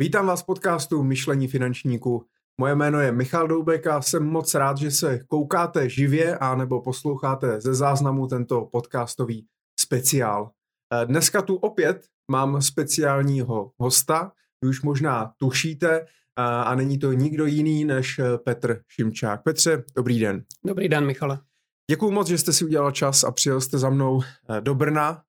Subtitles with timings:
[0.00, 2.24] Vítám vás v podcastu Myšlení finančníků.
[2.60, 6.82] Moje jméno je Michal Doubek a jsem moc rád, že se koukáte živě a nebo
[6.82, 9.46] posloucháte ze záznamu tento podcastový
[9.80, 10.50] speciál.
[10.94, 14.32] Eh, dneska tu opět mám speciálního hosta,
[14.62, 16.06] vy už možná tušíte,
[16.36, 19.42] a, a není to nikdo jiný než eh, Petr Šimčák.
[19.42, 20.44] Petře, dobrý den.
[20.64, 21.38] Dobrý den, Michale.
[21.90, 25.22] Děkuji moc, že jste si udělal čas a přijel jste za mnou eh, do Brna.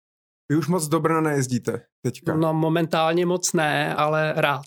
[0.51, 2.35] Vy už moc do Brna nejezdíte teďka.
[2.35, 4.65] No momentálně moc ne, ale rád.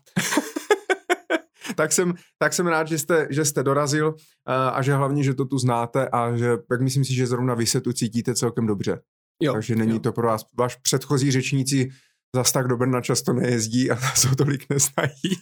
[1.76, 4.14] tak, jsem, tak jsem rád, že jste, že jste dorazil uh,
[4.49, 7.67] a že hlavně, že to tu znáte a že, jak myslím si, že zrovna vy
[7.67, 9.00] se tu cítíte celkem dobře.
[9.43, 9.99] Jo, Takže není jo.
[9.99, 11.89] to pro vás, váš předchozí řečníci
[12.35, 15.37] zas tak do Brna často nejezdí a nás ho tolik neznají,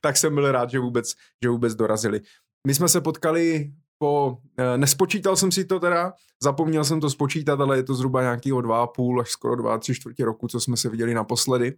[0.00, 2.20] tak jsem byl rád, že vůbec, že vůbec dorazili.
[2.66, 6.12] My jsme se potkali po, eh, nespočítal jsem si to teda,
[6.42, 8.38] zapomněl jsem to spočítat, ale je to zhruba
[8.82, 11.76] a půl až skoro dva, tři čtvrtě roku, co jsme se viděli naposledy.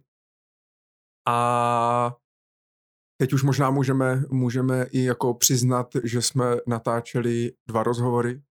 [1.27, 2.15] A
[3.17, 8.41] teď už možná můžeme, můžeme i jako přiznat, že jsme natáčeli dva rozhovory.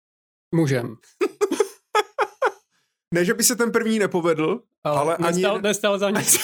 [0.54, 0.96] Můžem.
[3.14, 5.42] ne, že by se ten první nepovedl, ale, ale nestal, ani...
[5.42, 5.62] Jeden...
[5.62, 6.38] Nestal za nic.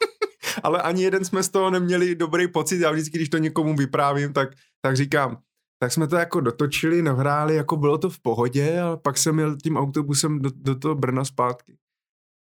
[0.62, 2.80] ale ani jeden jsme z toho neměli dobrý pocit.
[2.80, 4.48] Já vždycky, když to někomu vyprávím, tak,
[4.82, 5.42] tak říkám,
[5.78, 9.56] tak jsme to jako dotočili, nahráli, jako bylo to v pohodě a pak jsem jel
[9.56, 11.76] tím autobusem do, do toho Brna zpátky.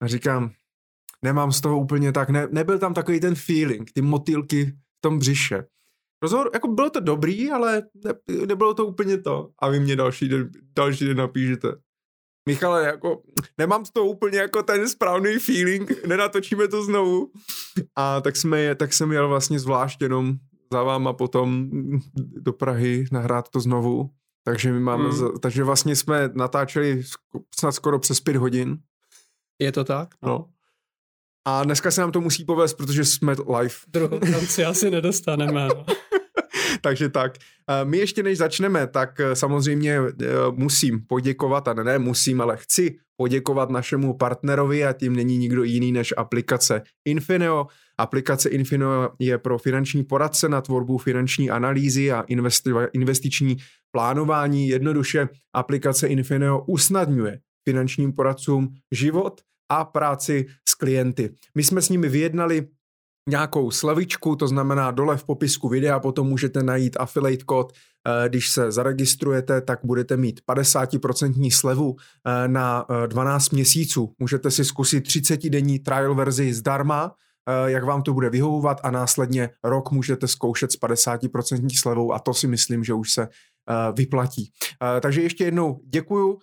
[0.01, 0.51] A říkám,
[1.21, 5.19] nemám z toho úplně tak, ne, nebyl tam takový ten feeling, ty motýlky v tom
[5.19, 5.63] břiše.
[6.21, 8.13] Rozhovor, jako bylo to dobrý, ale ne,
[8.45, 9.49] nebylo to úplně to.
[9.59, 11.67] A vy mě další den, další den napíšete.
[12.49, 13.21] Michale, jako
[13.57, 17.31] nemám z toho úplně jako ten správný feeling, nenatočíme to znovu.
[17.95, 20.33] A tak, jsme, tak jsem jel vlastně zvlášť jenom
[20.73, 21.69] za váma potom
[22.15, 24.09] do Prahy nahrát to znovu.
[24.43, 25.39] Takže my máme, mm.
[25.39, 27.03] takže vlastně jsme natáčeli
[27.55, 28.77] snad skoro přes pět hodin.
[29.59, 30.15] Je to tak?
[30.21, 30.29] No.
[30.29, 30.49] no.
[31.47, 33.75] A dneska se nám to musí povést, protože jsme live.
[33.87, 35.67] Druhou šanci asi nedostaneme.
[35.67, 35.85] No.
[36.81, 37.33] Takže tak.
[37.83, 42.97] My ještě než začneme, tak eh, samozřejmě eh, musím poděkovat, a ne musím, ale chci
[43.15, 47.67] poděkovat našemu partnerovi a tím není nikdo jiný než aplikace Infineo.
[47.99, 52.25] Aplikace Infineo je pro finanční poradce na tvorbu finanční analýzy a
[52.93, 53.57] investiční
[53.91, 54.67] plánování.
[54.67, 57.39] Jednoduše aplikace Infineo usnadňuje
[57.69, 61.29] finančním poradcům život a práci s klienty.
[61.55, 62.67] My jsme s nimi vyjednali
[63.29, 68.49] nějakou slevičku, to znamená dole v popisku videa potom můžete najít affiliate kód, eh, když
[68.49, 74.13] se zaregistrujete, tak budete mít 50% slevu eh, na 12 eh, měsíců.
[74.19, 77.11] Můžete si zkusit 30-denní trial verzi zdarma,
[77.65, 82.33] jak vám to bude vyhovovat a následně rok můžete zkoušet s 50% slevou a to
[82.33, 83.27] si myslím, že už se
[83.97, 84.51] vyplatí.
[85.01, 86.39] Takže ještě jednou děkuju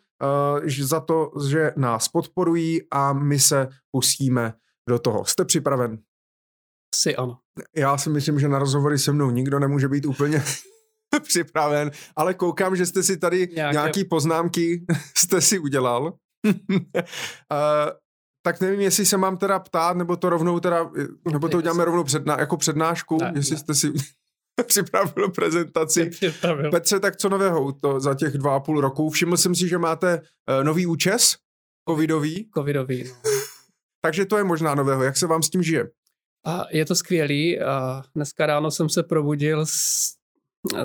[0.81, 4.53] za to, že nás podporují a my se pustíme
[4.89, 5.25] do toho.
[5.25, 5.99] Jste připraven?
[6.95, 7.39] Si ano.
[7.77, 10.43] Já si myslím, že na rozhovory se mnou nikdo nemůže být úplně
[11.23, 13.73] připraven, ale koukám, že jste si tady Nějaké...
[13.73, 14.87] nějaký poznámky
[15.17, 16.03] jste si udělal.
[16.47, 16.53] uh,
[18.47, 20.91] tak nevím, jestli se mám teda ptát, nebo to rovnou teda,
[21.33, 23.59] nebo to uděláme rovnou předná, jako přednášku, ne, jestli ne.
[23.59, 23.93] jste si
[24.67, 26.07] připravil prezentaci.
[26.07, 26.71] Připravil.
[26.71, 29.11] Petře, tak co nového to za těch dva a půl roku?
[29.11, 31.37] Všiml jsem si, že máte uh, nový účes,
[31.89, 32.49] covidový.
[32.55, 33.31] Covidový, no.
[34.01, 35.03] Takže to je možná nového.
[35.03, 35.91] Jak se vám s tím žije?
[36.45, 37.61] A je to skvělý.
[37.61, 40.11] A dneska ráno jsem se probudil s,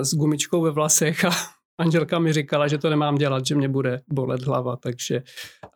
[0.00, 1.30] s gumičkou ve vlasech a
[1.78, 5.22] Anželka mi říkala, že to nemám dělat, že mě bude bolet hlava, takže...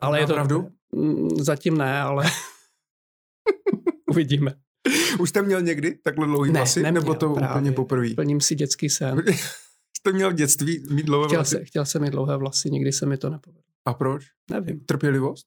[0.01, 0.35] Ale je to...
[0.35, 0.69] pravdu?
[0.95, 2.25] Mm, zatím ne, ale
[4.11, 4.55] uvidíme.
[5.19, 6.83] Už jste měl někdy takhle dlouhý ne, vlasy?
[6.83, 7.51] Neměl, nebo to právě.
[7.51, 8.15] úplně poprvé?
[8.15, 9.23] Plním si dětský sen.
[9.97, 11.57] jste měl v dětství mít dlouhé chtěl vlasy?
[11.57, 13.63] Se, chtěl jsem mít dlouhé vlasy, nikdy se mi to nepovedlo.
[13.87, 14.25] A proč?
[14.51, 14.81] Nevím.
[14.81, 15.47] Trpělivost?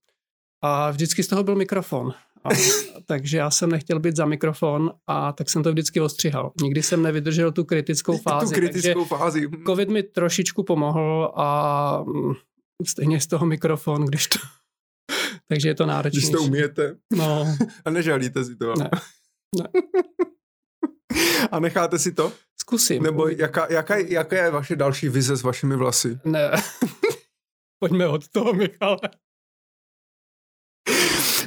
[0.64, 2.14] A vždycky z toho byl mikrofon.
[2.44, 2.50] A,
[3.06, 6.52] takže já jsem nechtěl být za mikrofon a tak jsem to vždycky ostřihal.
[6.62, 8.56] Nikdy jsem nevydržel tu kritickou fázi.
[8.56, 9.50] Tu kritickou fázi.
[9.66, 12.34] Covid mi trošičku pomohl a mm,
[12.88, 14.40] stejně z toho mikrofon, když to...
[15.50, 16.20] takže je to náročné.
[16.20, 16.96] Když to umíte.
[17.14, 17.58] No.
[17.86, 18.74] A nežalíte si to.
[18.80, 18.90] Ne.
[19.58, 19.68] ne.
[21.52, 22.34] A necháte si to?
[22.62, 23.04] Zkusím.
[23.04, 26.20] Nebo jaká, jaká, jaká je vaše další vize s vašimi vlasy?
[26.26, 26.52] Ne.
[27.80, 29.00] Pojďme od toho, Michale.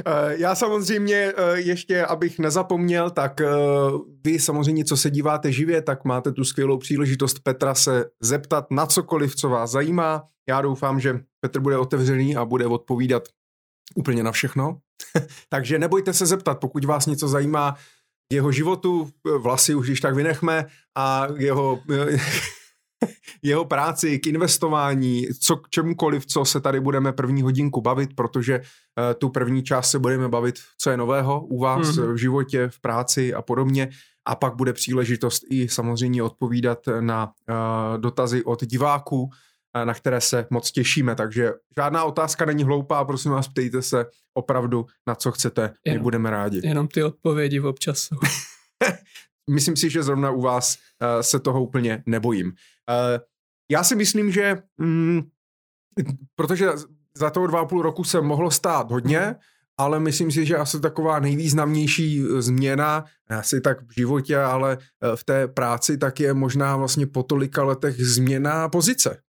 [0.06, 3.46] Eh, já samozřejmě eh, ještě, abych nezapomněl, tak eh,
[4.24, 8.86] vy samozřejmě, co se díváte živě, tak máte tu skvělou příležitost Petra se zeptat na
[8.86, 10.24] cokoliv, co vás zajímá.
[10.48, 13.22] Já doufám, že Petr bude otevřený a bude odpovídat
[13.94, 14.78] úplně na všechno.
[15.48, 17.74] Takže nebojte se zeptat, pokud vás něco zajímá
[18.32, 21.80] jeho životu, vlasy už když tak vynechme a jeho
[23.42, 28.58] jeho práci, k investování, co k čemukoliv, co se tady budeme první hodinku bavit, protože
[28.58, 28.64] uh,
[29.18, 32.12] tu první část se budeme bavit, co je nového u vás mm-hmm.
[32.12, 33.88] v životě, v práci a podobně.
[34.24, 39.30] A pak bude příležitost i samozřejmě odpovídat na uh, dotazy od diváků,
[39.84, 44.86] na které se moc těšíme, takže žádná otázka není hloupá, prosím vás, ptejte se opravdu
[45.06, 46.60] na co chcete, jenom, my budeme rádi.
[46.64, 48.16] Jenom ty odpovědi občas jsou.
[49.50, 52.46] Myslím si, že zrovna u vás uh, se toho úplně nebojím.
[52.46, 52.54] Uh,
[53.70, 55.22] já si myslím, že mm,
[56.34, 56.68] protože
[57.18, 59.36] za toho dva a půl roku se mohlo stát hodně,
[59.78, 64.78] ale myslím si, že asi taková nejvýznamnější změna, asi tak v životě, ale
[65.14, 69.22] v té práci, tak je možná vlastně po tolika letech změna pozice.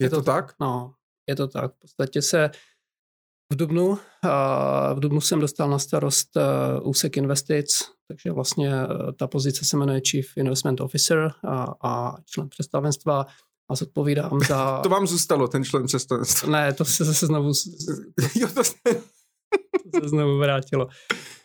[0.00, 0.54] Je, je to, to tak?
[0.60, 0.94] No,
[1.28, 1.72] je to tak.
[1.72, 2.50] V podstatě se
[3.52, 3.98] v Dubnu,
[4.94, 6.30] v Dubnu jsem dostal na starost
[6.82, 8.72] úsek investic, takže vlastně
[9.18, 13.26] ta pozice se jmenuje Chief Investment Officer a, a člen představenstva
[13.70, 14.80] a zodpovídám za...
[14.82, 16.50] to vám zůstalo, ten člen představenstva?
[16.50, 17.52] Ne, to se zase znovu...
[18.34, 18.74] jo, to se...
[19.92, 20.88] to se znovu vrátilo.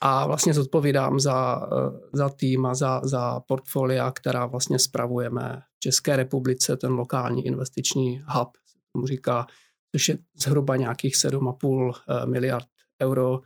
[0.02, 1.68] A vlastně zodpovídám za,
[2.14, 8.24] za tým a za, za portfolia, která vlastně spravujeme v České republice, ten lokální investiční
[8.28, 8.50] hub,
[8.94, 9.48] tomu říká,
[9.96, 12.68] což je zhruba nějakých 7,5 eh, miliard
[13.02, 13.40] euro.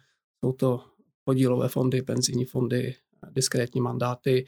[0.44, 0.86] Jsou to
[1.24, 2.96] podílové fondy, penzijní fondy,
[3.32, 4.46] diskrétní mandáty.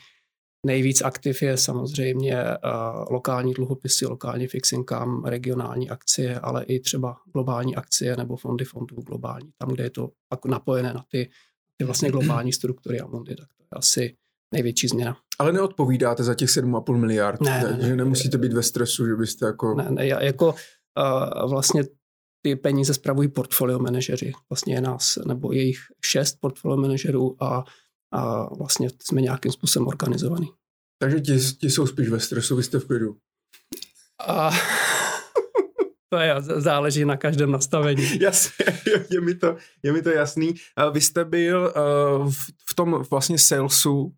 [0.66, 7.18] Nejvíc aktiv je samozřejmě uh, lokální dluhopisy, lokální fixing income, regionální akcie, ale i třeba
[7.34, 9.52] globální akcie nebo fondy fondů globální.
[9.58, 10.10] Tam, kde je to
[10.46, 11.30] napojené na ty,
[11.78, 14.16] ty vlastně globální struktury a fondy, tak to je asi
[14.54, 15.18] největší změna.
[15.40, 19.16] Ale neodpovídáte za těch 7,5 miliard, ne, ne, ne, že nemusíte být ve stresu, že
[19.16, 19.76] byste jako...
[19.76, 21.84] Ne, ne, jako uh, vlastně
[22.42, 24.32] ty peníze spravují portfolio manažeři.
[24.50, 27.64] Vlastně je nás, nebo jejich šest portfolio manažerů a,
[28.12, 30.48] a vlastně jsme nějakým způsobem organizovaný.
[31.00, 33.18] Takže ti, ti jsou spíš ve stresu, vy jste v klidu.
[34.28, 34.52] A,
[36.16, 38.20] to je, záleží na každém nastavení.
[38.22, 38.66] Jasně,
[39.12, 40.54] je mi to, je mi to jasný.
[40.92, 41.74] Vy jste byl
[42.20, 42.32] uh,
[42.70, 44.12] v tom vlastně salesu, uh,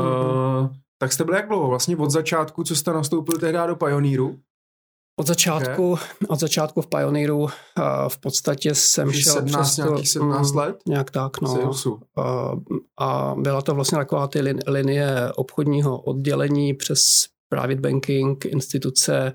[0.00, 0.70] mm-hmm.
[0.98, 1.68] tak jste byl jak dlouho?
[1.68, 4.38] Vlastně od začátku, co jste nastoupil tehdy do Pioneeru?
[5.20, 6.06] Od začátku, okay.
[6.28, 7.48] od začátku v Pioneeru uh,
[8.08, 10.76] v podstatě jsem Když šel 17, přes to, 17 mm, let?
[10.88, 11.72] Nějak tak, no.
[11.86, 11.94] Uh,
[12.98, 19.32] a byla to vlastně taková ty lin, linie obchodního oddělení přes private banking, instituce,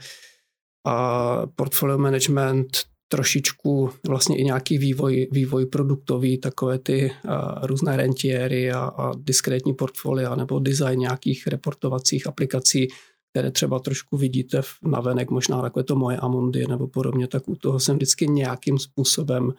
[0.86, 2.68] a portfolio management,
[3.08, 7.32] trošičku vlastně i nějaký vývoj, vývoj produktový, takové ty uh,
[7.66, 12.88] různé rentiéry a, a diskrétní portfolia nebo design nějakých reportovacích aplikací,
[13.32, 17.56] které třeba trošku vidíte na venek, možná takové to moje Amundi nebo podobně, tak u
[17.56, 19.54] toho jsem vždycky nějakým způsobem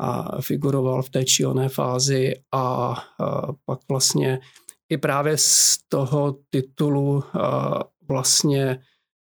[0.00, 4.40] a figuroval v té či oné fázi a, a pak vlastně
[4.88, 8.80] i právě z toho titulu a vlastně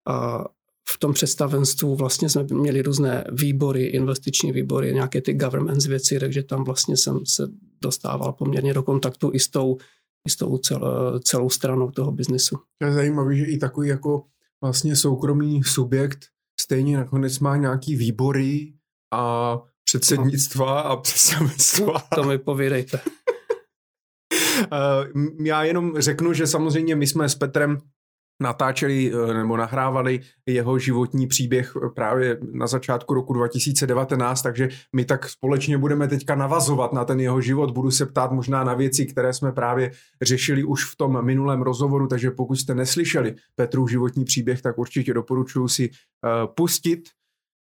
[0.09, 0.45] a
[0.89, 6.43] v tom představenstvu vlastně jsme měli různé výbory, investiční výbory, nějaké ty governments věci, takže
[6.43, 7.49] tam vlastně jsem se
[7.83, 9.79] dostával poměrně do kontaktu i s tou
[10.29, 12.59] i s tou celou, celou stranou toho biznesu.
[12.79, 14.25] To je zajímavé, že i takový jako
[14.63, 16.19] vlastně soukromý subjekt
[16.61, 18.73] stejně nakonec má nějaký výbory
[19.13, 20.91] a předsednictva no.
[20.91, 22.03] a představenstva.
[22.15, 23.01] To mi povídejte.
[24.73, 25.09] Eh,
[25.45, 27.79] já jenom řeknu, že samozřejmě my jsme s Petrem
[28.43, 35.29] natáčeli eh, nebo nahrávali jeho životní příběh právě na začátku roku 2019, takže my tak
[35.29, 37.71] společně budeme teďka navazovat na ten jeho život.
[37.71, 39.91] Budu se ptát možná na věci, které jsme právě
[40.23, 45.15] řešili už v tom minulém rozhovoru, takže pokud jste neslyšeli Petru životní příběh, tak určitě
[45.15, 47.09] doporučuji si uh, pustit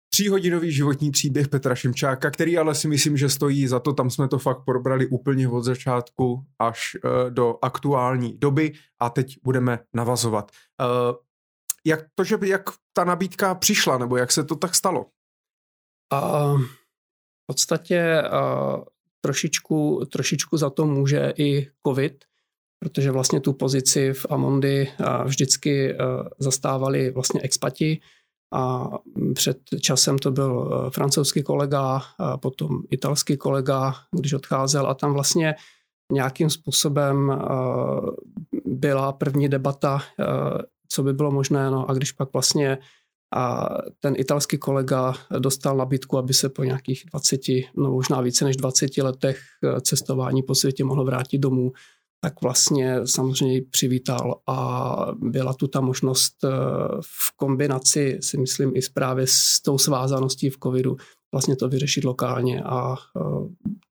[0.10, 4.28] tříhodinový životní příběh Petra Šimčáka, který ale si myslím, že stojí za to, tam jsme
[4.28, 10.52] to fakt probrali úplně od začátku až uh, do aktuální doby a teď budeme navazovat.
[10.82, 11.16] Uh,
[11.86, 15.06] jak to, že jak ta nabídka přišla, nebo jak se to tak stalo?
[16.14, 18.84] Uh, v podstatě uh,
[19.22, 22.26] trošičku, trošičku za to může i covid,
[22.80, 28.00] protože vlastně tu pozici v Amondi uh, vždycky uh, zastávali vlastně expati,
[28.54, 28.90] a
[29.34, 34.88] před časem to byl eh, francouzský kolega, a potom italský kolega, když odcházel.
[34.88, 35.56] A tam vlastně
[36.12, 37.46] nějakým způsobem eh,
[38.66, 40.26] byla první debata, eh,
[40.90, 42.78] co by bylo možné, no a když pak vlastně
[43.36, 47.42] a ten italský kolega dostal nabídku, aby se po nějakých 20,
[47.78, 49.40] no možná více než 20 letech
[49.82, 51.72] cestování po světě mohl vrátit domů,
[52.22, 56.50] tak vlastně samozřejmě přivítal a byla tu ta možnost eh,
[57.02, 60.98] v kombinaci, si myslím, i právě s tou svázaností v covidu
[61.32, 63.22] vlastně to vyřešit lokálně a eh,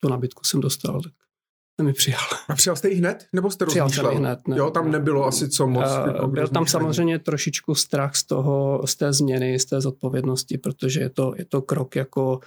[0.00, 1.00] tu nabídku jsem dostal.
[1.00, 2.20] Tak mi přijal.
[2.48, 3.26] A přijal jste ji hned?
[3.32, 4.12] Nebo jste přijal rozmýšlel?
[4.12, 4.56] Jsem hned, ne.
[4.56, 5.86] Jo, tam nebylo asi co moc.
[5.86, 10.58] Uh, jako byl tam samozřejmě trošičku strach z toho, z té změny, z té zodpovědnosti,
[10.58, 12.40] protože je to, je to krok jako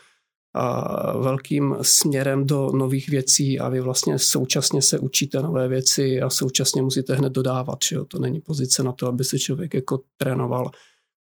[1.22, 6.82] velkým směrem do nových věcí a vy vlastně současně se učíte nové věci a současně
[6.82, 7.78] musíte hned dodávat.
[7.84, 8.06] Že jo?
[8.06, 10.72] To není pozice na to, aby se člověk jako trénoval.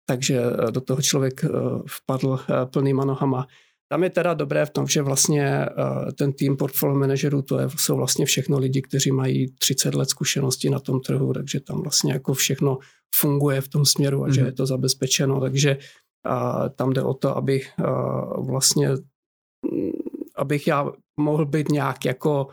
[0.08, 1.44] Takže do toho člověk
[1.86, 3.46] vpadl plnýma nohama.
[3.92, 7.68] Tam je teda dobré v tom, že vlastně eh, ten tým portfolio manažerů, to je,
[7.76, 12.12] jsou vlastně všechno lidi, kteří mají 30 let zkušenosti na tom trhu, takže tam vlastně
[12.12, 12.78] jako všechno
[13.14, 14.32] funguje v tom směru a mm-hmm.
[14.32, 14.46] že mhm.
[14.46, 15.78] je to zabezpečeno, takže
[16.24, 17.60] a tam jde o to, aby
[18.38, 18.96] vlastně, mm,
[20.36, 22.48] abych já mohl být nějak jako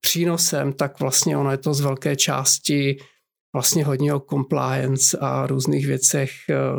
[0.00, 2.96] přínosem, tak vlastně ono je to z velké části
[3.54, 6.30] vlastně hodně o compliance a různých věcech.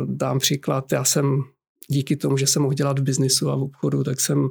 [0.04, 1.42] Dám příklad, já jsem
[1.88, 4.48] díky tomu, že jsem mohl dělat v biznisu a v obchodu, tak jsem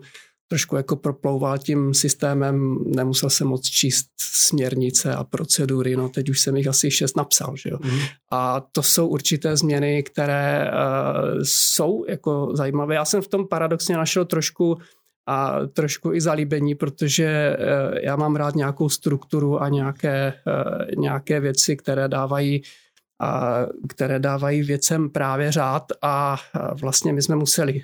[0.50, 6.40] trošku jako proplouval tím systémem, nemusel jsem moc číst směrnice a procedury, no teď už
[6.40, 7.78] jsem jich asi šest napsal, že jo.
[7.84, 8.00] Mm.
[8.32, 12.96] A to jsou určité změny, které uh, jsou jako zajímavé.
[12.96, 14.78] Já jsem v tom paradoxně našel trošku
[15.28, 21.40] a trošku i zalíbení, protože uh, já mám rád nějakou strukturu a nějaké, uh, nějaké
[21.40, 22.62] věci, které dávají
[23.22, 26.38] a které dávají věcem právě řád a
[26.74, 27.82] vlastně my jsme museli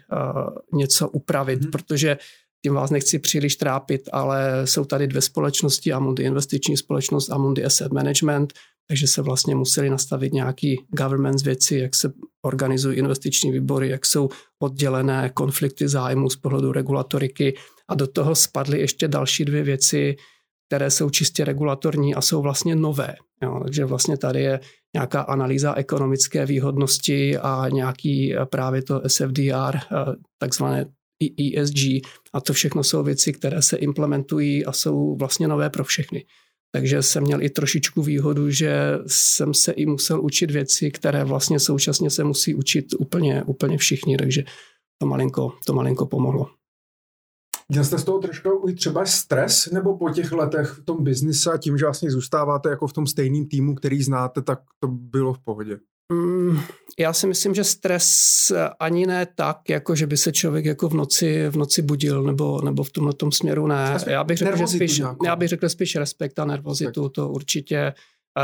[0.74, 1.72] něco upravit, hmm.
[1.72, 2.18] protože
[2.66, 7.92] tím vás nechci příliš trápit, ale jsou tady dvě společnosti, Amundi investiční společnost, Amundi Asset
[7.94, 8.54] Management,
[8.88, 12.12] takže se vlastně museli nastavit nějaký governance věci, jak se
[12.46, 14.30] organizují investiční výbory, jak jsou
[14.62, 17.54] oddělené konflikty zájmu z pohledu regulatoriky
[17.90, 20.16] a do toho spadly ještě další dvě věci,
[20.68, 23.16] které jsou čistě regulatorní a jsou vlastně nové.
[23.44, 24.60] Jo, takže vlastně tady je
[24.96, 29.80] nějaká analýza ekonomické výhodnosti a nějaký eh, právě to SFDR, eh,
[31.20, 35.84] takzvané ESG a to všechno jsou věci, které se implementují a jsou vlastně nové pro
[35.84, 36.26] všechny.
[36.72, 41.60] Takže jsem měl i trošičku výhodu, že jsem se i musel učit věci, které vlastně
[41.60, 44.44] současně se musí učit úplně, úplně všichni, takže
[44.98, 46.50] to malinko, to malinko pomohlo.
[47.70, 51.52] Měl jste z toho trošku i třeba stres, nebo po těch letech v tom biznise
[51.52, 55.34] a tím, že vlastně zůstáváte jako v tom stejným týmu, který znáte, tak to bylo
[55.34, 55.78] v pohodě?
[56.14, 56.60] Mm,
[57.00, 58.08] já si myslím, že stres
[58.80, 62.62] ani ne tak, jako že by se člověk jako v noci, v noci budil, nebo,
[62.62, 63.98] nebo v tomhle tom směru ne.
[64.08, 67.94] Já bych řekl, že spíš, já bych řekl spíš respekt a nervozitu, to určitě,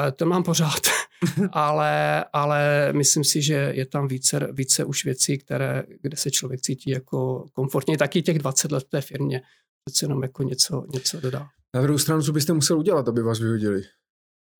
[0.08, 0.82] eh, to mám pořád.
[1.52, 6.62] ale, ale myslím si, že je tam více, více už věcí, které, kde se člověk
[6.62, 7.98] cítí jako komfortně.
[7.98, 9.42] Taky těch 20 let v té firmě
[9.86, 11.48] přece jenom jako něco, něco dodá.
[11.76, 13.82] Na druhou stranu, co byste musel udělat, aby vás vyhodili?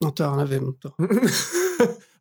[0.04, 0.74] No to já nevím.
[0.80, 0.90] To.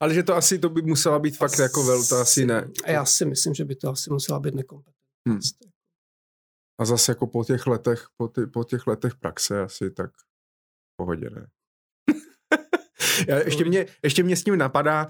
[0.00, 2.68] ale že to asi to by musela být fakt asi, jako vel, to asi ne.
[2.86, 5.64] Já si myslím, že by to asi musela být nekompetentnost.
[5.64, 5.70] Hmm.
[6.80, 10.10] A zase jako po těch letech, po, ty, po těch letech praxe asi tak
[10.96, 11.46] pohodě, ne?
[13.28, 15.06] Já, ještě, mě, ještě mě s tím napadá,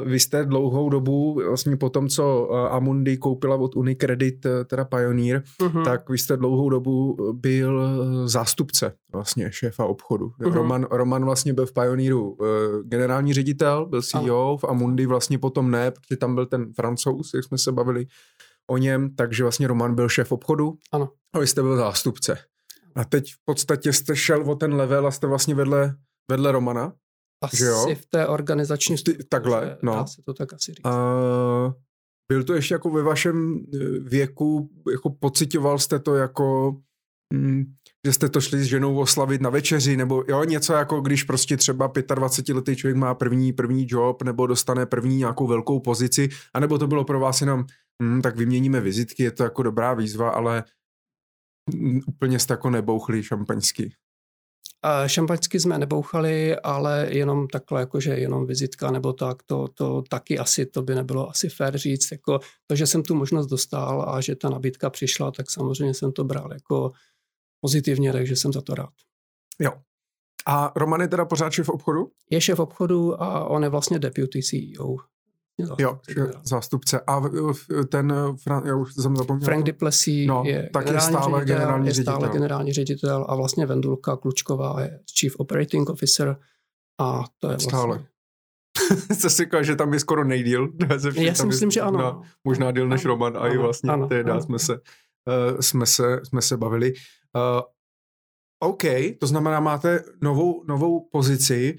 [0.00, 4.52] uh, vy jste dlouhou dobu, vlastně po tom, co uh, Amundi koupila od Unicredit, uh,
[4.66, 5.84] teda Pioneer, uh-huh.
[5.84, 7.82] tak vy jste dlouhou dobu byl
[8.28, 10.26] zástupce vlastně šéfa obchodu.
[10.26, 10.52] Uh-huh.
[10.52, 12.46] Roman, Roman vlastně byl v Pioneeru uh,
[12.84, 14.56] generální ředitel, byl CEO, ano.
[14.56, 18.06] v Amundi vlastně potom ne, protože tam byl ten francouz, jak jsme se bavili
[18.70, 21.08] o něm, takže vlastně Roman byl šéf obchodu ano.
[21.32, 22.38] a vy jste byl zástupce.
[22.96, 25.94] A teď v podstatě jste šel o ten level a jste vlastně vedle,
[26.30, 26.92] vedle Romana.
[27.44, 27.94] Asi jo?
[27.94, 29.28] v té organizační struktuře.
[29.28, 29.94] Takhle, no.
[29.94, 30.86] Dá se to tak asi říct.
[30.86, 31.72] Uh,
[32.28, 36.76] byl to ještě jako ve vašem e, věku, jako pocitoval jste to jako,
[37.34, 37.64] hm,
[38.06, 41.56] že jste to šli s ženou oslavit na večeři, nebo jo, něco jako když prostě
[41.56, 46.86] třeba 25-letý člověk má první, první job, nebo dostane první nějakou velkou pozici, anebo to
[46.86, 47.64] bylo pro vás jenom,
[48.02, 50.64] hm, tak vyměníme vizitky, je to jako dobrá výzva, ale
[51.74, 53.94] hm, úplně jste jako nebouchli šampaňsky.
[55.06, 60.66] Šampaňsky jsme nebouchali, ale jenom takhle, jakože jenom vizitka nebo tak, to, to taky asi,
[60.66, 62.12] to by nebylo asi fér říct.
[62.12, 66.12] Jako to, že jsem tu možnost dostal a že ta nabídka přišla, tak samozřejmě jsem
[66.12, 66.92] to bral jako
[67.60, 68.92] pozitivně, takže jsem za to rád.
[69.60, 69.72] Jo.
[70.46, 72.10] A Roman je teda pořád šéf obchodu?
[72.30, 74.96] Je šéf obchodu a on je vlastně deputy CEO.
[75.60, 77.00] Zástupce, jo, zástupce.
[77.06, 77.22] A
[77.88, 78.14] ten,
[78.64, 79.44] já už jsem zapomněl.
[79.44, 82.32] Frank Duplessis no, je, tak generální je stále ředitel, generální je stále ředitel.
[82.32, 86.36] generální ředitel a vlastně Vendulka Klučková je Chief Operating Officer
[87.00, 87.68] a to je vlastně...
[87.70, 88.04] Stále.
[89.20, 90.72] Co si říkal, že tam je skoro nejdíl.
[91.14, 91.98] Já si myslím, že ano.
[91.98, 94.42] Možná, možná díl než Roman a i vlastně ano, teda ano.
[94.42, 96.92] jsme se, uh, jsme, se, jsme se bavili.
[97.36, 97.60] Uh,
[98.62, 98.82] OK,
[99.20, 101.76] to znamená, máte novou, novou pozici.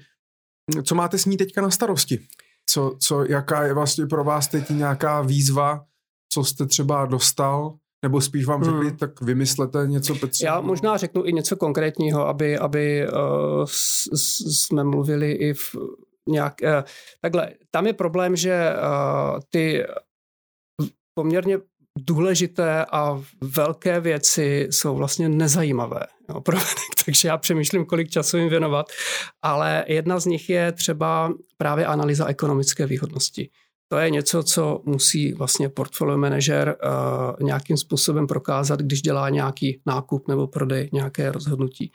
[0.84, 2.26] Co máte s ní teďka na starosti?
[2.70, 5.84] Co, co, jaká je vlastně pro vás teď nějaká výzva,
[6.32, 8.96] co jste třeba dostal, Nebo spíš vám řekli, hmm.
[8.96, 10.46] tak vymyslete něco Petře?
[10.46, 15.74] Já možná řeknu i něco konkrétního, aby, aby uh, s, s, jsme mluvili i v
[16.28, 16.54] nějak...
[16.62, 16.82] Uh,
[17.20, 19.84] takhle, tam je problém, že uh, ty
[21.14, 21.58] poměrně
[21.96, 26.58] důležité a velké věci jsou vlastně nezajímavé jo, pro
[27.04, 28.86] takže já přemýšlím, kolik času jim věnovat,
[29.42, 33.50] ale jedna z nich je třeba právě analýza ekonomické výhodnosti.
[33.88, 39.82] To je něco, co musí vlastně portfolio manažer uh, nějakým způsobem prokázat, když dělá nějaký
[39.86, 41.92] nákup nebo prodej, nějaké rozhodnutí.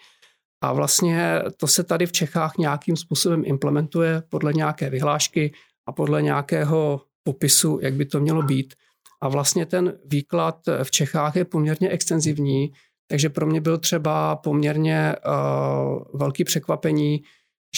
[0.63, 5.53] A vlastně to se tady v Čechách nějakým způsobem implementuje podle nějaké vyhlášky
[5.87, 8.73] a podle nějakého popisu, jak by to mělo být.
[9.21, 12.71] A vlastně ten výklad v Čechách je poměrně extenzivní,
[13.07, 17.23] takže pro mě byl třeba poměrně uh, velký překvapení,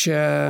[0.03, 0.49] že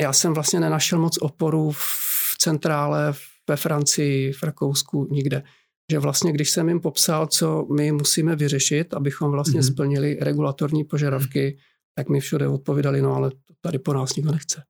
[0.00, 3.14] já jsem vlastně nenašel moc oporu v centrále
[3.48, 5.42] ve Francii, v Rakousku, nikde.
[5.90, 9.72] Že vlastně, když jsem jim popsal, co my musíme vyřešit, abychom vlastně mm-hmm.
[9.72, 11.58] splnili regulatorní požadavky,
[11.94, 13.30] tak mi všude odpovídali, no ale
[13.60, 14.62] tady po nás nikdo nechce.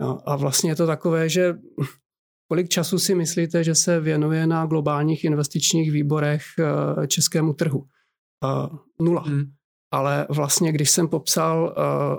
[0.00, 1.54] No, a vlastně je to takové, že
[2.52, 7.78] kolik času si myslíte, že se věnuje na globálních investičních výborech eh, českému trhu?
[7.78, 9.22] Uh, nula.
[9.22, 9.44] Hmm.
[9.92, 11.74] Ale vlastně, když jsem popsal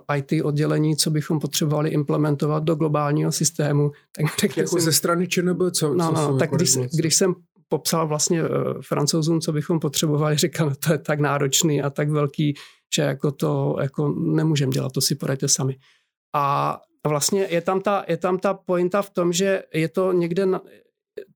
[0.10, 4.92] uh, IT oddělení, co bychom potřebovali implementovat do globálního systému, tak řekl Jako jsem, ze
[4.92, 7.36] strany ČNB, co, no, co no, tak když, když jsem
[7.70, 8.50] popsal vlastně uh,
[8.82, 12.54] francouzům, co bychom potřebovali, říkal, no, to je tak náročný a tak velký,
[12.96, 15.76] že jako to jako nemůžeme dělat, to si poradíte sami.
[16.36, 16.78] A
[17.10, 20.62] vlastně je tam ta, je tam ta pointa v tom, že je to někde, na,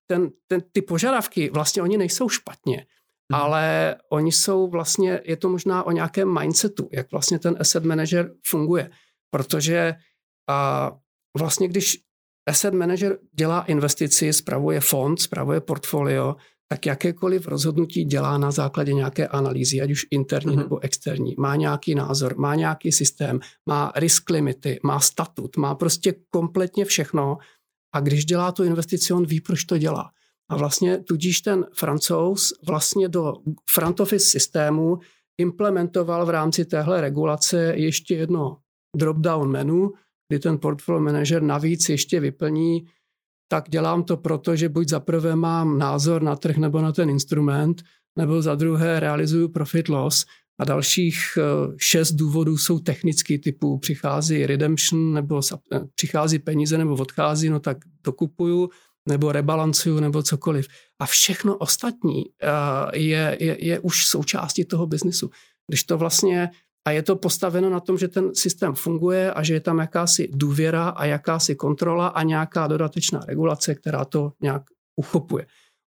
[0.05, 3.41] ten, ten, ty požadavky, vlastně oni nejsou špatně, hmm.
[3.41, 8.31] ale oni jsou vlastně, je to možná o nějakém mindsetu, jak vlastně ten asset manager
[8.47, 8.89] funguje.
[9.29, 9.95] Protože
[10.49, 10.91] a
[11.37, 11.97] vlastně když
[12.49, 16.35] asset manager dělá investici, spravuje fond, spravuje portfolio,
[16.67, 20.59] tak jakékoliv rozhodnutí dělá na základě nějaké analýzy, ať už interní mm-hmm.
[20.59, 21.35] nebo externí.
[21.37, 27.37] Má nějaký názor, má nějaký systém, má risk limity, má statut, má prostě kompletně všechno.
[27.95, 30.11] A když dělá tu investici, on ví, proč to dělá.
[30.49, 33.33] A vlastně tudíž ten francouz vlastně do
[33.71, 34.97] front office systému
[35.37, 38.57] implementoval v rámci téhle regulace ještě jedno
[38.97, 39.91] drop-down menu,
[40.29, 42.87] kdy ten portfolio manager navíc ještě vyplní
[43.47, 47.09] tak dělám to proto, že buď za prvé mám názor na trh nebo na ten
[47.09, 47.83] instrument,
[48.17, 50.25] nebo za druhé realizuju profit loss
[50.59, 51.41] a dalších eh,
[51.77, 55.41] šest důvodů jsou technický typu přichází redemption nebo
[55.73, 58.69] eh, přichází peníze nebo odchází, no tak dokupuju
[59.09, 60.67] nebo rebalancuju nebo cokoliv.
[60.99, 65.29] A všechno ostatní eh, je, je, je už součástí toho biznisu.
[65.67, 66.49] Když to vlastně
[66.87, 70.29] a je to postaveno na tom, že ten systém funguje a že je tam jakási
[70.31, 74.63] důvěra a jakási kontrola a nějaká dodatečná regulace, která to nějak
[74.95, 75.45] uchopuje.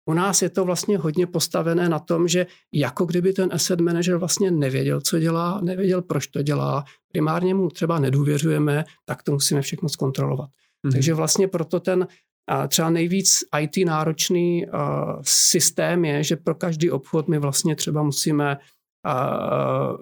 [0.09, 4.17] U nás je to vlastně hodně postavené na tom, že jako kdyby ten asset manager
[4.17, 9.63] vlastně nevěděl, co dělá, nevěděl, proč to dělá, primárně mu třeba nedůvěřujeme, tak to musíme
[9.63, 10.49] všechno zkontrolovat.
[10.49, 10.93] Mm-hmm.
[10.93, 12.07] Takže vlastně proto ten
[12.49, 14.73] a třeba nejvíc IT náročný uh,
[15.23, 18.59] systém je, že pro každý obchod my vlastně třeba musíme a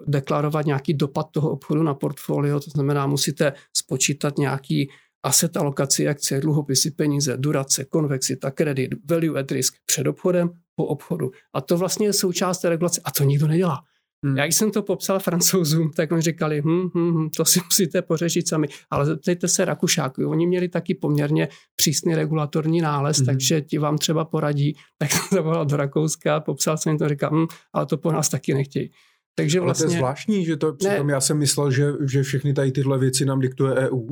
[0.07, 4.89] deklarovat nějaký dopad toho obchodu na portfolio, to znamená, musíte spočítat nějaký
[5.23, 11.31] asset alokaci akcie, dluhopisy, peníze, durace, konvexita, kredit, value at risk před obchodem, po obchodu.
[11.53, 13.79] A to vlastně je součást té regulace a to nikdo nedělá.
[14.25, 14.37] Hmm.
[14.37, 18.47] Já jsem to popsal francouzům, tak oni říkali, hm, hm, hm, to si musíte pořešit
[18.47, 18.67] sami.
[18.89, 23.25] Ale zeptejte se Rakušáků, oni měli taky poměrně přísný regulatorní nález, hmm.
[23.25, 24.75] takže ti vám třeba poradí.
[24.97, 28.29] Tak jsem zavolal do Rakouska, popsal jsem jim to, říkal, hm, ale to po nás
[28.29, 28.91] taky nechtějí.
[29.35, 29.85] Takže vlastně...
[29.85, 32.53] Ale to je vlastně- zvláštní, že to přitom ne, já jsem myslel, že, že všechny
[32.53, 34.07] tady tyhle věci nám diktuje EU.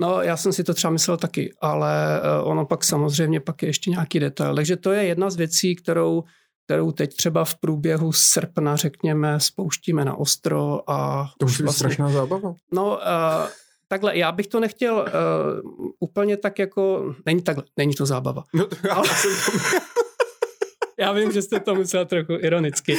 [0.00, 3.68] No, já jsem si to třeba myslel taky, ale eh, ono pak samozřejmě pak je
[3.68, 4.54] ještě nějaký detail.
[4.54, 6.24] Takže to je jedna z věcí, kterou
[6.70, 10.90] kterou teď třeba v průběhu srpna, řekněme, spouštíme na ostro.
[10.90, 12.54] A to už je vlastně, strašná zábava.
[12.72, 13.48] No, uh,
[13.88, 18.44] takhle, já bych to nechtěl uh, úplně tak jako, není takhle, není to zábava.
[18.54, 19.08] No, já, ale,
[20.98, 22.96] já vím, že jste to musel trochu ironicky,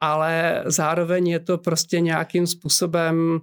[0.00, 3.40] ale zároveň je to prostě nějakým způsobem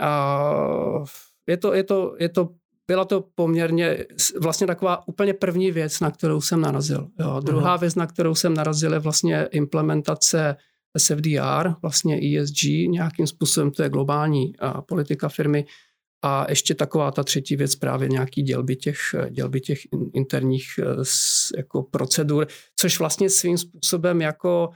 [0.00, 1.04] uh,
[1.48, 2.48] je to, je to, je to
[2.90, 4.04] byla to poměrně
[4.40, 7.08] vlastně taková úplně první věc, na kterou jsem narazil.
[7.20, 7.40] Jo.
[7.40, 7.80] Druhá uh-huh.
[7.80, 10.56] věc, na kterou jsem narazil, je vlastně implementace
[10.98, 15.64] SFDR, vlastně ESG, nějakým způsobem to je globální a, politika firmy.
[16.24, 18.98] A ještě taková ta třetí věc, právě nějaký dělby těch,
[19.30, 19.78] dělby těch
[20.12, 20.66] interních
[21.56, 24.70] jako procedur, což vlastně svým způsobem jako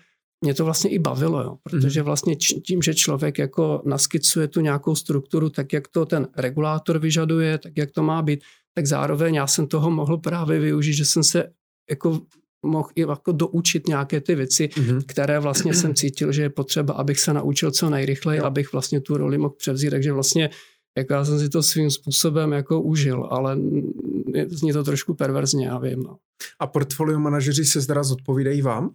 [0.45, 2.05] mě to vlastně i bavilo, jo, protože mhm.
[2.05, 7.59] vlastně tím, že člověk jako naskicuje tu nějakou strukturu, tak jak to ten regulátor vyžaduje,
[7.59, 8.41] tak jak to má být,
[8.75, 11.53] tak zároveň já jsem toho mohl právě využít, že jsem se
[11.91, 12.21] jako
[12.65, 15.03] mohl i jako doučit nějaké ty věci, mm-hmm.
[15.07, 18.47] které vlastně jsem cítil, že je potřeba, abych se naučil co nejrychleji, jo.
[18.47, 19.91] abych vlastně tu roli mohl převzít.
[19.91, 20.51] Takže vlastně
[20.99, 23.59] jako já jsem si to svým způsobem jako užil, ale
[24.47, 26.03] zní to trošku perverzně, já vím.
[26.03, 26.17] No.
[26.61, 28.91] A portfolio manažeři se zda zodpovídají vám?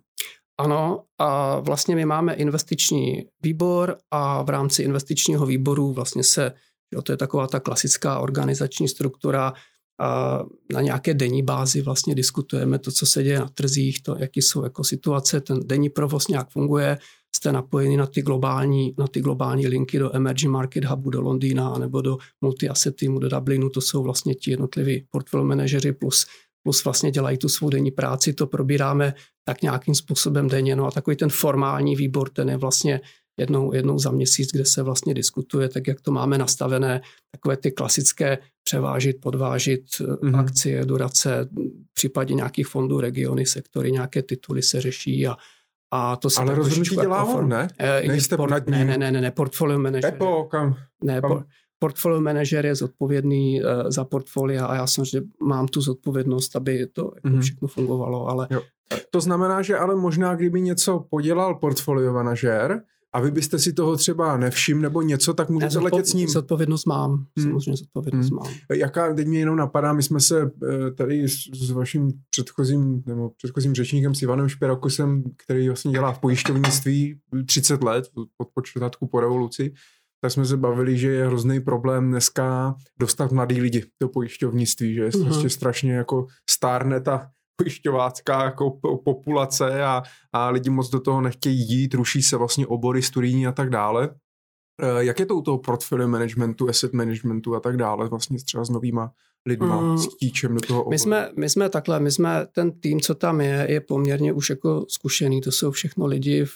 [0.60, 6.52] Ano, a vlastně my máme investiční výbor a v rámci investičního výboru vlastně se,
[6.94, 9.54] jo, to je taková ta klasická organizační struktura,
[10.02, 10.40] a
[10.74, 14.64] na nějaké denní bázi vlastně diskutujeme to, co se děje na trzích, to, jaký jsou
[14.64, 16.98] jako situace, ten denní provoz nějak funguje,
[17.36, 21.78] jste napojeni na ty globální, na ty globální linky do Emerging Market Hubu do Londýna
[21.78, 26.26] nebo do multi-asset teamu do Dublinu, to jsou vlastně ti jednotliví portfolio manažeři plus,
[26.64, 30.76] plus vlastně dělají tu svou denní práci, to probíráme tak nějakým způsobem denně.
[30.76, 33.02] No a takový ten formální výbor, ten je vlastně
[33.40, 37.72] jednou, jednou za měsíc, kde se vlastně diskutuje, tak jak to máme nastavené, takové ty
[37.72, 40.40] klasické převážit, podvážit mm-hmm.
[40.40, 41.50] akcie, durace,
[41.92, 45.38] v případě nějakých fondů, regiony, sektory, nějaké tituly se řeší a
[45.92, 47.68] a to se Ale rozhodnutí dělá jako on, ne?
[47.80, 48.88] E, Nejste port, nad ním.
[48.88, 50.12] Ne, ne, ne, ne, portfolio manager.
[50.12, 50.76] Pepo, kam?
[51.04, 51.44] Ne, kam?
[51.80, 57.12] Portfolio manager je zodpovědný uh, za portfolia a já samozřejmě mám tu zodpovědnost, aby to
[57.16, 57.42] jako mm-hmm.
[57.42, 58.48] všechno fungovalo, ale...
[58.52, 58.62] Jo.
[59.12, 62.82] To znamená, že ale možná, kdyby něco podělal portfolio manažer,
[63.14, 66.30] a vy byste si toho třeba nevšiml nebo něco, tak můžete zodpo- letět s ním.
[66.30, 67.26] Zodpovědnost mám, hmm.
[67.48, 68.40] samozřejmě zodpovědnost hmm.
[68.40, 68.54] mám.
[68.76, 73.30] Jaká, teď mě jenom napadá, my jsme se eh, tady s, s vaším předchozím, nebo
[73.30, 78.06] předchozím řečníkem, s Ivanem Špirakusem, který vlastně dělá v pojišťovnictví 30 let,
[78.38, 79.74] od počátku po revoluci,
[80.22, 85.02] tak jsme se bavili, že je hrozný problém dneska dostat mladý lidi do pojišťovnictví, že
[85.02, 85.24] je uh-huh.
[85.24, 88.72] prostě strašně jako stárne ta pojišťovácká jako
[89.06, 90.04] populace a,
[90.34, 94.10] a lidi moc do toho nechtějí jít, ruší se vlastně obory studijní a tak dále.
[94.82, 98.66] Eh, jak je to u toho portfolio managementu, asset managementu a tak dále, vlastně třeba
[98.66, 99.12] s novýma
[99.46, 100.90] lidma, mm, s tíčem do toho oboru?
[100.90, 104.50] My jsme, my jsme takhle, my jsme, ten tým, co tam je, je poměrně už
[104.50, 106.52] jako zkušený, to jsou všechno lidi v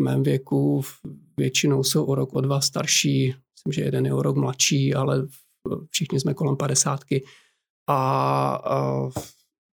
[0.00, 0.82] mém věku,
[1.36, 5.26] většinou jsou o rok, o dva starší, myslím, že jeden je o rok mladší, ale
[5.90, 7.24] všichni jsme kolem padesátky.
[7.88, 7.96] A,
[8.64, 9.08] a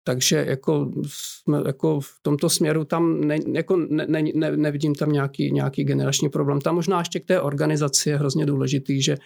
[0.05, 5.13] takže jako, jsme, jako v tomto směru tam ne, jako ne, ne, ne, nevidím tam
[5.13, 6.61] nějaký, nějaký generační problém.
[6.61, 9.17] Tam možná ještě k té organizaci je hrozně důležitý, že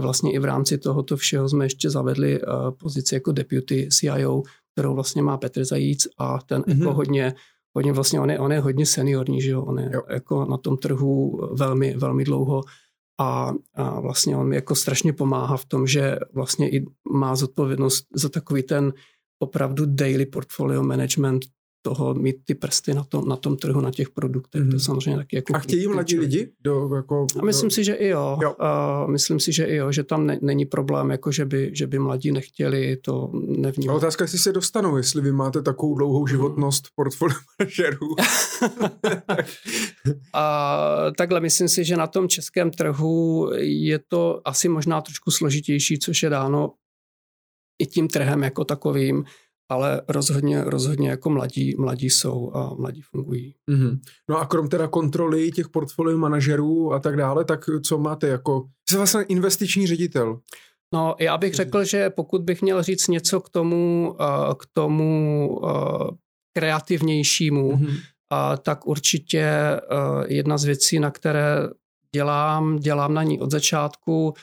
[0.00, 4.94] vlastně i v rámci tohoto všeho jsme ještě zavedli uh, pozici jako deputy CIO, kterou
[4.94, 6.78] vlastně má Petr Zajíc a ten mm-hmm.
[6.78, 7.34] jako hodně,
[7.74, 10.02] hodně vlastně, on je, on je hodně seniorní, že jo, on je jo.
[10.10, 12.62] jako na tom trhu velmi, velmi dlouho
[13.20, 18.06] a, a vlastně on mi jako strašně pomáhá v tom, že vlastně i má zodpovědnost
[18.14, 18.92] za takový ten
[19.38, 21.44] opravdu daily portfolio management
[21.86, 24.62] toho mít ty prsty na tom, na tom trhu, na těch produktech.
[24.62, 24.70] Mm-hmm.
[24.70, 24.80] To mhm.
[24.80, 25.56] samozřejmě taky jako...
[25.56, 26.52] A chtějí mladí lidi?
[26.60, 27.74] Do, jako, a myslím do...
[27.74, 28.38] si, že i jo.
[28.42, 28.54] jo.
[28.60, 31.86] Uh, myslím si, že i jo, že tam ne, není problém, jako že by, že
[31.86, 33.94] by mladí nechtěli to nevnímat.
[33.94, 38.08] A otázka, jestli se dostanou, jestli vy máte takovou dlouhou životnost portfolio manažerů.
[40.32, 45.98] a takhle myslím si, že na tom českém trhu je to asi možná trošku složitější,
[45.98, 46.72] což je dáno
[47.78, 49.24] i tím trhem jako takovým,
[49.68, 53.54] ale rozhodně, rozhodně jako mladí, mladí jsou a mladí fungují.
[53.70, 53.98] Mm-hmm.
[54.30, 58.64] No a krom teda kontroly těch portfolio manažerů a tak dále, tak co máte jako,
[58.88, 60.40] jste vlastně investiční ředitel?
[60.94, 64.16] No, já bych řekl, že pokud bych měl říct něco k tomu,
[64.58, 65.60] k tomu
[66.58, 67.98] kreativnějšímu, mm-hmm.
[68.62, 69.46] tak určitě
[70.26, 71.56] jedna z věcí, na které
[72.14, 74.34] dělám, dělám na ní od začátku,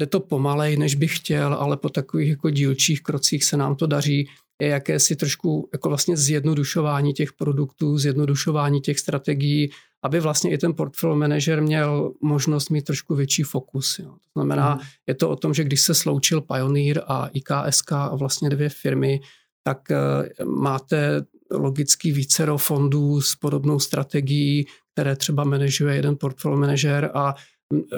[0.00, 3.86] Jde to pomalej, než bych chtěl, ale po takových jako dílčích krocích se nám to
[3.86, 4.28] daří.
[4.62, 9.70] Je jakési trošku jako vlastně zjednodušování těch produktů, zjednodušování těch strategií,
[10.02, 13.98] aby vlastně i ten portfolio manager měl možnost mít trošku větší fokus.
[13.98, 14.08] Jo.
[14.08, 14.80] To znamená, mm.
[15.06, 19.20] je to o tom, že když se sloučil Pioneer a IKSK a vlastně dvě firmy,
[19.62, 27.10] tak uh, máte logicky vícero fondů s podobnou strategií, které třeba manažuje jeden portfolio manager
[27.14, 27.34] a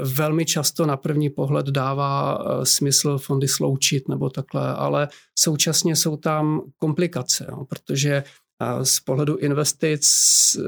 [0.03, 6.17] velmi často na první pohled dává eh, smysl fondy sloučit nebo takhle, ale současně jsou
[6.17, 8.13] tam komplikace, jo, protože
[8.63, 10.07] eh, z pohledu investic
[10.59, 10.63] eh,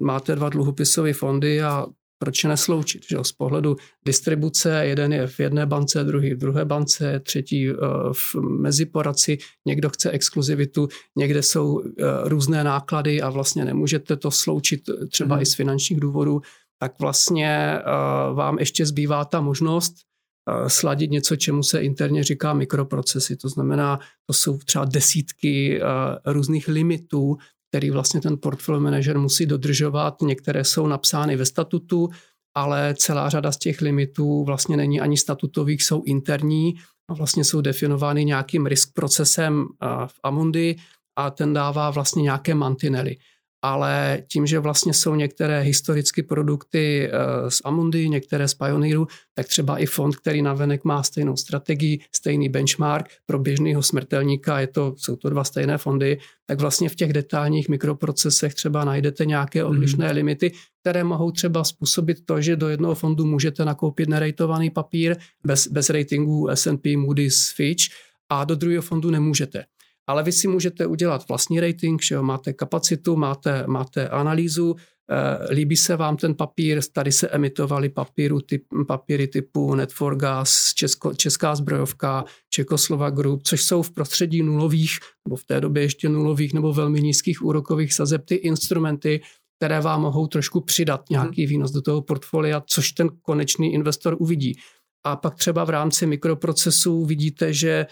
[0.00, 1.86] máte dva dluhopisové fondy a
[2.18, 3.02] proč nesloučit?
[3.10, 3.16] Že?
[3.22, 7.68] Z pohledu distribuce, jeden je v jedné bance, druhý v druhé bance, třetí
[8.12, 11.82] v meziporaci, někdo chce exkluzivitu, někde jsou
[12.24, 15.42] různé náklady a vlastně nemůžete to sloučit třeba mm.
[15.42, 16.40] i z finančních důvodů
[16.82, 22.52] tak vlastně uh, vám ještě zbývá ta možnost uh, sladit něco, čemu se interně říká
[22.52, 23.36] mikroprocesy.
[23.36, 25.86] To znamená, to jsou třeba desítky uh,
[26.32, 27.36] různých limitů,
[27.70, 30.22] který vlastně ten portfolio manager musí dodržovat.
[30.22, 32.08] Některé jsou napsány ve statutu,
[32.56, 36.74] ale celá řada z těch limitů vlastně není ani statutových, jsou interní
[37.10, 39.66] a vlastně jsou definovány nějakým risk procesem
[40.06, 40.76] v Amundi
[41.18, 43.16] a ten dává vlastně nějaké mantinely
[43.62, 49.46] ale tím, že vlastně jsou některé historické produkty eh, z Amundi, některé z Pioneeru, tak
[49.46, 54.94] třeba i fond, který navenek má stejnou strategii, stejný benchmark pro běžného smrtelníka, je to,
[54.98, 59.70] jsou to dva stejné fondy, tak vlastně v těch detailních mikroprocesech třeba najdete nějaké mhm.
[59.70, 60.14] odlišné mm.
[60.14, 65.68] limity, které mohou třeba způsobit to, že do jednoho fondu můžete nakoupit nerejtovaný papír bez,
[65.68, 67.84] bez ratingu S&P, Moody's, Fitch
[68.28, 69.64] a do druhého fondu nemůžete
[70.06, 74.76] ale vy si můžete udělat vlastní rating, že jo, máte kapacitu, máte, máte analýzu,
[75.10, 81.14] eh, líbí se vám ten papír, tady se emitovaly papíru, typ, papíry typu Net4Gas, Česko,
[81.14, 86.54] Česká zbrojovka, Čekoslova Group, což jsou v prostředí nulových, nebo v té době ještě nulových
[86.54, 89.20] nebo velmi nízkých úrokových sazeb ty instrumenty,
[89.58, 94.58] které vám mohou trošku přidat nějaký výnos do toho portfolia, což ten konečný investor uvidí.
[95.04, 97.86] A pak třeba v rámci mikroprocesů vidíte, že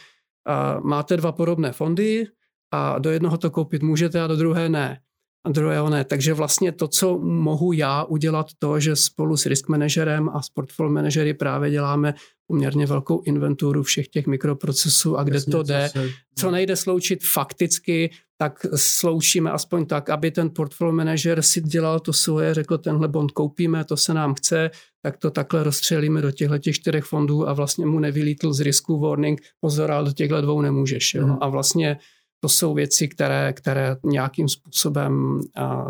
[0.83, 2.27] máte dva podobné fondy
[2.71, 5.01] a do jednoho to koupit můžete a do druhé ne.
[5.45, 6.05] A druhého ne.
[6.05, 10.49] Takže vlastně to, co mohu já udělat, to, že spolu s risk manažerem a s
[10.49, 12.15] portfolio manažery právě děláme
[12.47, 15.91] poměrně velkou inventuru všech těch mikroprocesů a kde Jasně, to jde.
[15.93, 16.09] Se...
[16.39, 22.13] Co nejde sloučit fakticky, tak sloučíme aspoň tak, aby ten portfolio manager si dělal to
[22.13, 24.71] svoje, řekl tenhle bond koupíme, to se nám chce,
[25.03, 29.01] tak to takhle rozstřelíme do těchto těch čtyřech fondů a vlastně mu nevylítl z risku
[29.01, 31.15] warning, pozor, ale do těchto dvou nemůžeš.
[31.15, 31.27] Jo?
[31.27, 31.37] Mm.
[31.41, 31.99] A vlastně
[32.41, 35.41] to jsou věci, které, které nějakým způsobem,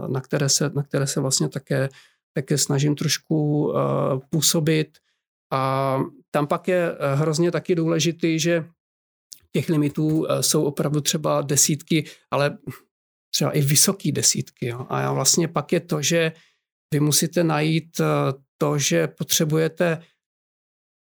[0.08, 1.88] na které se, na které se vlastně také,
[2.34, 3.74] také snažím trošku uh,
[4.30, 4.98] působit.
[5.52, 5.98] A
[6.30, 8.64] tam pak je eh, hrozně taky důležitý, že
[9.52, 12.58] těch limitů eh, jsou opravdu třeba desítky, ale
[13.34, 14.66] třeba i vysoký desítky.
[14.66, 14.86] Jo.
[14.88, 16.32] A vlastně pak je to, že
[16.94, 18.00] vy musíte najít
[18.58, 20.02] to, že potřebujete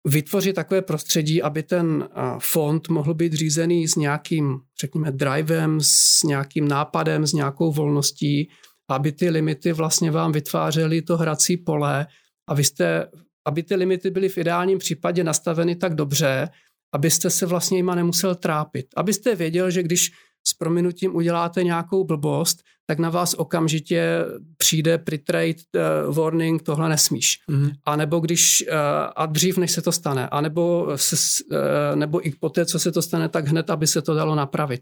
[0.07, 6.67] vytvořit takové prostředí, aby ten fond mohl být řízený s nějakým, řekněme, drivem, s nějakým
[6.67, 8.49] nápadem, s nějakou volností,
[8.89, 12.07] aby ty limity vlastně vám vytvářely to hrací pole
[12.49, 13.07] a vy jste,
[13.47, 16.49] aby ty limity byly v ideálním případě nastaveny tak dobře,
[16.93, 18.85] abyste se vlastně jima nemusel trápit.
[18.95, 20.11] Abyste věděl, že když
[20.47, 24.25] s prominutím uděláte nějakou blbost, tak na vás okamžitě
[24.57, 25.63] přijde pre-trade
[26.07, 27.39] uh, warning, tohle nesmíš.
[27.49, 27.71] Mm-hmm.
[27.85, 28.75] A nebo když, uh,
[29.15, 32.91] a dřív než se to stane, a nebo, se, uh, nebo i poté, co se
[32.91, 34.81] to stane, tak hned, aby se to dalo napravit.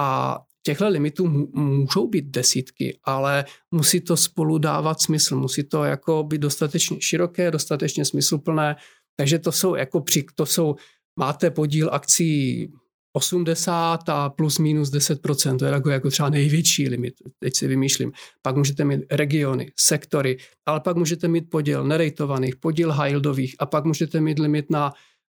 [0.00, 6.22] A těchto limitů můžou být desítky, ale musí to spolu dávat smysl, musí to jako
[6.22, 8.76] být dostatečně široké, dostatečně smysluplné,
[9.16, 10.76] takže to jsou jako při, to jsou,
[11.18, 12.68] máte podíl akcí
[13.16, 18.12] 80 a plus minus 10%, to je jako, jako třeba největší limit, teď si vymýšlím.
[18.42, 23.16] Pak můžete mít regiony, sektory, ale pak můžete mít podíl nerejtovaných, podíl high
[23.58, 24.92] a pak můžete mít limit na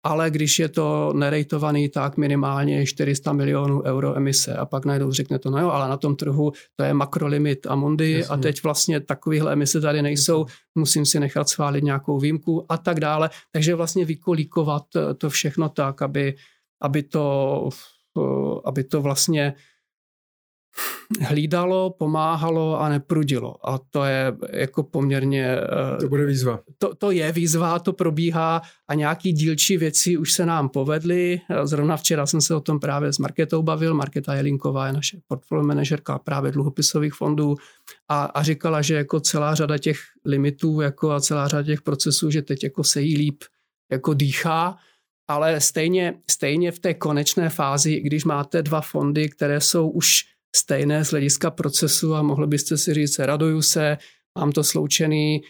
[0.03, 5.39] ale když je to nerejtovaný, tak minimálně 400 milionů euro emise a pak najednou řekne
[5.39, 8.33] to, no jo, ale na tom trhu to je makrolimit Amundi Jasně.
[8.33, 12.99] a teď vlastně takovéhle emise tady nejsou, musím si nechat schválit nějakou výjimku a tak
[12.99, 13.29] dále.
[13.51, 14.83] Takže vlastně vykolíkovat
[15.17, 16.35] to všechno tak, aby
[16.81, 17.69] aby to,
[18.65, 19.53] aby to vlastně
[21.21, 23.69] hlídalo, pomáhalo a neprudilo.
[23.69, 25.45] A to je jako poměrně...
[25.45, 26.59] Eh, to bude výzva.
[26.77, 31.41] To, to je výzva, to probíhá a nějaký dílčí věci už se nám povedly.
[31.63, 33.93] Zrovna včera jsem se o tom právě s Marketou bavil.
[33.93, 37.55] Marketa Jelinková je naše portfolio manažerka právě dluhopisových fondů
[38.09, 42.31] a, a říkala, že jako celá řada těch limitů jako a celá řada těch procesů,
[42.31, 43.43] že teď jako se jí líp
[43.91, 44.77] jako dýchá
[45.27, 50.23] ale stejně, stejně v té konečné fázi, když máte dva fondy, které jsou už
[50.55, 53.97] stejné z hlediska procesu a mohli byste si říct, raduju se,
[54.39, 55.41] mám to sloučený,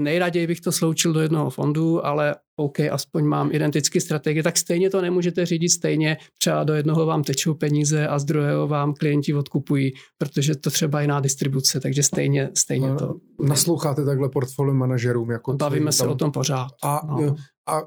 [0.00, 4.90] nejraději bych to sloučil do jednoho fondu, ale OK, aspoň mám identické strategie, tak stejně
[4.90, 6.16] to nemůžete řídit stejně.
[6.38, 11.00] Třeba do jednoho vám tečou peníze a z druhého vám klienti odkupují, protože to třeba
[11.00, 13.14] jiná distribuce, takže stejně, stejně to.
[13.40, 15.30] Nasloucháte takhle portfolio manažerům?
[15.30, 16.12] Jako Bavíme se tam...
[16.12, 16.68] o tom pořád.
[16.84, 17.36] A, no.
[17.68, 17.82] a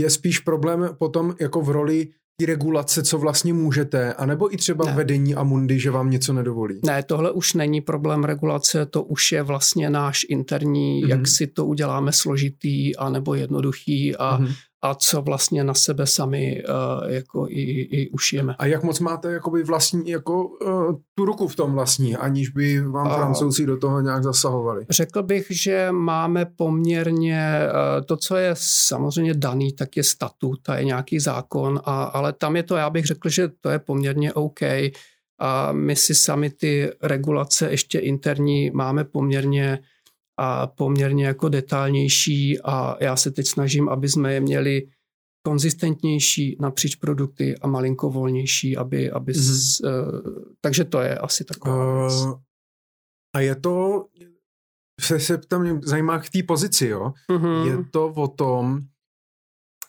[0.00, 2.08] je spíš problém potom jako v roli
[2.40, 4.92] ty regulace, co vlastně můžete, anebo i třeba ne.
[4.92, 6.80] vedení a mundy, že vám něco nedovolí?
[6.86, 11.08] Ne, tohle už není problém regulace, to už je vlastně náš interní, mm-hmm.
[11.08, 16.06] jak si to uděláme složitý a nebo jednoduchý a, mm-hmm a co vlastně na sebe
[16.06, 18.54] sami uh, jako i, i ušijeme.
[18.58, 22.80] A jak moc máte jakoby vlastní, jako uh, tu ruku v tom vlastní, aniž by
[22.80, 24.86] vám uh, francouzi do toho nějak zasahovali?
[24.90, 30.72] Řekl bych, že máme poměrně, uh, to, co je samozřejmě daný, tak je statut, to
[30.72, 34.32] je nějaký zákon, a, ale tam je to, já bych řekl, že to je poměrně
[34.32, 34.60] OK.
[35.42, 39.78] A my si sami ty regulace ještě interní máme poměrně
[40.42, 44.88] a poměrně jako detailnější a já se teď snažím, aby jsme je měli
[45.46, 49.76] konzistentnější napříč produkty a malinko volnější, aby, aby mm-hmm.
[49.76, 50.20] s, uh,
[50.60, 52.40] takže to je asi taková uh,
[53.36, 54.06] A je to,
[55.00, 57.12] se, se tam zajímá k té pozici, jo?
[57.30, 57.66] Mm-hmm.
[57.66, 58.80] Je to o tom,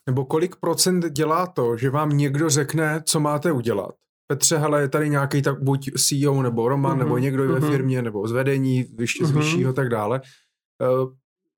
[0.07, 3.95] nebo kolik procent dělá to, že vám někdo řekne, co máte udělat.
[4.31, 6.99] Petře, hele, je tady nějaký tak buď CEO nebo Roman, mm-hmm.
[6.99, 7.53] nebo někdo mm-hmm.
[7.53, 7.71] ve mhm.
[7.71, 9.39] firmě, nebo z vedení, ještě z mhm.
[9.39, 10.21] vyššího tak dále.
[11.01, 11.09] Uh,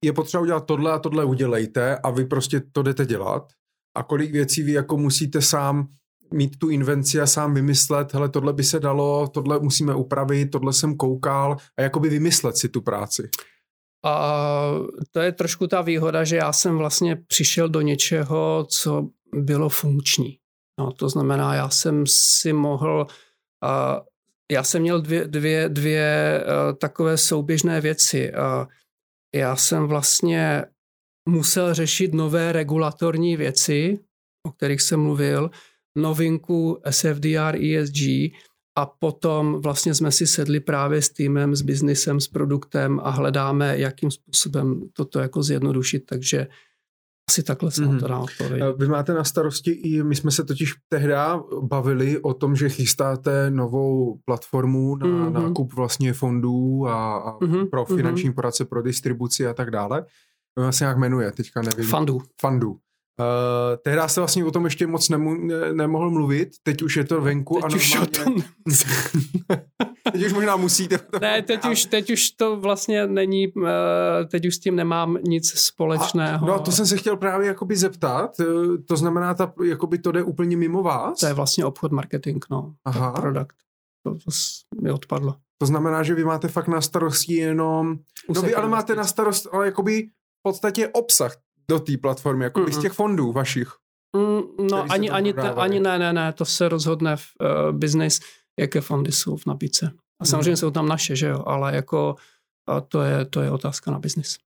[0.03, 3.43] je potřeba udělat tohle a tohle udělejte a vy prostě to jdete dělat.
[3.95, 5.87] A kolik věcí vy jako musíte sám
[6.33, 10.73] mít tu invenci a sám vymyslet, hele, tohle by se dalo, tohle musíme upravit, tohle
[10.73, 13.29] jsem koukal a jakoby vymyslet si tu práci.
[14.05, 14.41] A
[15.11, 20.42] to je trošku ta výhoda, že já jsem vlastně přišel do něčeho, co bylo funkční.
[20.79, 23.07] No, to znamená, já jsem si mohl,
[23.63, 24.05] uh,
[24.51, 28.31] já jsem měl dvě, dvě, dvě uh, takové souběžné věci.
[28.31, 28.65] Uh,
[29.35, 30.65] já jsem vlastně
[31.29, 33.99] musel řešit nové regulatorní věci,
[34.47, 35.49] o kterých jsem mluvil,
[35.97, 38.01] novinku SFDR ESG
[38.77, 43.77] a potom vlastně jsme si sedli právě s týmem, s biznisem, s produktem a hledáme,
[43.77, 46.47] jakým způsobem toto jako zjednodušit, takže
[47.29, 47.99] asi takhle jsem mm-hmm.
[47.99, 51.13] to dá Vy máte na starosti i, my jsme se totiž tehdy
[51.61, 55.31] bavili o tom, že chystáte novou platformu na mm-hmm.
[55.31, 57.69] nákup vlastně fondů a, a mm-hmm.
[57.69, 58.33] pro finanční mm-hmm.
[58.33, 60.05] poradce, pro distribuci a tak dále.
[60.57, 61.85] To se nějak jmenuje, teďka nevím.
[61.85, 62.21] Fundů.
[62.41, 62.77] Fundů.
[63.19, 67.03] Uh, tehdy se vlastně o tom ještě moc nemu, ne, nemohl mluvit, teď už je
[67.03, 67.55] to venku.
[67.55, 68.35] Teď a už o tom
[70.11, 70.99] Teď už možná musíte.
[71.21, 75.51] Ne, teď už, teď už to vlastně není, eh, teď už s tím nemám nic
[75.59, 76.47] společného.
[76.47, 78.45] A, no to jsem se chtěl právě jakoby zeptat, eh,
[78.87, 81.19] to znamená, ta, jakoby to jde úplně mimo vás?
[81.19, 82.73] To je vlastně obchod marketing, no.
[82.85, 83.11] Aha.
[83.11, 83.55] Product.
[84.03, 84.31] To, to
[84.81, 85.35] mi odpadlo.
[85.57, 87.95] To znamená, že vy máte fakt na starosti jenom,
[88.35, 90.03] no vy ale máte na starost, ale jakoby
[90.39, 91.35] v podstatě obsah
[91.69, 92.79] do té platformy, jako mm-hmm.
[92.79, 93.71] z těch fondů vašich.
[94.17, 98.19] Mm, no ani, ani, te, ani ne, ne, ne, to se rozhodne v uh, business,
[98.59, 99.91] jaké fondy jsou v nabídce.
[100.21, 100.57] A samozřejmě mm.
[100.57, 102.15] jsou tam naše, že jo, ale jako
[102.67, 104.37] a to, je, to je otázka na biznis.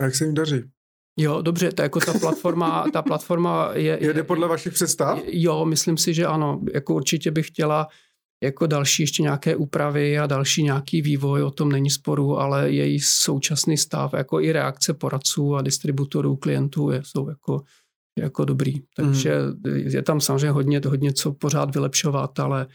[0.00, 0.62] A jak se jim daří?
[1.18, 3.98] Jo, dobře, to jako ta platforma, ta platforma je...
[4.00, 5.18] Jede podle vašich představ?
[5.24, 6.60] Jo, myslím si, že ano.
[6.74, 7.88] Jako určitě bych chtěla
[8.44, 13.00] jako další ještě nějaké úpravy a další nějaký vývoj, o tom není sporu, ale její
[13.00, 17.62] současný stav, jako i reakce poradců a distributorů, klientů je, jsou jako,
[18.18, 18.74] jako dobrý.
[18.96, 19.76] Takže mm.
[19.76, 22.66] je tam samozřejmě hodně, hodně co pořád vylepšovat, ale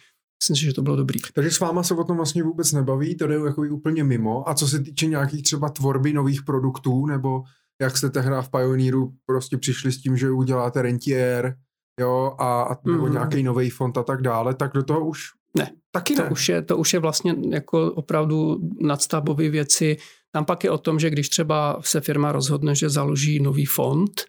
[0.43, 1.19] myslím si, že to bylo dobrý.
[1.33, 4.49] Takže s váma se o tom vlastně vůbec nebaví, to je jako úplně mimo.
[4.49, 7.43] A co se týče nějakých třeba tvorby nových produktů, nebo
[7.81, 11.55] jak jste tehdy v Pioneeru prostě přišli s tím, že uděláte rentier,
[11.99, 13.11] jo, a, a nebo mm.
[13.11, 15.71] nějaký nový fond a tak dále, tak do toho už ne.
[15.91, 16.29] Taky to ne.
[16.29, 19.97] Už je, to už je vlastně jako opravdu nadstavbové věci.
[20.31, 24.21] Tam pak je o tom, že když třeba se firma rozhodne, že založí nový fond,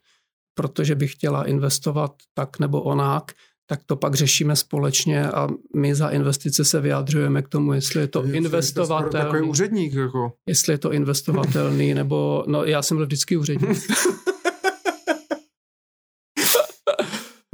[0.55, 3.33] protože by chtěla investovat tak nebo onak,
[3.67, 8.07] tak to pak řešíme společně a my za investice se vyjadřujeme k tomu, jestli je
[8.07, 9.25] to je, investovatelný.
[9.25, 9.95] Takový úředník.
[9.95, 10.33] Jako.
[10.47, 13.79] Jestli je to investovatelný, nebo, no já jsem byl vždycky úředník.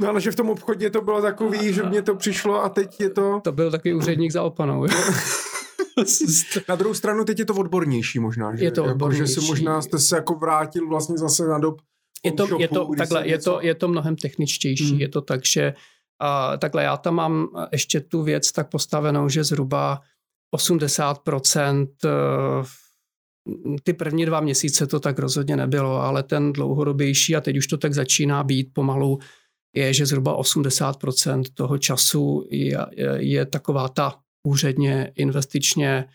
[0.01, 2.99] No ale že v tom obchodě to bylo takový, že mě to přišlo a teď
[2.99, 3.41] je to...
[3.43, 4.85] To byl takový úředník za opanou.
[6.69, 8.55] na druhou stranu teď je to odbornější možná.
[8.55, 8.65] Že?
[8.65, 9.21] Je to odbornější.
[9.21, 11.81] Jako, že si možná jste se jako vrátil vlastně zase na dob
[12.23, 14.91] je to, shopu, je to, takhle, je, to, je to mnohem techničtější.
[14.91, 14.99] Hmm.
[14.99, 15.73] Je to tak, že
[16.21, 20.01] a, takhle já tam mám ještě tu věc tak postavenou, že zhruba
[20.55, 22.09] 80% eh,
[23.83, 27.77] ty první dva měsíce to tak rozhodně nebylo, ale ten dlouhodobější a teď už to
[27.77, 29.19] tak začíná být pomalu
[29.75, 32.77] je, že zhruba 80% toho času je,
[33.17, 36.05] je taková ta úředně, investičně,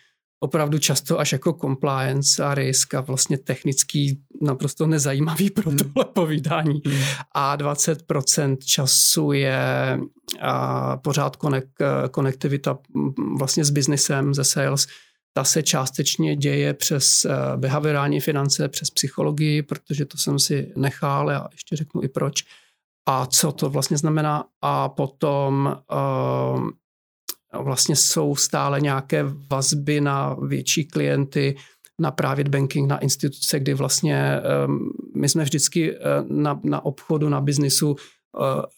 [0.43, 5.79] opravdu často až jako compliance a risk a vlastně technický naprosto nezajímavý pro hmm.
[5.79, 6.83] tohle povídání.
[6.87, 7.03] Hmm.
[7.33, 9.99] A 20% času je
[10.41, 11.65] a pořád konek,
[12.11, 12.79] konektivita
[13.39, 14.87] vlastně s biznesem, ze sales.
[15.35, 21.31] Ta se částečně děje přes eh, behaviorální finance, přes psychologii, protože to jsem si nechal
[21.31, 22.45] a ještě řeknu i proč
[23.07, 24.45] a co to vlastně znamená.
[24.63, 26.69] A potom uh,
[27.63, 31.57] vlastně jsou stále nějaké vazby na větší klienty,
[32.01, 37.29] na private banking, na instituce, kdy vlastně um, my jsme vždycky uh, na, na obchodu,
[37.29, 37.97] na biznisu uh,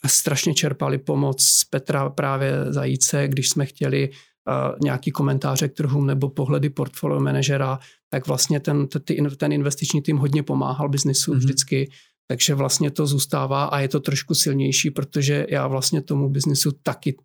[0.07, 6.07] strašně čerpali pomoc z Petra právě Zajíce, když jsme chtěli uh, nějaký komentáře k trhům
[6.07, 7.79] nebo pohledy portfolio manažera,
[8.11, 11.39] tak vlastně ten, ten, ten investiční tým hodně pomáhal biznisu mm-hmm.
[11.39, 11.91] vždycky
[12.27, 17.16] takže vlastně to zůstává a je to trošku silnější, protože já vlastně tomu biznisu taky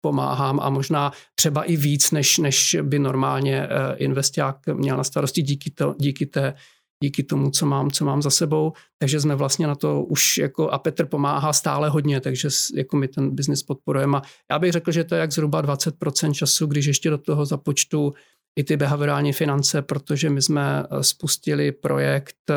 [0.00, 5.42] pomáhám a možná třeba i víc, než, než by normálně eh, investák měl na starosti
[5.42, 6.54] díky, to, díky té
[7.02, 10.70] díky tomu, co mám, co mám za sebou, takže jsme vlastně na to už jako
[10.70, 14.18] a Petr pomáhá stále hodně, takže jako my ten biznis podporujeme.
[14.18, 17.46] A já bych řekl, že to je jak zhruba 20% času, když ještě do toho
[17.46, 18.14] započtu
[18.58, 22.54] i ty behaviorální finance, protože my jsme eh, spustili projekt, eh,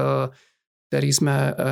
[0.88, 1.63] který jsme eh,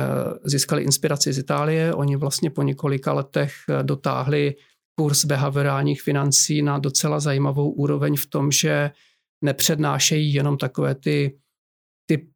[0.44, 1.94] získali inspiraci z Itálie.
[1.94, 4.54] Oni vlastně po několika letech dotáhli
[5.00, 8.90] kurz behaviorálních financí na docela zajímavou úroveň v tom, že
[9.44, 11.38] nepřednášejí jenom takové ty,
[12.06, 12.28] ty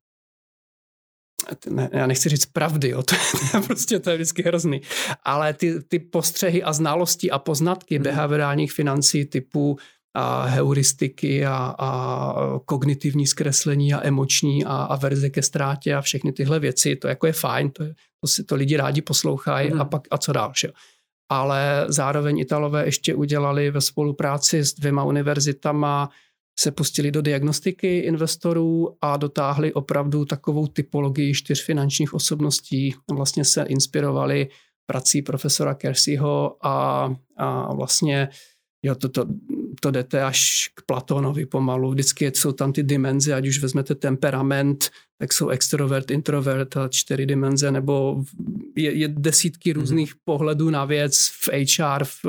[1.70, 4.81] ne, já nechci říct pravdy, jo, to, je, prostě to je vždycky hrozný,
[5.22, 8.03] ale ty, ty postřehy a znalosti a poznatky hmm.
[8.03, 9.79] behaviorálních financí typu
[10.19, 16.33] a heuristiky a, a kognitivní zkreslení a emoční a, a verze ke ztrátě a všechny
[16.33, 19.81] tyhle věci, to jako je fajn, to, je, to si to lidi rádi poslouchají hmm.
[19.81, 20.53] a pak a co dál.
[20.57, 20.69] Že?
[21.31, 26.11] Ale zároveň Italové ještě udělali ve spolupráci s dvěma univerzitama
[26.61, 32.95] se pustili do diagnostiky investorů a dotáhli opravdu takovou typologii čtyř finančních osobností.
[33.11, 34.49] Vlastně se inspirovali
[34.87, 38.29] prací profesora Kerseyho a, a vlastně
[38.83, 39.26] jo, to, to,
[39.81, 41.91] to jdete až k Platonovi pomalu.
[41.91, 47.26] Vždycky jsou tam ty dimenze, ať už vezmete temperament, tak jsou extrovert, introvert a čtyři
[47.26, 48.24] dimenze, nebo
[48.76, 49.81] je, je desítky mhm.
[49.81, 50.20] různých mm-hmm.
[50.24, 52.05] pohledů na věc v HR.
[52.05, 52.24] V,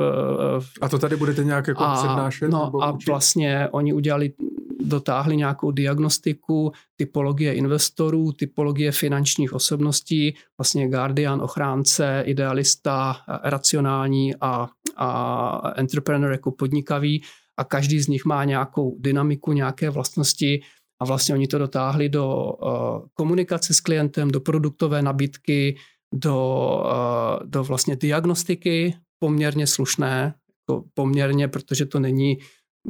[0.60, 2.50] v, a to tady budete nějak jako a, přednášet?
[2.50, 3.10] No nebo a učit?
[3.10, 4.34] vlastně oni udělali
[4.80, 14.68] dotáhli nějakou diagnostiku, typologie investorů, typologie finančních osobností, vlastně guardian, ochránce, idealista, racionální a,
[14.98, 17.24] a entrepreneur jako podnikavý.
[17.58, 20.62] A každý z nich má nějakou dynamiku, nějaké vlastnosti.
[21.02, 22.70] A vlastně oni to dotáhli do uh,
[23.14, 25.78] komunikace s klientem, do produktové nabídky,
[26.14, 30.34] do, uh, do vlastně diagnostiky poměrně slušné,
[30.70, 32.38] jako poměrně, protože to není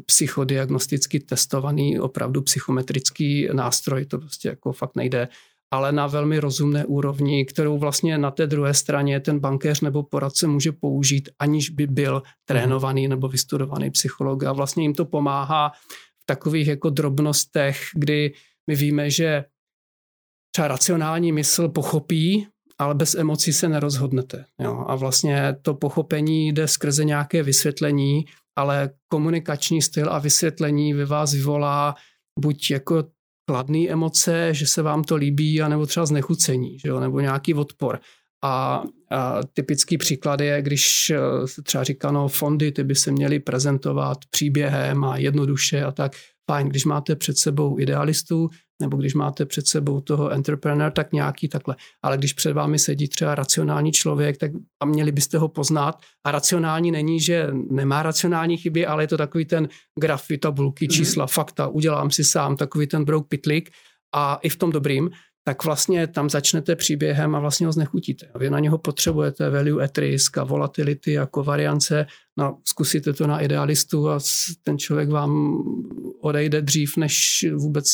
[0.05, 5.27] psychodiagnosticky testovaný, opravdu psychometrický nástroj, to prostě jako fakt nejde,
[5.71, 10.47] ale na velmi rozumné úrovni, kterou vlastně na té druhé straně ten bankéř nebo poradce
[10.47, 14.43] může použít, aniž by byl trénovaný nebo vystudovaný psycholog.
[14.43, 15.69] A vlastně jim to pomáhá
[16.21, 18.33] v takových jako drobnostech, kdy
[18.67, 19.45] my víme, že
[20.51, 22.47] třeba racionální mysl pochopí,
[22.79, 24.45] ale bez emocí se nerozhodnete.
[24.59, 24.85] Jo?
[24.87, 28.25] A vlastně to pochopení jde skrze nějaké vysvětlení
[28.59, 31.95] ale komunikační styl a vysvětlení ve vás vyvolá
[32.39, 33.03] buď jako
[33.45, 37.99] kladné emoce, že se vám to líbí, anebo třeba znechucení, že jo, nebo nějaký odpor.
[38.43, 43.11] A, a typický příklad je, když eh, se třeba říká, no fondy, ty by se
[43.11, 46.11] měly prezentovat příběhem a jednoduše a tak.
[46.51, 48.49] Fajn, když máte před sebou idealistu,
[48.81, 51.75] nebo když máte před sebou toho entrepreneur, tak nějaký takhle.
[52.01, 56.01] Ale když před vámi sedí třeba racionální člověk, tak a měli byste ho poznat.
[56.25, 59.69] A racionální není, že nemá racionální chyby, ale je to takový ten
[59.99, 60.91] grafy, tabulky, mhm.
[60.91, 61.27] čísla, mm.
[61.27, 63.69] fakta, udělám si sám, takový ten brouk pitlik
[64.15, 65.09] a i v tom dobrým
[65.43, 68.31] tak vlastně tam začnete příběhem a vlastně ho znechutíte.
[68.39, 72.05] Vy na něho potřebujete value at risk a volatility jako variance.
[72.37, 74.19] No, zkusíte to na idealistu a
[74.63, 75.63] ten člověk vám
[76.21, 77.87] odejde dřív, než vůbec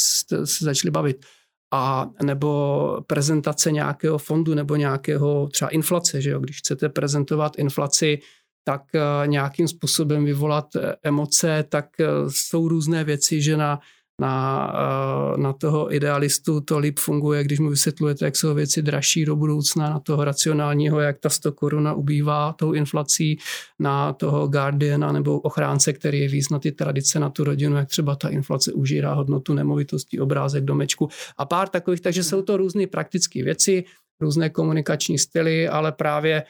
[0.46, 1.26] se začali bavit.
[1.74, 6.40] A nebo prezentace nějakého fondu nebo nějakého třeba inflace, že jo?
[6.40, 8.20] když chcete prezentovat inflaci,
[8.64, 13.80] tak eh, nějakým způsobem vyvolat eh, emoce, tak eh, jsou různé věci, že na
[14.22, 19.26] na, eh, na toho idealistu to líp funguje, když mu vysvětlujete, jak jsou věci dražší
[19.26, 23.38] do budoucna, na toho racionálního, jak ta 100 koruna ubývá tou inflací,
[23.80, 27.90] na toho Guardiana nebo ochránce, který je víc na ty tradice, na tu rodinu, jak
[27.90, 32.88] třeba ta inflace užírá hodnotu nemovitostí, obrázek, domečku a pár takových, takže jsou to různé
[32.88, 33.84] praktické věci,
[34.22, 36.44] různé komunikační styly, ale právě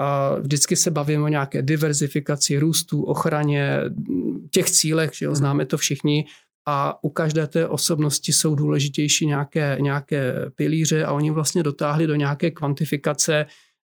[0.00, 3.80] a vždycky se bavíme o nějaké diverzifikaci, růstu, ochraně,
[4.50, 6.24] těch cílech, že jo, známe to všichni,
[6.68, 12.14] a u každé té osobnosti jsou důležitější nějaké, nějaké pilíře a oni vlastně dotáhli do
[12.14, 13.46] nějaké kvantifikace,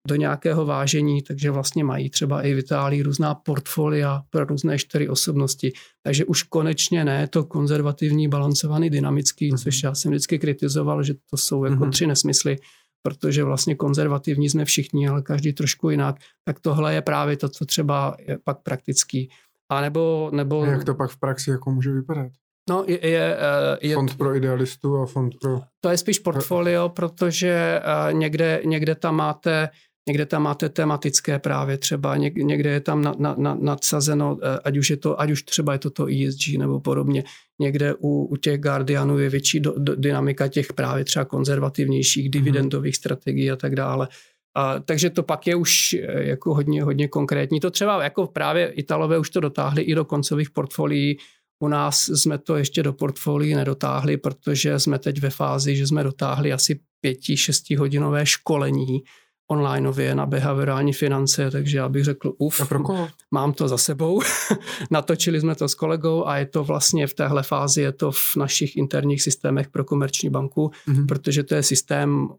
[0.08, 5.08] do nějakého vážení, takže vlastně mají třeba i v Itálii různá portfolia pro různé čtyři
[5.08, 5.72] osobnosti.
[6.02, 9.62] Takže už konečně ne to konzervativní, balancovaný, dynamický, mm-hmm.
[9.62, 11.90] což já jsem vždycky kritizoval, že to jsou jako mm-hmm.
[11.90, 12.56] tři nesmysly,
[13.02, 16.16] protože vlastně konzervativní jsme všichni, ale každý trošku jinak.
[16.44, 19.30] Tak tohle je právě to, co třeba je pak praktický.
[19.72, 20.62] A nebo, nebo...
[20.62, 22.32] A jak to pak v praxi jako může vypadat?
[22.70, 25.60] No, je, je, eh, je, fond pro idealistu a fond pro...
[25.80, 29.68] To je spíš portfolio, protože uh, někde, někde tam máte
[30.08, 34.76] Někde tam máte tematické právě třeba, někde je tam na, na, na, nadsazeno, eh, ať
[34.76, 37.24] už, je to, ať už třeba je to to ESG nebo podobně.
[37.60, 42.30] Někde u, u těch Guardianů je větší do, do, dynamika těch právě třeba konzervativnějších mhm.
[42.30, 42.98] dividendových mm-hmm.
[42.98, 44.08] strategií a tak dále.
[44.56, 47.60] A, takže to pak je už jako hodně, hodně konkrétní.
[47.60, 51.18] To třeba jako právě Italové už to dotáhli i do koncových portfolií,
[51.62, 56.04] U nás jsme to ještě do portfolií nedotáhli, protože jsme teď ve fázi, že jsme
[56.04, 59.02] dotáhli asi pěti, šestihodinové školení
[59.50, 63.08] onlineově na behaviorální finance, takže já bych řekl, uf, A pro koho?
[63.30, 64.20] mám to za sebou.
[64.90, 68.36] Natočili jsme to s kolegou a je to vlastně v téhle fázi, je to v
[68.36, 71.06] našich interních systémech pro komerční banku, Mhm.
[71.06, 72.36] protože to je systém uh,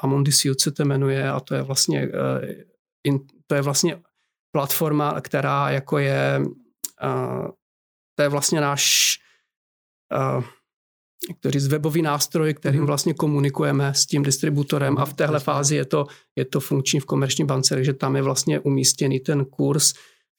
[0.00, 2.12] Amundi Suite se to jmenuje a to je vlastně uh,
[3.04, 4.00] in, to je vlastně
[4.52, 7.46] platforma, která jako je uh,
[8.14, 9.16] to je vlastně náš
[10.36, 10.44] uh,
[11.40, 12.86] to říct, webový nástroj, kterým Mhm.
[12.86, 16.06] vlastně komunikujeme s tím distributorem a v téhle fázi je to,
[16.36, 19.92] je to funkční v komerční bance, takže tam je vlastně umístěný ten kurz,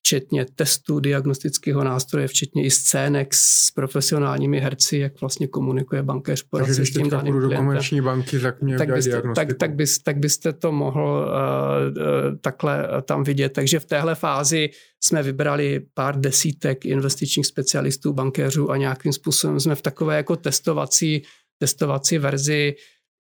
[0.06, 6.50] včetně testu diagnostického nástroje, včetně i scének s profesionálními herci, jak vlastně komunikuje bankéř Takže
[6.50, 9.48] poradce když s tím daným půjdu do klientem komerční banky, tak mě tak byste, tak,
[9.60, 13.50] tak, bys, tak byste to mohl uh, uh, takhle uh, tam vidět.
[13.50, 14.70] Takže v téhle fázi
[15.04, 21.24] jsme vybrali pár desítek investičních specialistů, bankéřů a nějakým způsobem jsme v takové jako testovací,
[21.58, 22.76] testovací verzi.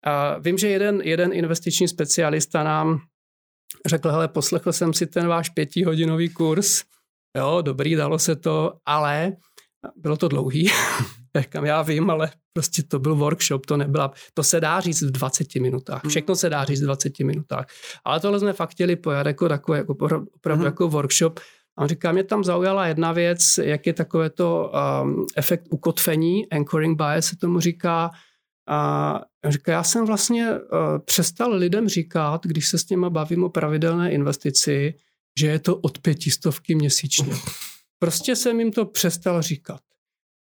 [0.07, 2.99] Uh, vím, že jeden, jeden investiční specialista nám
[3.85, 6.83] řekl, hele, poslechl jsem si ten váš pětihodinový kurz,
[7.37, 9.33] jo, dobrý, dalo se to, ale
[9.95, 10.69] bylo to dlouhý,
[11.37, 15.11] Říkám, já vím, ale prostě to byl workshop, to nebyla, to se dá říct v
[15.11, 16.09] 20 minutách, Hmm.
[16.09, 17.65] všechno se dá říct v 20 minutách.
[18.05, 19.93] Ale tohle jsme fakt chtěli pojat jako takové, jako
[20.35, 20.65] opravdu Mhm.
[20.65, 21.39] jako workshop.
[21.77, 24.71] A on říká, mě tam zaujala jedna věc, jak je takové to
[25.03, 28.09] um, efekt ukotvení, anchoring bias se tomu říká.
[28.67, 30.59] A říká, já jsem vlastně uh,
[31.05, 34.93] přestal lidem říkat, když se s nimi bavím o pravidelné investici,
[35.39, 37.33] že je to od pětistovky měsíčně.
[37.99, 39.81] Prostě jsem jim to přestal říkat.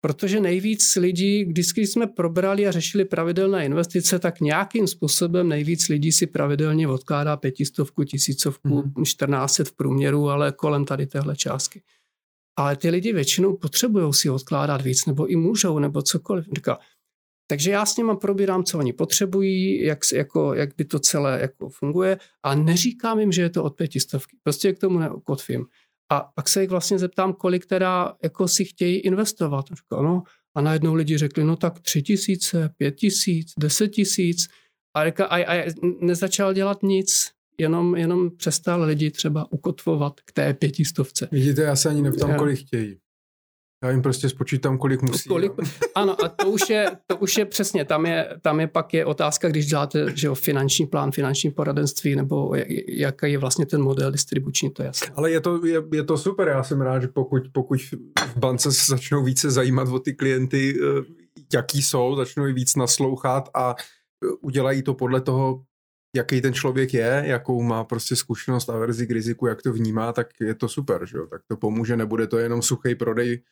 [0.00, 6.12] Protože nejvíc lidí, když jsme probrali a řešili pravidelné investice, tak nějakým způsobem nejvíc lidí
[6.12, 9.04] si pravidelně odkládá pětistovku, tisícovku, mm.
[9.04, 11.82] 14 v průměru, ale kolem tady téhle částky.
[12.56, 16.46] Ale ty lidi většinou potřebují si odkládat víc, nebo i můžou, nebo cokoliv.
[16.54, 16.78] Říká,
[17.50, 21.68] takže já s nimi probírám, co oni potřebují, jak, jako, jak by to celé jako
[21.68, 24.36] funguje a neříkám jim, že je to od pětistovky.
[24.42, 25.66] Prostě k tomu neukotvím.
[26.12, 29.64] A pak se jich vlastně zeptám, kolik teda jako si chtějí investovat.
[29.70, 30.22] A Říkal, no,
[30.56, 34.48] a najednou lidi řekli, no tak tři tisíce, pět tisíc, deset tisíc.
[34.96, 35.64] A, říká, a, a
[36.00, 41.28] nezačal dělat nic, jenom, jenom přestal lidi třeba ukotvovat k té pětistovce.
[41.32, 42.96] Vidíte, já se ani neptám, kolik chtějí.
[43.84, 45.28] Já jim prostě spočítám, kolik musí.
[45.28, 45.68] Kolik, jo.
[45.94, 49.04] ano, a to už je, to už je přesně, tam je, tam je pak je
[49.04, 53.82] otázka, když děláte že jo, finanční plán, finanční poradenství, nebo jak- jaký je vlastně ten
[53.82, 55.12] model distribuční, to je jasné.
[55.16, 58.72] Ale je to, je, je to super, já jsem rád, že pokud, pokud v bance
[58.72, 61.04] se začnou více zajímat o ty klienty, eh,
[61.52, 65.62] jaký jsou, začnou je víc naslouchat a eh, udělají to podle toho,
[66.16, 70.12] jaký ten člověk je, jakou má prostě zkušenost a verzi k riziku, jak to vnímá,
[70.12, 71.26] tak je to super, že jo?
[71.26, 73.42] tak to pomůže, nebude to jenom suchý prodej,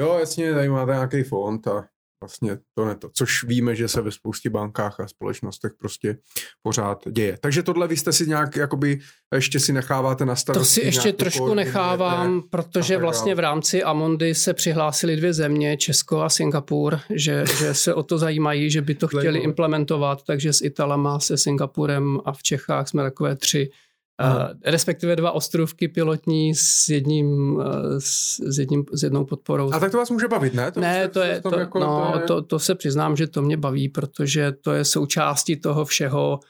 [0.00, 1.84] jo jasně, tady máte nějaký fond a
[2.24, 6.16] vlastně to ne to, což víme, že se ve spoustě bankách a společnostech prostě
[6.62, 7.38] pořád děje.
[7.40, 8.98] Takže tohle vy jste si nějak, jakoby,
[9.34, 10.80] ještě si necháváte na starosti.
[10.80, 16.20] To si ještě trošku nechávám, protože vlastně v rámci Amondy se přihlásily dvě země, Česko
[16.20, 20.62] a Singapur, že, že se o to zajímají, že by to chtěli implementovat, takže s
[20.62, 23.70] Italama, se Singapurem a v Čechách jsme takové tři
[24.18, 24.48] Aha.
[24.48, 27.64] Uh, respektive dva ostrovky pilotní s jedním, uh,
[27.98, 29.72] s, s, jedním, s jednou podporou.
[29.72, 30.72] A tak to vás může bavit, ne?
[30.72, 33.42] To ne, to je, to, jako- no, to je- to, to se přiznám, že to
[33.42, 36.40] mě baví, protože to je součástí toho všeho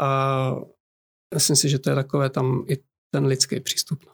[0.00, 0.54] a
[1.34, 2.76] myslím si, že to je takové tam i
[3.14, 4.04] ten lidský přístup.
[4.06, 4.12] No.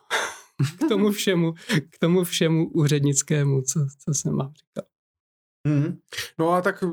[0.87, 1.53] k tomu všemu,
[1.91, 4.85] k tomu všemu úřednickému, co, co jsem vám říkal.
[5.69, 5.99] Mhm.
[6.39, 6.85] No a tak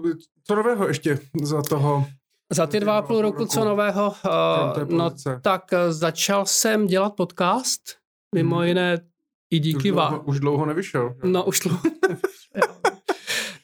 [0.48, 2.06] co nového ještě za toho?
[2.54, 7.16] Za ty dva a půl roku, co nového, uh, no tak eh, začal jsem dělat
[7.16, 7.82] podcast,
[8.36, 8.68] mimo Mhm.
[8.68, 9.00] jiné
[9.52, 10.22] i Už díky dlouho, vám.
[10.26, 11.16] už dlouho nevyšel.
[11.24, 11.70] No už to,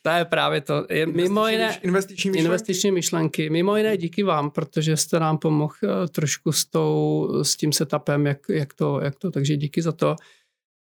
[0.02, 0.86] to je právě to.
[0.90, 2.46] Je, mimo jiné, investiční myšlenky?
[2.46, 3.50] investiční myšlenky.
[3.50, 8.26] Mimo jiné díky vám, protože jste nám pomohl eh, trošku s, tou, s tím setupem,
[8.28, 10.16] jak, jak, to, jak to, takže díky za to.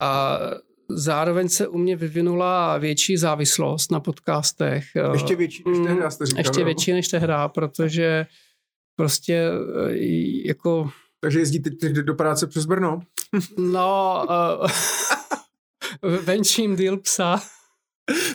[0.01, 0.39] A
[0.95, 4.85] zároveň se u mě vyvinula větší závislost na podcastech.
[5.13, 6.41] Ještě větší než Mm, tehdy, jste říkal.
[6.41, 6.65] Ještě jo?
[6.65, 8.27] větší než tehda, protože
[8.97, 9.51] prostě
[9.89, 9.97] eh,
[10.47, 10.91] jako
[11.21, 13.01] Takže jezdíte teď do práce přes Brno?
[13.59, 14.25] no
[14.63, 14.69] uh,
[16.25, 17.43] venčím díl psa.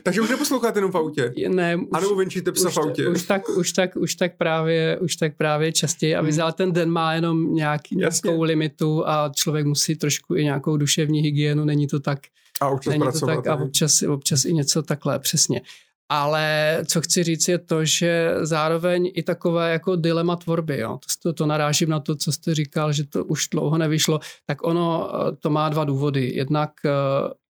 [0.03, 1.33] Takže už neposloucháte jenom v autě?
[1.47, 3.07] Ne, A nebo venčíte psa už, v autě?
[3.07, 6.15] už, tak, už, tak, už, tak právě, už tak právě častěji.
[6.15, 6.25] A Hmm.
[6.25, 11.19] vyzál ten den má jenom nějaký, nějakou limitu a člověk musí trošku i nějakou duševní
[11.21, 12.19] hygienu, není to tak,
[12.61, 13.35] A občas není to pracovat.
[13.35, 15.61] tak a občas, občas i něco takhle, přesně.
[16.09, 20.99] Ale co chci říct je to, že zároveň i takové jako dilema tvorby, jo.
[21.23, 25.09] To, to narážím na to, co jste říkal, že to už dlouho nevyšlo, tak ono
[25.09, 26.31] eh, to má dva důvody.
[26.35, 26.91] Jednak eh,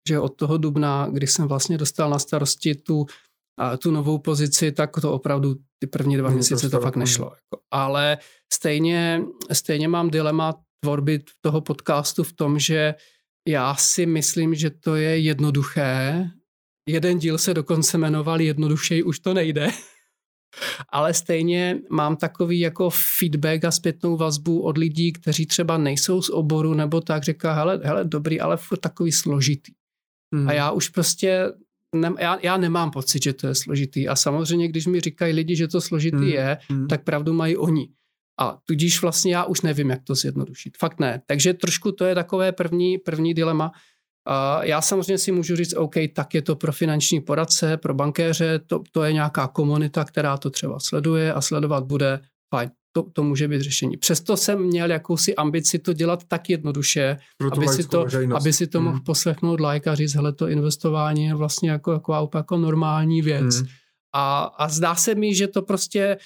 [0.08, 3.06] že od toho dubna, kdy jsem vlastně dostal na starosti tu,
[3.58, 7.24] a tu novou pozici, tak to opravdu ty první dva měsíce to, to fakt nešlo.
[7.24, 7.62] Jako.
[7.70, 8.18] Ale
[8.52, 12.94] stejně, stejně mám dilema tvorby toho podcastu v tom, že
[13.48, 16.30] já si myslím, že to je jednoduché.
[16.88, 19.68] Jeden díl se dokonce jmenoval Jednodušej už to nejde.
[20.92, 26.30] Ale stejně mám takový jako feedback a zpětnou vazbu od lidí, kteří třeba nejsou z
[26.30, 29.72] oboru nebo tak říká, hele, hele dobrý, ale furt takový složitý.
[30.34, 30.48] Hmm.
[30.48, 31.52] A já už prostě,
[31.96, 34.08] ne, já, já nemám pocit, že to je složitý.
[34.08, 36.28] A samozřejmě, když mi říkají lidi, že to složitý hmm.
[36.28, 36.88] je, hmm.
[36.88, 37.88] tak pravdu mají oni.
[38.40, 40.76] A tudíž vlastně já už nevím, jak to zjednodušit.
[40.78, 41.22] Fakt ne.
[41.26, 43.72] Takže trošku to je takové první, první dilema.
[44.28, 48.58] Uh, já samozřejmě si můžu říct, OK, tak je to pro finanční poradce, pro bankéře,
[48.58, 52.20] to, to je nějaká komunita, která to třeba sleduje a sledovat bude,
[52.54, 53.96] fajn, to, to může být řešení.
[53.96, 57.16] Přesto jsem měl jakousi ambici to dělat tak jednoduše,
[57.52, 58.86] aby si, to, aby si to hmm.
[58.86, 63.56] mohl poslechnout like a říct, hele, to investování je vlastně jako, jako, jako normální věc.
[63.56, 63.66] Hmm.
[64.14, 66.16] A, a zdá se mi, že to prostě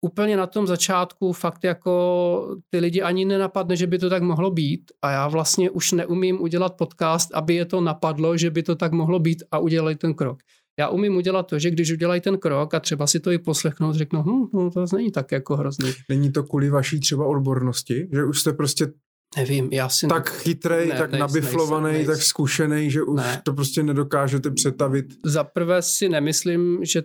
[0.00, 4.50] úplně na tom začátku fakt jako ty lidi ani nenapadne, že by to tak mohlo
[4.50, 8.74] být a já vlastně už neumím udělat podcast, aby je to napadlo, že by to
[8.76, 10.38] tak mohlo být a udělali ten krok.
[10.78, 13.94] Já umím udělat to, že když udělají ten krok a třeba si to i poslechnout,
[13.94, 15.92] řeknu, hm, no, to není tak jako hrozný.
[16.08, 18.92] Není to kvůli vaší třeba odbornosti, že už jste prostě
[19.36, 20.06] Nevím, já si...
[20.06, 23.40] Tak chytrej, ne, tak nejsem, nabiflovaný, nejsem, tak zkušený, že už ne.
[23.44, 25.06] to prostě nedokážete přetavit.
[25.24, 27.02] Za prvé si nemyslím, že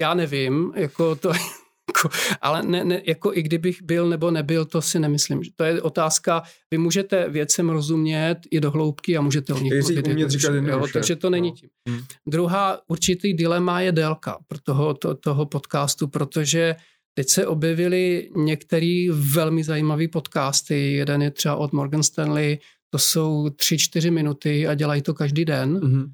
[0.00, 1.32] já nevím, jako to,
[2.40, 5.42] ale ne, ne, jako i kdybych byl nebo nebyl, to si nemyslím.
[5.56, 9.96] To je otázka, vy můžete věcem rozumět i do hloubky a můžete o nich mluvit.
[10.92, 11.54] Takže to není no.
[11.56, 11.68] tím.
[11.88, 12.00] Hmm.
[12.26, 16.76] Druhá určitý dilema je délka pro toho, to, toho podcastu, protože
[17.18, 20.92] Teď se objevily některé velmi zajímavé podcasty.
[20.92, 22.58] Jeden je třeba od Morgan Stanley,
[22.90, 25.78] to jsou tři, čtyři minuty a dělají to každý den.
[25.78, 26.06] Mm-hmm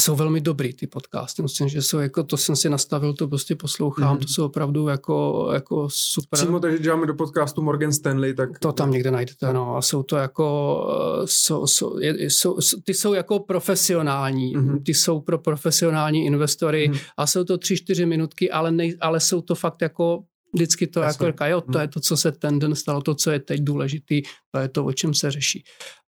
[0.00, 1.42] jsou velmi dobrý ty podcasty.
[1.42, 4.20] Myslím, že jsou jako, to jsem si nastavil, to prostě poslouchám, mm.
[4.20, 6.38] to jsou opravdu jako, jako super.
[6.40, 8.58] Přímo takže děláme do podcastu Morgan Stanley, tak...
[8.58, 9.76] To tam někde najdete, no.
[9.76, 10.86] A jsou to jako,
[11.22, 14.84] eh, jsou, jsou, jsou, ty jsou jako profesionální, mm.
[14.84, 16.98] ty jsou pro profesionální investory mm.
[17.16, 20.22] a jsou to tři, čtyři minutky, ale, nej, ale jsou to fakt jako
[20.54, 21.24] vždycky to Jasně.
[21.24, 23.60] jako říká, jo, to je to, co se ten den stalo, to, co je teď
[23.60, 25.64] důležitý, to je to, o čem se řeší.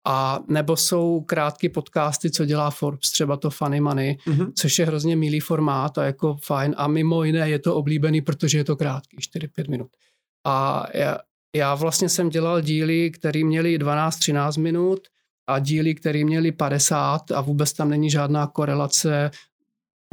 [0.04, 4.52] A nebo jsou krátké podcasty, co dělá Forbes, třeba to Funny Money, mm-hmm.
[4.54, 6.74] což je hrozně milý formát a jako fajn.
[6.76, 9.90] A mimo jiné je to oblíbený, protože je to krátký, 4-5 minut.
[10.46, 11.18] A já,
[11.56, 15.08] já vlastně jsem dělal díly, které měly 12-13 minut
[15.46, 19.30] a díly, které měly 50 a vůbec tam není žádná korelace.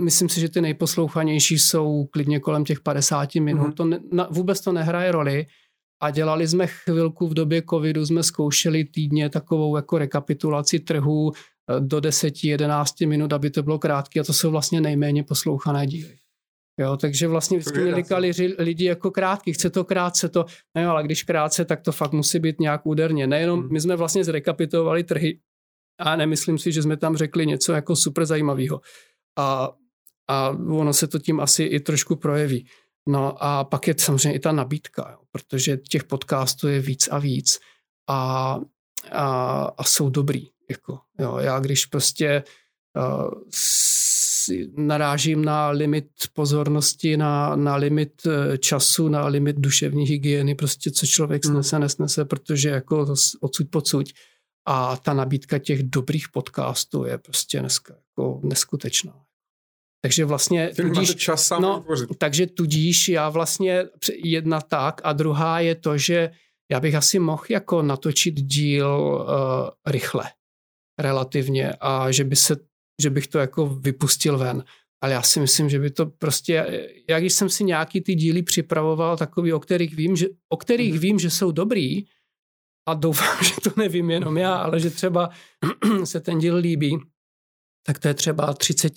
[0.01, 3.67] Myslím si, že ty nejposlouchanější jsou klidně kolem těch 50 minut.
[3.67, 3.73] Mm-hmm.
[3.73, 5.45] To ne, na, vůbec to nehraje roli
[6.01, 11.79] a dělali jsme chvilku v době covidu, jsme zkoušeli týdně takovou jako rekapitulaci trhu eh,
[11.79, 16.19] do 10-11 minut, aby to bylo krátké a to jsou vlastně nejméně poslouchané díly.
[16.79, 20.45] Jo, takže vlastně vždycky mi říkali lidi jako krátký, chce to krátce, to,
[20.75, 23.27] ne, ale když krátce, tak to fakt musí být nějak úderně.
[23.27, 23.71] Nejenom, hmm.
[23.71, 25.39] my jsme vlastně zrekapitulovali trhy
[25.99, 28.81] a nemyslím si, že jsme tam řekli něco jako super zajímavého.
[29.37, 29.71] A,
[30.27, 32.67] a ono se to tím asi i trošku projeví.
[33.07, 37.19] No a pak je samozřejmě i ta nabídka, jo, protože těch podcastů je víc a
[37.19, 37.59] víc
[38.09, 38.59] a,
[39.11, 40.47] a, a jsou dobrý.
[40.69, 42.43] Jako, jo, já když prostě
[42.95, 43.31] uh,
[44.77, 51.05] narážím na limit pozornosti, na, na limit e, času, na limit duševní hygieny, prostě co
[51.05, 51.55] člověk hmm.
[51.55, 53.05] snese, nesnese, protože jako
[53.41, 54.07] odsud pocud.
[54.65, 59.13] A ta nabídka těch dobrých podcastů je prostě dneska jako neskutečná.
[60.01, 61.85] Takže vlastně tudíž, čas sám no,
[62.17, 63.85] takže tudíž já vlastně
[64.23, 66.31] jedna tak a druhá je to, že
[66.71, 70.23] já bych asi mohl jako natočit díl uh, rychle
[70.99, 72.55] relativně a že by se,
[73.01, 74.63] že bych to jako vypustil ven.
[75.03, 78.43] Ale já si myslím, že by to prostě, já když jsem si nějaký ty díly
[78.43, 80.99] připravoval, takový, o kterých vím, že, o kterých mm.
[80.99, 82.05] vím, že jsou dobrý,
[82.89, 85.29] a doufám, že to nevím jenom já, ale že třeba
[86.03, 86.97] se ten díl líbí,
[87.87, 88.93] tak to je třeba 30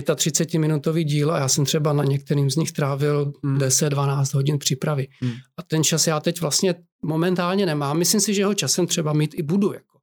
[0.00, 3.58] 35-minutový díl a já jsem třeba na některým z nich trávil hmm.
[3.58, 5.08] 10-12 hodin přípravy.
[5.20, 5.32] Hmm.
[5.56, 6.74] A ten čas já teď vlastně
[7.04, 7.98] momentálně nemám.
[7.98, 9.72] Myslím si, že ho časem třeba mít i budu.
[9.72, 9.98] Jako.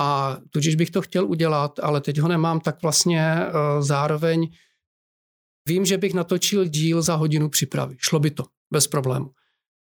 [0.00, 4.48] A tudíž bych to chtěl udělat, ale teď ho nemám, tak vlastně uh, zároveň
[5.68, 7.96] vím, že bych natočil díl za hodinu přípravy.
[7.98, 9.30] Šlo by to, bez problému.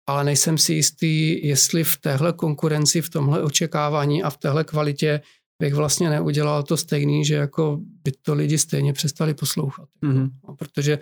[0.08, 5.22] Ale nejsem si jistý, jestli v téhle konkurenci, v tomhle očekávání a v téhle kvalitě
[5.60, 9.89] bych vlastně neudělal to stejný, že jako by to lidi stejně přestali poslouchat.
[10.03, 10.30] Mm-hmm.
[10.47, 10.99] No, protože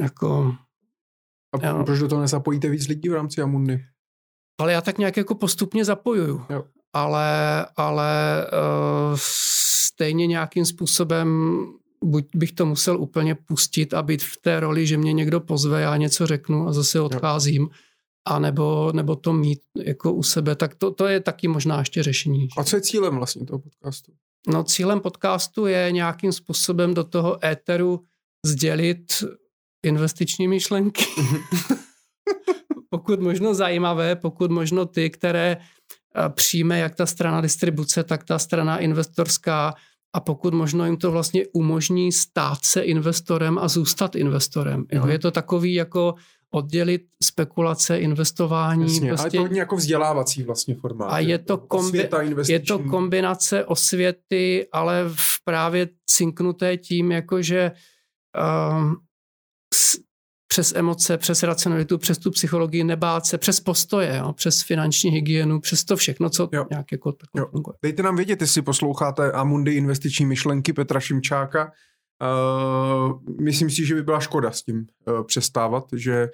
[0.00, 0.54] jako...
[1.52, 3.84] A já, proč do toho nezapojíte víc lidí v rámci Amundy?
[4.60, 6.44] Ale já tak nějak jako postupně zapojuju.
[6.50, 6.64] Jo.
[6.92, 11.58] Ale, ale uh, stejně nějakým způsobem
[12.04, 15.80] buď bych to musel úplně pustit a být v té roli, že mě někdo pozve,
[15.80, 17.68] já něco řeknu a zase odcházím,
[18.28, 22.02] a nebo, nebo to mít jako u sebe, tak to, to je taky možná ještě
[22.02, 22.48] řešení.
[22.58, 24.12] A co je cílem vlastně toho podcastu?
[24.48, 28.00] No cílem podcastu je nějakým způsobem do toho éteru
[28.46, 29.24] sdělit
[29.86, 31.04] investiční myšlenky.
[32.90, 38.38] pokud možno zajímavé, pokud možno ty, které eh, přijme jak ta strana distribuce, tak ta
[38.38, 39.74] strana investorská
[40.12, 44.84] a pokud možno jim to vlastně umožní stát se investorem a zůstat investorem.
[44.92, 45.00] Jo?
[45.00, 45.10] Mhm.
[45.10, 46.14] Je to takový jako
[46.50, 48.82] oddělit spekulace, investování.
[48.82, 49.22] Jasně, prostě...
[49.22, 51.06] ale je to hodně jako vzdělávací vlastně formát.
[51.06, 57.72] A je to, kombi- je to kombinace osvěty, ale v právě cinknuté tím, jakože
[58.80, 58.96] um,
[60.52, 65.60] přes emoce, přes racionalitu, přes tu psychologii, nebát se, přes postoje, jo, přes finanční hygienu,
[65.60, 66.66] přes to všechno, co jo.
[66.70, 67.46] nějak jako jo.
[67.50, 67.76] funguje.
[67.82, 71.72] Dejte nám vědět, jestli posloucháte Amundy investiční myšlenky Petra Šimčáka.
[72.22, 76.28] Uh, myslím si, že by byla škoda s tím uh, přestávat, že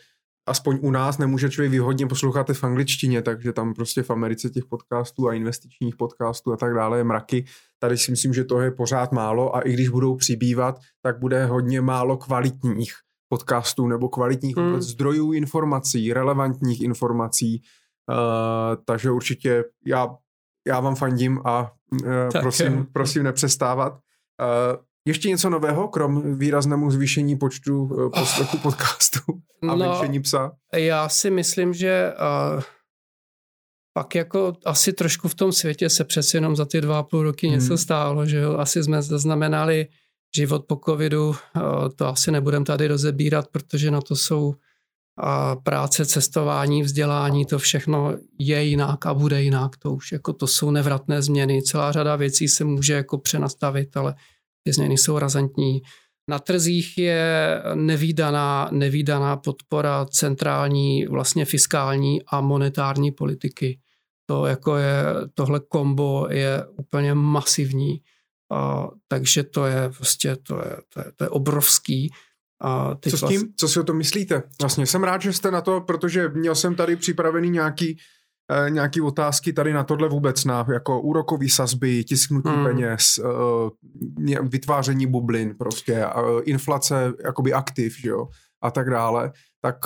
[0.49, 4.64] aspoň u nás nemůže člověk výhodně poslouchat v angličtině, takže tam prostě v Americe těch
[4.64, 7.45] podcastů a investičních podcastů a tak dále je mraky.
[7.78, 11.47] Tady si myslím, že to je pořád málo a i když budou přibývat, tak bude
[11.47, 12.93] hodně málo kvalitních
[13.28, 14.80] podcastů nebo kvalitních hmm.
[14.80, 17.62] zdrojů informací, relevantních informací.
[18.11, 20.16] Uh, takže určitě já,
[20.66, 23.93] já vám fandím a uh, prosím, prosím nepřestávat.
[23.93, 29.18] Uh, ještě něco nového, krom výraznému zvýšení počtu uh, poslechu podcastu
[29.62, 30.52] a no, menšení psa?
[30.76, 32.12] Já si myslím, že
[32.57, 32.62] uh,
[33.94, 37.22] pak jako asi trošku v tom světě se přeci jenom za ty dva a půl
[37.22, 37.59] roky hmm.
[37.59, 38.57] něco stálo, že jo?
[38.57, 39.86] Asi jsme zaznamenali
[40.36, 41.34] život po covidu,
[41.96, 44.54] to asi nebudem tady rozebírat, protože na to jsou
[45.62, 49.76] práce, cestování, vzdělání, to všechno je jinak a bude jinak.
[49.76, 51.62] To už jako to jsou nevratné změny.
[51.62, 54.14] Celá řada věcí se může jako přenastavit, ale
[54.66, 55.82] ty změny jsou razantní.
[56.30, 63.78] Na trzích je nevýdaná, nevýdaná podpora centrální, vlastně fiskální a monetární politiky.
[64.28, 65.04] To jako je,
[65.34, 68.00] tohle kombo je úplně masivní.
[68.52, 72.10] A, takže to je prostě, to je, to je, to je obrovský.
[72.62, 73.52] A teď Co s tím?
[73.56, 74.42] Co si o tom myslíte?
[74.60, 77.98] Vlastně jsem rád, že jste na to, protože měl jsem tady připravený nějaký
[78.51, 82.64] eh, nějaký otázky tady na tohle vůbec, na jako úrokový sazby, tisknutí hmm.
[82.64, 86.11] peněz, eh, vytváření bublin prostě, eh,
[86.44, 88.28] inflace jakoby aktiv, že jo,
[88.62, 89.32] a tak dále.
[89.61, 89.76] Tak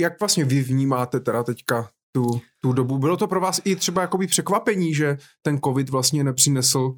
[0.00, 2.98] jak vlastně vy vnímáte teda teďka tu, tu dobu?
[2.98, 6.94] Bylo to pro vás i třeba jakoby překvapení, že ten covid vlastně nepřinesl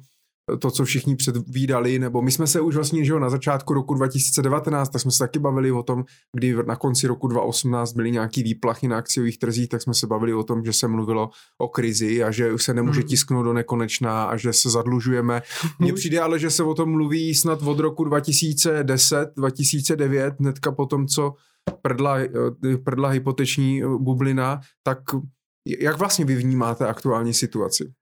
[0.59, 3.93] to, co všichni předvídali, nebo my jsme se už vlastně, že jo, na začátku roku
[3.93, 8.43] 2019, tak jsme se taky bavili o tom, kdy na konci roku 2018 byly nějaký
[8.43, 12.23] výplachy na akciových trzích, tak jsme se bavili o tom, že se mluvilo o krizi
[12.23, 13.07] a že už se nemůže hmm.
[13.07, 15.41] tisknout do nekonečná a že se zadlužujeme.
[15.79, 20.85] Mně přijde ale, že se o tom mluví snad od roku 2010, 2009, hnedka po
[20.85, 21.33] tom, co
[21.81, 22.17] prdla,
[22.83, 24.99] prdla hypoteční bublina, tak
[25.79, 27.93] jak vlastně vy vnímáte aktuální situaci?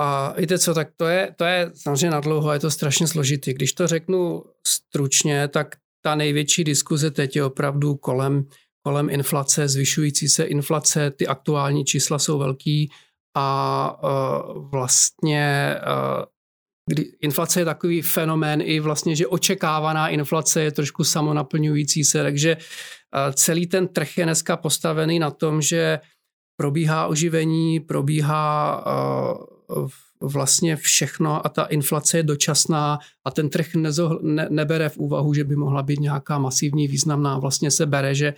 [0.00, 3.54] A víte co, tak to je, to je samozřejmě nadlouho, je to strašně složitý.
[3.54, 8.44] Když to řeknu stručně, tak ta největší diskuze teď je opravdu kolem,
[8.82, 12.90] kolem inflace, zvyšující se inflace, ty aktuální čísla jsou velký
[13.36, 16.24] a uh, vlastně uh,
[16.90, 22.56] kdy inflace je takový fenomén i vlastně, že očekávaná inflace je trošku samonaplňující se, takže
[22.56, 26.00] uh, celý ten trh je dneska postavený na tom, že
[26.56, 29.57] probíhá oživení, probíhá uh,
[30.20, 35.34] vlastně všechno a ta inflace je dočasná a ten trh nezo, ne, nebere v úvahu,
[35.34, 37.38] že by mohla být nějaká masivní významná.
[37.38, 38.34] Vlastně se bere, že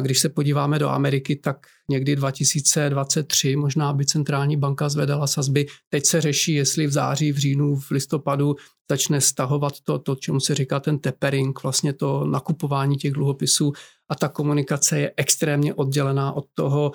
[0.00, 5.66] když se podíváme do Ameriky, tak někdy 2023 možná by centrální banka zvedala sazby.
[5.88, 8.56] Teď se řeší, jestli v září, v říjnu, v listopadu
[8.90, 13.72] začne stahovat to, to čemu se říká ten tapering, vlastně to nakupování těch dluhopisů
[14.08, 16.92] a ta komunikace je extrémně oddělená od toho,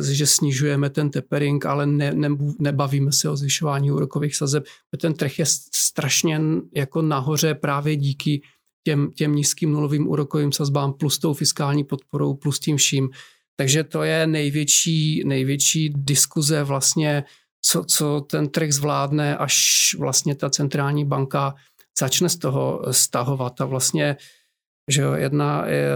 [0.00, 2.28] že snižujeme ten tapering, ale ne, ne,
[2.58, 4.64] nebavíme se o zvyšování úrokových sazeb.
[5.00, 6.40] Ten trh je strašně
[6.74, 8.42] jako nahoře právě díky
[8.84, 13.10] těm, těm nízkým nulovým úrokovým sazbám plus tou fiskální podporou plus tím vším.
[13.56, 17.24] Takže to je největší, největší diskuze vlastně,
[17.62, 19.56] co, co ten trh zvládne, až
[19.98, 21.54] vlastně ta centrální banka
[21.98, 23.60] začne z toho stahovat.
[23.60, 24.16] A vlastně,
[24.90, 25.88] že jo, jedna je,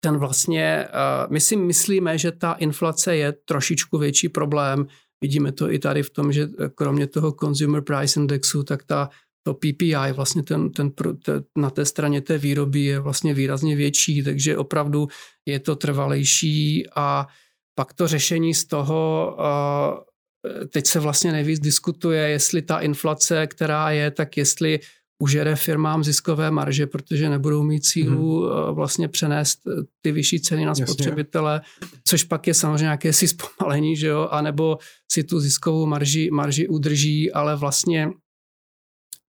[0.00, 4.86] ten vlastně, uh, my si myslíme, že ta inflace je trošičku větší problém.
[5.20, 9.10] Vidíme to i tady v tom, že kromě toho Consumer Price Indexu, tak ta
[9.46, 14.22] to PPI, vlastně ten, ten, ten, na té straně té výroby je vlastně výrazně větší,
[14.22, 15.08] takže opravdu
[15.46, 17.26] je to trvalejší a
[17.74, 23.90] pak to řešení z toho, uh, teď se vlastně nejvíc diskutuje, jestli ta inflace, která
[23.90, 24.80] je, tak jestli
[25.18, 28.74] užere firmám ziskové marže, protože nebudou mít sílu hmm.
[28.74, 29.58] vlastně přenést
[30.00, 31.98] ty vyšší ceny na spotřebitele, Jasně.
[32.04, 34.78] což pak je samozřejmě nějaké si zpomalení, že jo, anebo
[35.12, 38.10] si tu ziskovou marži, marži udrží, ale vlastně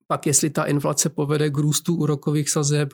[0.07, 2.89] pak jestli ta inflace povede k růstu úrokových sazeb,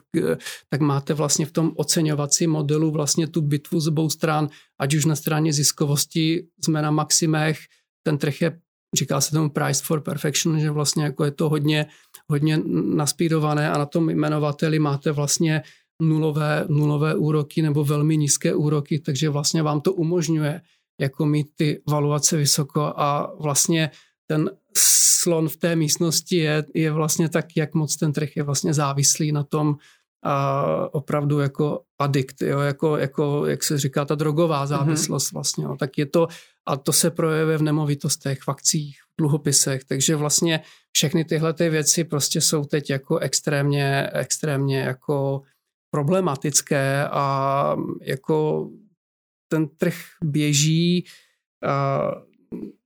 [0.70, 4.48] tak máte vlastně v tom oceňovacím modelu vlastně tu bitvu z obou stran,
[4.80, 7.58] ať už na straně ziskovosti jsme na maximech,
[8.02, 8.58] ten trh je,
[8.94, 11.86] říká se tomu price for perfection, že vlastně jako je to hodně,
[12.28, 12.60] hodně
[12.94, 15.62] naspírované a na tom jmenovateli máte vlastně
[16.02, 20.60] nulové, nulové úroky nebo velmi nízké úroky, takže vlastně vám to umožňuje
[21.00, 23.90] jako mít ty valuace vysoko a vlastně
[24.26, 28.74] ten slon v té místnosti je, je vlastně tak, jak moc ten trh je vlastně
[28.74, 29.76] závislý na tom,
[30.24, 34.66] a opravdu jako adikt, jo, jako, jako, jak se říká, ta drogová mhm.
[34.66, 35.34] závislost mm-hmm.
[35.34, 36.28] vlastně, jo, tak je to,
[36.66, 40.60] a to se projevuje v nemovitostech, v akcích, v dluhopisech, takže vlastně
[40.92, 45.42] všechny tyhle ty věci prostě jsou teď jako extrémně, extrémně jako
[45.90, 48.70] problematické a jako
[49.48, 51.06] ten trh běží.
[51.66, 52.10] A,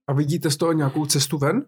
[0.07, 1.65] a vidíte z toho nějakou cestu ven?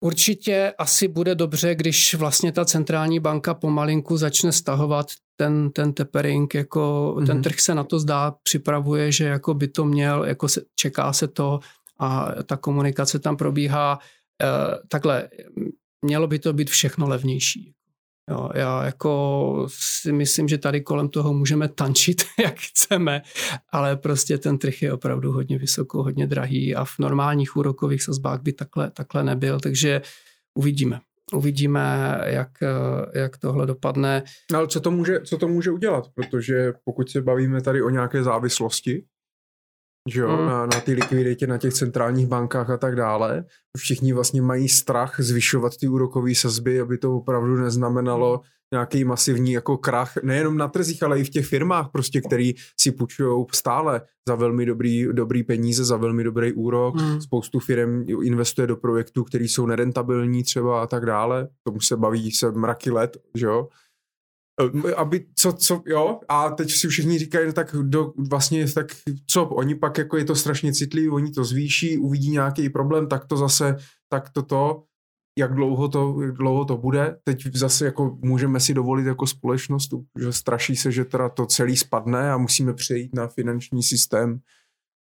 [0.00, 6.54] Určitě asi bude dobře, když vlastně ta centrální banka pomalinku začne stahovat ten, ten tapering,
[6.54, 7.26] jako mm-hmm.
[7.26, 11.12] ten trh se na to zdá, připravuje, že jako by to měl, jako se, čeká
[11.12, 11.60] se to
[11.98, 13.98] a ta komunikace tam probíhá.
[14.42, 14.46] E,
[14.88, 15.28] takhle,
[16.04, 17.74] mělo by to být všechno levnější.
[18.30, 23.22] Jo, já jako si myslím, že tady kolem toho můžeme tančit, jak chceme,
[23.72, 28.42] ale prostě ten trh je opravdu hodně vysoko, hodně drahý a v normálních úrokových sazbách
[28.42, 30.02] by takhle, takhle nebyl, takže
[30.54, 31.00] uvidíme.
[31.32, 32.48] Uvidíme, jak,
[33.14, 34.22] jak tohle dopadne.
[34.52, 36.04] No, ale co to, může, co to může udělat?
[36.14, 39.04] Protože pokud se bavíme tady o nějaké závislosti,
[40.10, 40.46] že jo, mm.
[40.46, 43.44] na, na ty likviditě na těch centrálních bankách a tak dále.
[43.76, 48.40] Všichni vlastně mají strach zvyšovat ty úrokové sazby, aby to opravdu neznamenalo
[48.72, 52.92] nějaký masivní jako krach, nejenom na trzích, ale i v těch firmách, prostě, který si
[52.92, 56.94] půjčují stále za velmi dobrý, dobrý peníze, za velmi dobrý úrok.
[56.94, 57.20] Mm.
[57.20, 61.48] Spoustu firm investuje do projektů, které jsou nerentabilní třeba a tak dále.
[61.66, 63.68] Tomu se baví se mraky let, že jo.
[64.88, 68.86] Eh, aby, co, co, jo, a teď si všichni říkají, no tak do, vlastně, tak
[69.26, 73.24] co, oni pak jako je to strašně citlivý, oni to zvýší, uvidí nějaký problém, tak
[73.24, 73.76] to zase,
[74.08, 74.82] tak to to,
[75.38, 77.16] jak dlouho to, jak dlouho to bude.
[77.24, 81.76] Teď zase jako můžeme si dovolit jako společnost, že straší se, že teda to celý
[81.76, 84.38] spadne a musíme přejít na finanční systém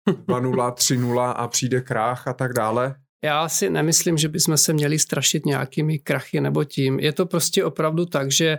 [0.08, 2.96] 2.0, 3.0 a přijde krách a tak dále.
[3.24, 7.00] Já si nemyslím, že bychom se měli strašit nějakými krachy nebo tím.
[7.00, 8.58] Je to prostě opravdu tak, že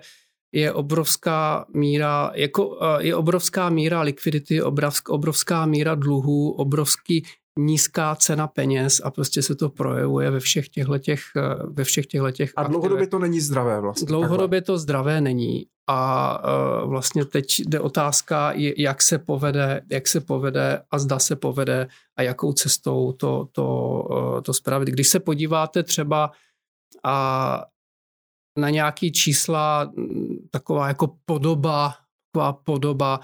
[0.53, 4.63] je obrovská míra, jako, je obrovská míra likvidity,
[5.09, 7.25] obrovská míra dluhů, obrovský
[7.59, 11.21] nízká cena peněz a prostě se to projevuje ve všech těchto těch,
[11.65, 14.07] ve všech těchto těch A dlouhodobě to není zdravé vlastně.
[14.07, 14.75] Dlouhodobě takhle.
[14.75, 16.39] to zdravé není a
[16.83, 21.89] uh, vlastně teď jde otázka, jak se povede, jak se povede a zda se povede
[22.17, 24.09] a jakou cestou to, to,
[24.45, 24.89] to spravit.
[24.89, 26.31] Když se podíváte třeba
[27.05, 27.65] a
[28.59, 29.93] na nějaký čísla,
[30.51, 31.95] taková jako podoba,
[32.33, 33.21] taková podoba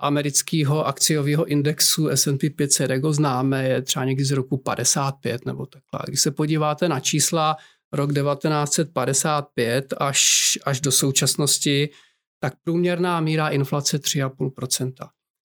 [0.00, 5.66] amerického akciového indexu S&P 500, jak ho známe, je třeba někdy z roku 55 nebo
[5.66, 6.00] takhle.
[6.06, 7.56] Když se podíváte na čísla
[7.92, 11.88] rok 1955 až, až do současnosti,
[12.40, 14.92] tak průměrná míra inflace 3,5%.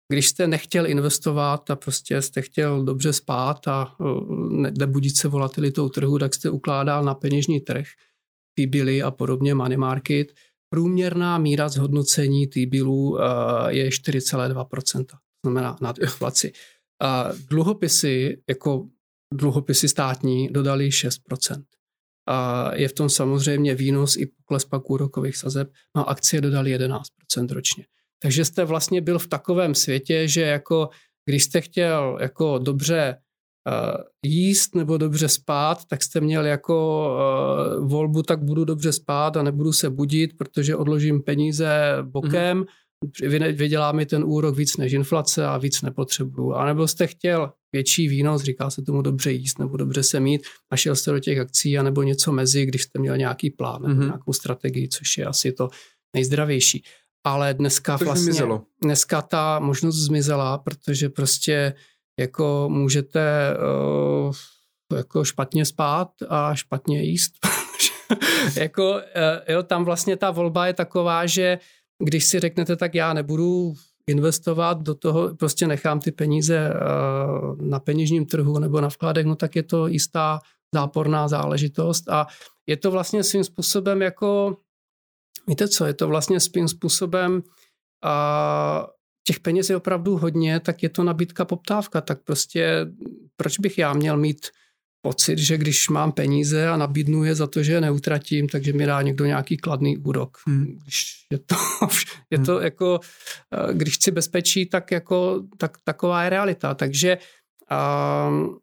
[0.08, 3.96] Když jste nechtěl investovat a prostě jste chtěl dobře spát a
[4.78, 7.86] nebudit se volatilitou trhu, tak jste ukládal na peněžní trh
[8.54, 10.32] T-billy a podobně, money market,
[10.68, 13.24] průměrná míra zhodnocení T-billů eh,
[13.68, 16.52] je 4,2%, to znamená nad inflaci.
[17.02, 18.88] A dluhopisy, jako
[19.34, 21.62] dluhopisy státní, dodali 6%.
[22.28, 27.00] A je v tom samozřejmě výnos i pokles pak úrokových sazeb, no akcie dodali 11%
[27.50, 27.84] ročně.
[28.22, 30.88] Takže jste vlastně byl v takovém světě, že jako
[31.24, 33.16] když jste chtěl jako dobře
[34.24, 37.08] jíst nebo dobře spát, tak jste měl jako
[37.78, 43.56] uh, volbu, tak budu dobře spát a nebudu se budit, protože odložím peníze bokem, mm-hmm.
[43.56, 46.52] vydělá mi ten úrok víc než inflace a víc nepotřebuju.
[46.52, 50.42] A nebo jste chtěl větší výnos, říká se tomu dobře jíst nebo dobře se mít
[50.70, 53.82] a šel jste do těch akcí a nebo něco mezi, když jste měl nějaký plán
[53.82, 54.04] nebo mm-hmm.
[54.04, 55.68] nějakou strategii, což je asi to
[56.16, 56.84] nejzdravější.
[57.26, 58.62] Ale dneska to vlastně, zmizelo.
[58.82, 61.74] dneska ta možnost zmizela, protože prostě
[62.20, 63.56] jako můžete
[64.26, 64.34] uh,
[64.96, 67.32] jako špatně spát a špatně jíst.
[68.56, 69.00] jako, uh,
[69.48, 71.58] jo, tam vlastně ta volba je taková, že
[72.04, 73.74] když si řeknete, tak já nebudu
[74.06, 76.72] investovat do toho, prostě nechám ty peníze
[77.60, 80.40] na peněžním trhu nebo na vkladech, no tak je to jistá
[80.74, 82.26] záporná záležitost a
[82.66, 84.56] je to vlastně svým způsobem jako,
[85.48, 87.42] víte co, je to vlastně svým způsobem
[88.04, 88.86] a
[89.24, 92.86] těch peněz je opravdu hodně, tak je to nabídka poptávka, tak prostě
[93.36, 94.46] proč bych já měl mít
[95.04, 98.86] pocit, že když mám peníze a nabídnu je za to, že je neutratím, takže mi
[98.86, 100.38] dá někdo nějaký kladný úrok.
[100.46, 100.78] Hmm.
[100.82, 101.56] Když je to,
[102.30, 102.64] je to hmm.
[102.64, 103.00] jako,
[103.52, 106.74] eh, když chci bezpečí, tak jako, tak, taková je realita.
[106.74, 107.18] Takže
[108.28, 108.58] um,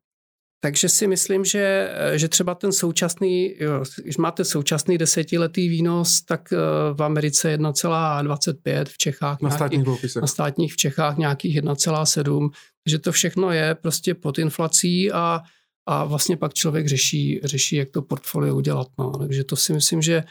[0.63, 6.53] takže si myslím, že, že třeba ten současný, jo, když máte současný desetiletý výnos, tak
[6.53, 6.57] eh,
[6.93, 10.21] v Americe 1,25, v Čechách na nějaký, státních dluhopisech.
[10.21, 12.49] Na státních v Čechách nějakých 1,7,
[12.83, 15.41] takže to všechno je prostě pod inflací a,
[15.87, 18.87] a vlastně pak člověk řeší, řeší, jak to portfolio udělat.
[18.99, 19.11] No.
[19.17, 20.23] Takže to si myslím, že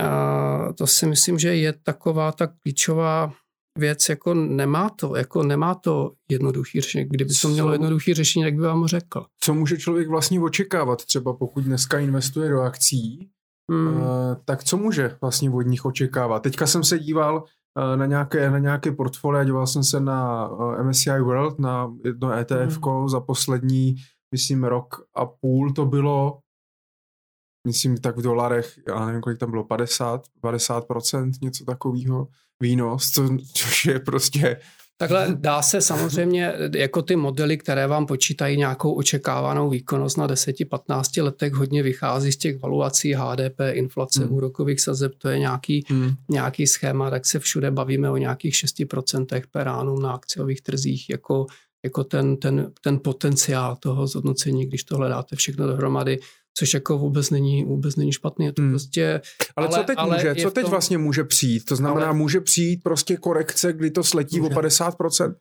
[0.00, 3.32] uh, to si myslím, že je taková ta klíčová
[3.78, 7.08] věc, jako nemá to, jako nemá to jednoduchý řešení.
[7.08, 9.26] Kdyby to mělo jednoduchý řešení, tak by vám ho řekl.
[9.40, 13.30] Co může člověk vlastně očekávat, třeba pokud dneska investuje do akcí,
[13.70, 13.96] hmm.
[13.96, 14.02] uh,
[14.44, 16.42] tak co může vlastně od nich očekávat?
[16.42, 20.74] Teďka jsem se díval uh, na nějaké, na nějaké portfolia, díval jsem se na uh,
[20.74, 23.08] eh, MSCI World, na jedno ETF hmm.
[23.08, 23.94] za poslední,
[24.34, 26.38] myslím, rok a půl to bylo
[27.66, 32.28] myslím tak v dolarech, já nevím, kolik tam bylo, 50, 50%, něco takového
[32.62, 34.56] výnos, co, což je prostě
[35.02, 41.22] Takhle dá se samozřejmě, jako ty modely, které vám počítají nějakou očekávanou výkonnost na 10-15
[41.22, 44.32] letech, hodně vychází z těch valuací HDP, inflace, hmm.
[44.32, 46.14] úrokových sazeb, to je nějaký, hmm.
[46.30, 51.46] nějaký schéma, tak se všude bavíme o nějakých 6% per annum na akciových trzích, jako,
[51.84, 56.18] jako ten, ten, ten potenciál toho zhodnocení, když to hledáte všechno dohromady,
[56.54, 58.46] což jako vůbec není, vůbec není špatný.
[58.46, 58.70] Je to hmm.
[58.70, 59.20] prostě,
[59.56, 60.34] ale, ale co teď ale může?
[60.34, 60.70] Co teď tom...
[60.70, 61.64] vlastně může přijít?
[61.64, 62.16] To znamená, ale...
[62.16, 64.54] může přijít prostě korekce, kdy to sletí může.
[64.54, 65.34] o 50%?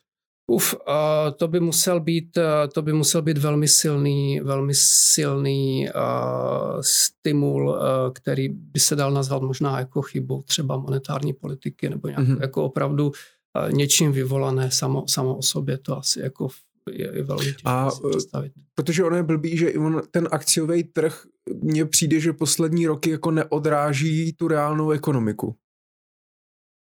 [0.47, 2.43] Uf, uh, to by musel být, uh,
[2.73, 7.77] to by musel být velmi silný, velmi silný uh, stimul, uh,
[8.13, 12.41] který by se dal nazvat možná jako chybou třeba monetární politiky nebo nějak, mm-hmm.
[12.41, 15.77] jako opravdu uh, něčím vyvolané samo, samo o sobě.
[15.77, 16.47] To asi jako
[16.89, 18.53] je, je velmi těžké a, si představit.
[18.75, 21.25] Protože ono je blbý, že on, ten akciový trh
[21.61, 25.55] mně přijde, že poslední roky jako neodráží tu reálnou ekonomiku.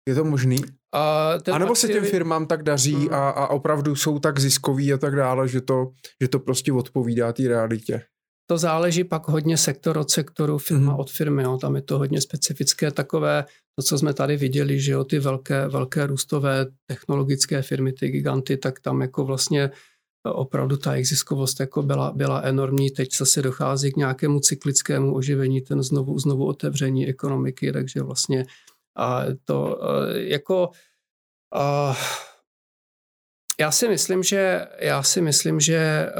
[0.08, 0.56] Je to možný?
[0.94, 1.76] A, a nebo akciový...
[1.76, 3.14] se těm firmám tak daří hmm.
[3.14, 5.92] a, a opravdu jsou tak ziskoví a tak dále, že to,
[6.22, 8.02] že to prostě odpovídá té realitě?
[8.46, 11.00] To záleží pak hodně sektor od sektoru, firma hmm.
[11.00, 11.42] od firmy.
[11.42, 11.58] Jo.
[11.58, 13.44] Tam je to hodně specifické takové,
[13.78, 18.56] to, co jsme tady viděli, že jo, ty velké, velké růstové technologické firmy, ty giganty,
[18.56, 19.70] tak tam jako vlastně
[20.26, 22.90] opravdu ta exiskovost jako byla, byla enormní.
[22.90, 28.46] Teď se dochází k nějakému cyklickému oživení, ten znovu, znovu otevření ekonomiky, takže vlastně
[28.96, 29.80] a to
[30.14, 30.70] jako
[31.54, 31.96] a,
[33.60, 36.10] já si myslím, že já si myslím, že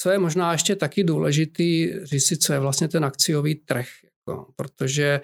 [0.00, 4.46] co je možná ještě taky důležitý říct si, co je vlastně ten akciový trh, jako,
[4.56, 5.20] protože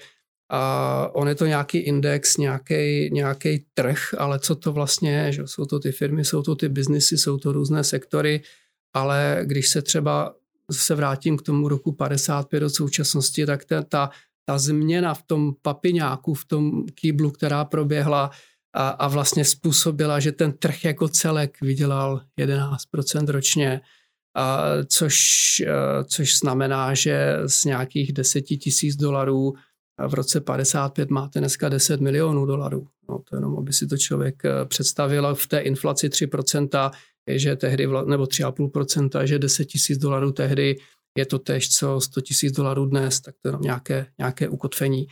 [0.51, 5.43] a on je to nějaký index, nějaký, nějaký trh, ale co to vlastně je, že
[5.47, 8.43] jsou to ty firmy, jsou to ty biznisy, jsou to různé sektory,
[8.95, 10.35] ale když se třeba
[10.73, 14.11] se vrátím k tomu roku 55 do současnosti, tak ta, ta,
[14.45, 18.31] ta změna v tom papiňáku, v tom kýblu, která proběhla
[18.75, 23.81] a, a vlastně způsobila, že ten trh jako celek vydělal 11% ročně,
[24.87, 25.63] což,
[26.05, 29.55] což znamená, že z nějakých 10 tisíc dolarů
[30.09, 32.87] v roce 55 máte dneska 10 milionů dolarů.
[33.09, 35.35] No, to jenom, aby si to člověk eh, představil.
[35.35, 36.91] V té inflaci 3%,
[37.29, 40.77] je, že tehdy, nebo 3,5%, že 10 tisíc dolarů tehdy
[41.19, 45.07] je to tež co 100 tisíc dolarů dnes, tak to je nějaké, nějaké ukotvení.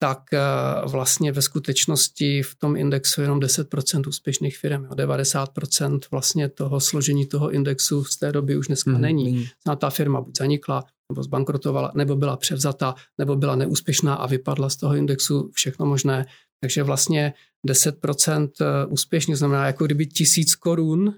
[0.00, 0.40] Tak eh,
[0.86, 4.86] vlastně ve skutečnosti v tom indexu je jenom 10% úspěšných firm.
[4.86, 9.50] 90% vlastně toho složení toho indexu z té doby už dneska hmm, není.
[9.64, 14.70] Zná ta firma buď zanikla, nebo zbankrotovala, nebo byla převzata, nebo byla neúspěšná a vypadla
[14.70, 16.26] z toho indexu, všechno možné.
[16.60, 17.34] Takže vlastně
[17.68, 21.14] 10% eh, úspěšně znamená jako kdyby tisíc korun,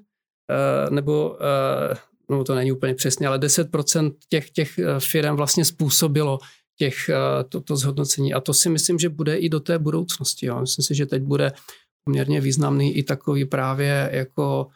[0.50, 1.38] eh, nebo
[2.30, 6.38] no to není úplně přesně, ale 10% těch, těch firm vlastně způsobilo
[6.80, 7.10] těch,
[7.48, 8.34] to, to zhodnocení.
[8.34, 10.46] A to si myslím, že bude i do té budoucnosti.
[10.46, 10.60] Jo.
[10.60, 11.52] Myslím si, že teď bude
[12.04, 14.66] poměrně významný i takový právě jako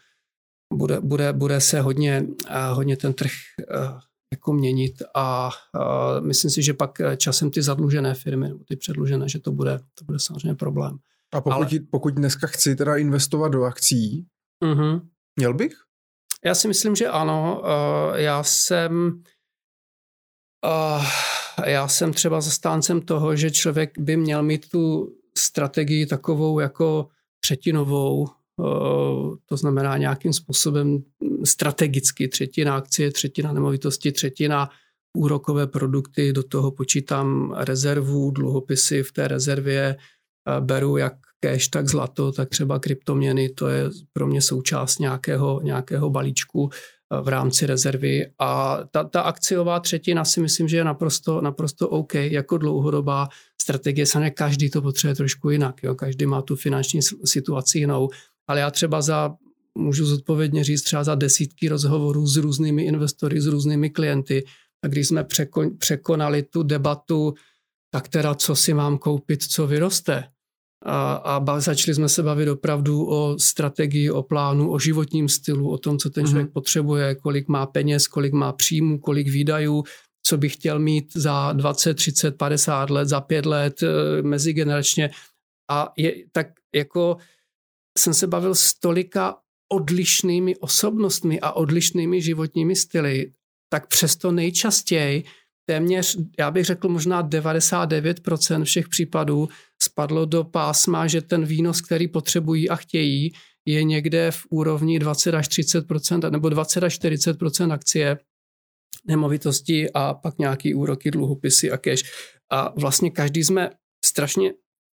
[0.75, 2.27] bude, bude, bude se hodně,
[2.73, 3.33] hodně ten trh
[4.33, 5.51] jako měnit a,
[6.21, 10.05] myslím si, že pak časem ty zadlužené firmy nebo ty předlužené, že to bude, to
[10.05, 10.99] bude samozřejmě problém.
[11.33, 11.69] A pokud, Ale...
[11.91, 14.27] pokud dneska chci teda investovat do akcí,
[14.65, 15.01] uh-huh.
[15.37, 15.73] měl bych?
[16.45, 17.63] Já si myslím, že ano.
[18.15, 19.23] Já jsem
[20.65, 21.05] uh,
[21.67, 27.09] já jsem třeba zastáncem toho, že člověk by měl mít tu strategii takovou jako
[27.41, 28.27] třetinovou,
[29.47, 31.03] to znamená nějakým způsobem
[31.45, 34.71] strategicky třetina akcie, třetina nemovitosti, třetina
[35.17, 39.97] úrokové produkty, do toho počítám rezervu, dluhopisy v té rezervě,
[40.61, 46.11] beru jak cash, tak zlato, tak třeba kryptoměny, to je pro mě součást nějakého, nějakého
[46.11, 46.71] balíčku
[47.23, 52.15] v rámci rezervy a ta, ta akciová třetina si myslím, že je naprosto, naprosto OK
[52.15, 53.29] jako dlouhodobá
[53.61, 54.07] strategie.
[54.07, 55.95] Samozřejmě každý to potřebuje trošku jinak, jo?
[55.95, 58.09] každý má tu finanční situaci jinou,
[58.49, 59.35] ale já třeba za
[59.79, 64.45] můžu zodpovědně říct třeba za desítky rozhovorů s různými investory, s různými klienty,
[64.85, 65.27] a když jsme
[65.79, 67.35] překonali tu debatu,
[67.91, 70.25] tak teda co si mám koupit, co vyroste,
[70.85, 75.79] a, a začali jsme se bavit opravdu o strategii, o plánu, o životním stylu, o
[75.79, 76.53] tom, co ten člověk mm-hmm.
[76.53, 79.85] potřebuje, kolik má peněz, kolik má příjmů, kolik výdajů,
[80.27, 85.11] co by chtěl mít za 20, 30, 50 let, za pět let, e, mezigeneračně.
[85.71, 87.17] A je, tak jako
[87.99, 89.37] jsem se bavil s tolika
[89.73, 93.33] odlišnými osobnostmi a odlišnými životními styly,
[93.73, 95.25] tak přesto nejčastěji
[95.67, 99.49] téměř, já bych řekl možná 99% všech případů
[99.85, 103.33] spadlo do pásma, že ten výnos, který potřebují a chtějí,
[103.67, 108.19] je někde v úrovni 20 až 30% nebo 20 až 40% akcie
[109.07, 112.03] nemovitosti a pak nějaký úroky, dluhopisy a cash.
[112.53, 113.71] A vlastně každý jsme
[114.05, 114.53] strašně,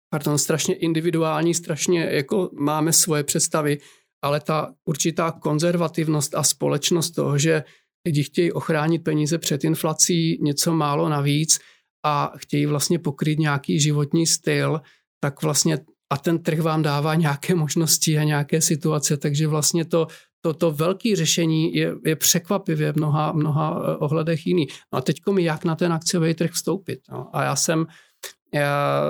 [0.10, 3.78] pardon, strašně individuální, strašně jako máme svoje představy,
[4.24, 7.64] ale ta určitá konzervativnost a společnost toho, že
[8.06, 11.60] lidi chtějí ochránit peníze před inflací něco málo navíc
[12.06, 14.82] a chtějí vlastně pokryt nějaký životní styl,
[15.20, 15.78] tak vlastně
[16.12, 20.08] a ten trh vám dává nějaké možnosti a nějaké situace, takže vlastně to,
[20.41, 24.68] to, to velké řešení je, je překvapivě v mnoha, mnoha eh, ohledech jiný.
[24.93, 26.99] No a teď mi jak na ten akciový trh vstoupit.
[27.12, 27.36] No.
[27.36, 27.86] A já jsem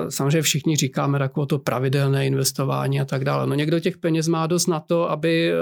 [0.08, 3.46] samozřejmě všichni říkáme takové to pravidelné investování a tak dále.
[3.46, 5.56] No někdo těch peněz má dost na to, aby eh,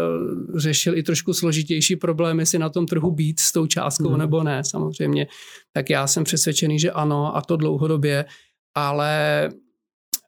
[0.58, 4.18] řešil i trošku složitější problémy, jestli na tom trhu být s tou částkou hmm.
[4.18, 5.26] nebo ne, samozřejmě.
[5.72, 8.24] Tak já jsem přesvědčený, že ano a to dlouhodobě,
[8.74, 9.48] ale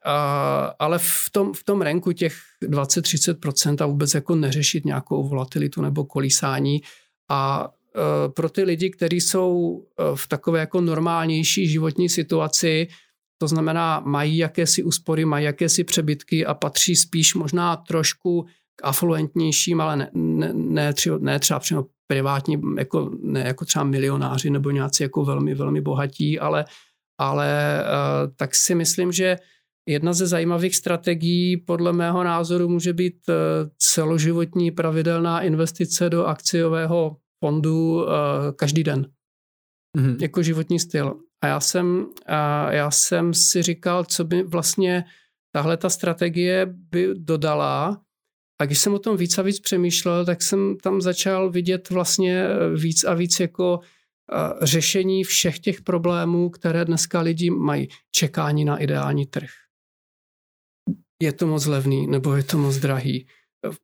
[0.05, 5.81] a, ale v tom, v tom renku těch 20-30% a vůbec jako neřešit nějakou volatilitu
[5.81, 6.81] nebo kolísání
[7.29, 12.87] a e, pro ty lidi, kteří jsou e, v takové jako normálnější životní situaci,
[13.37, 19.81] to znamená, mají jakési úspory, mají jakési přebytky a patří spíš možná trošku k afluentnějším,
[19.81, 24.71] ale ne, ne, ne, tři, ne třeba přímo privátní, jako, ne jako třeba milionáři nebo
[24.71, 26.65] nějací jako velmi, velmi bohatí, ale,
[27.19, 29.37] ale uh, tak si myslím, že
[29.89, 33.35] jedna ze zajímavých strategií podle mého názoru může být uh,
[33.77, 38.09] celoživotní pravidelná investice do akciového fondu uh,
[38.55, 39.07] každý den.
[39.97, 40.17] Mm-hmm.
[40.21, 41.15] Jako životní styl.
[41.43, 45.03] A já jsem, a já jsem si říkal, co by vlastně
[45.51, 48.01] tahle ta strategie by dodala.
[48.61, 52.47] A když jsem o tom víc a víc přemýšlel, tak jsem tam začal vidět vlastně
[52.75, 53.79] víc a víc jako
[54.61, 57.87] řešení všech těch problémů, které dneska lidi mají.
[58.11, 59.49] Čekání na ideální trh.
[61.21, 63.27] Je to moc levný, nebo je to moc drahý?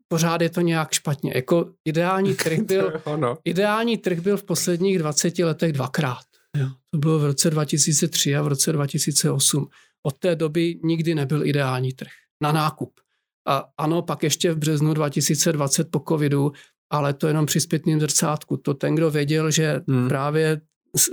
[0.07, 1.31] Pořád je to nějak špatně.
[1.35, 3.01] Jako ideální trh byl,
[3.43, 6.28] ideální trh byl v posledních 20 letech dvakrát.
[6.57, 6.69] Jo.
[6.91, 9.67] To bylo v roce 2003 a v roce 2008.
[10.03, 12.11] Od té doby nikdy nebyl ideální trh
[12.43, 12.99] na nákup.
[13.47, 16.51] A ano, pak ještě v březnu 2020 po covidu,
[16.91, 18.57] ale to jenom při zpětným zrcátku.
[18.57, 20.07] To ten, kdo věděl, že hmm.
[20.07, 20.61] právě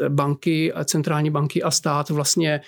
[0.09, 2.61] banky, centrální banky a stát vlastně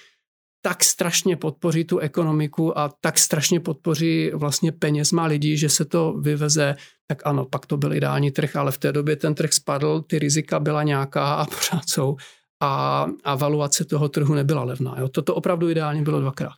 [0.63, 6.13] tak strašně podpoří tu ekonomiku a tak strašně podpoří vlastně penězma lidí, že se to
[6.13, 10.03] vyveze, tak ano, pak to byl ideální trh, ale v té době ten trh spadl,
[10.03, 12.17] ty rizika byla nějaká a pořád jsou
[12.61, 14.97] a, a valuace toho trhu nebyla levná.
[14.99, 15.09] Jo.
[15.09, 16.53] Toto opravdu ideálně bylo dvakrát.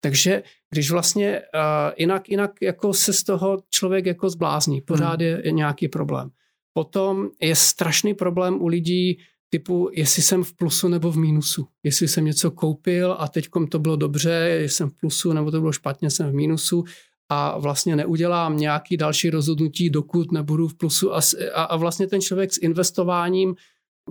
[0.00, 5.28] Takže když vlastně uh, jinak, jinak jako se z toho člověk jako zblázní, pořád hmm.
[5.44, 6.30] je, nějaký problém.
[6.72, 11.66] Potom je strašný problém u lidí typu, jestli jsem v plusu nebo v mínusu.
[11.82, 15.72] Jestli jsem něco koupil a teď to bylo dobře, jsem v plusu nebo to bylo
[15.72, 16.84] špatně, jsem v mínusu
[17.28, 21.14] a vlastně neudělám nějaký další rozhodnutí, dokud nebudu v plusu.
[21.14, 21.20] A,
[21.54, 23.54] a, a vlastně ten člověk s investováním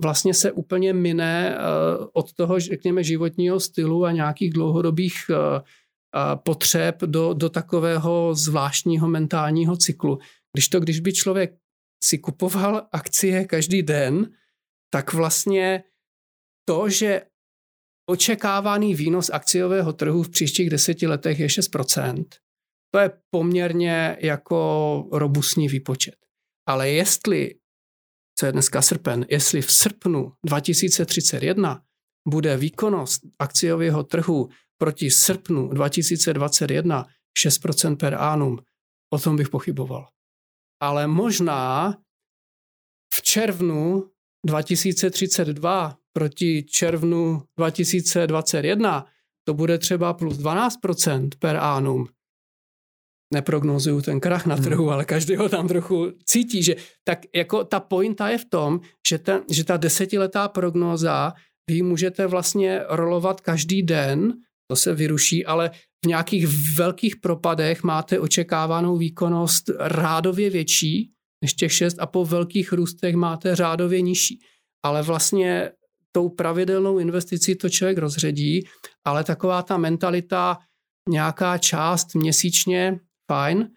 [0.02, 1.60] vlastně se úplně mine eh,
[2.12, 5.60] od toho, řekněme, životního stylu a nějakých dlouhodobých eh,
[6.36, 10.18] potřeb do, do takového zvláštního mentálního cyklu.
[10.52, 11.54] Když to, když by člověk
[12.04, 14.30] si kupoval akcie každý den,
[14.92, 15.84] tak vlastně
[16.68, 17.22] to, že
[18.10, 22.24] očekávaný výnos akciového trhu v příštích deseti letech je 6%,
[22.94, 26.16] to je poměrně jako robustní výpočet.
[26.68, 27.54] Ale jestli
[28.34, 31.82] co je dneska srpen, jestli v srpnu 2031
[32.28, 34.48] bude výkonnost akciového trhu
[34.78, 37.06] proti srpnu 2021
[37.38, 38.58] 6% per annum.
[39.12, 40.08] O tom bych pochyboval.
[40.82, 41.94] Ale možná
[43.14, 44.10] v červnu
[44.46, 49.06] 2032 proti červnu 2021
[49.44, 52.08] to bude třeba plus 12% per annum.
[53.34, 54.64] Neprognozuju ten krach na hmm.
[54.64, 54.92] trhu, hmm.
[54.92, 59.18] ale každý ho tam trochu cítí, že tak jako ta pointa je v tom, že,
[59.18, 61.32] ten, že ta desetiletá prognóza,
[61.70, 64.32] vy můžete vlastně rolovat každý den,
[64.70, 65.70] to se vyruší, ale
[66.04, 66.46] v nějakých
[66.76, 71.10] velkých propadech máte očekávanou výkonnost rádově větší
[71.44, 74.40] než těch šest a po velkých růstech máte řádově nižší.
[74.84, 75.70] Ale vlastně
[76.12, 78.64] tou pravidelnou investicí to člověk rozředí,
[79.04, 80.58] ale taková ta mentalita,
[81.08, 83.00] nějaká část měsíčně,
[83.32, 83.70] fajn,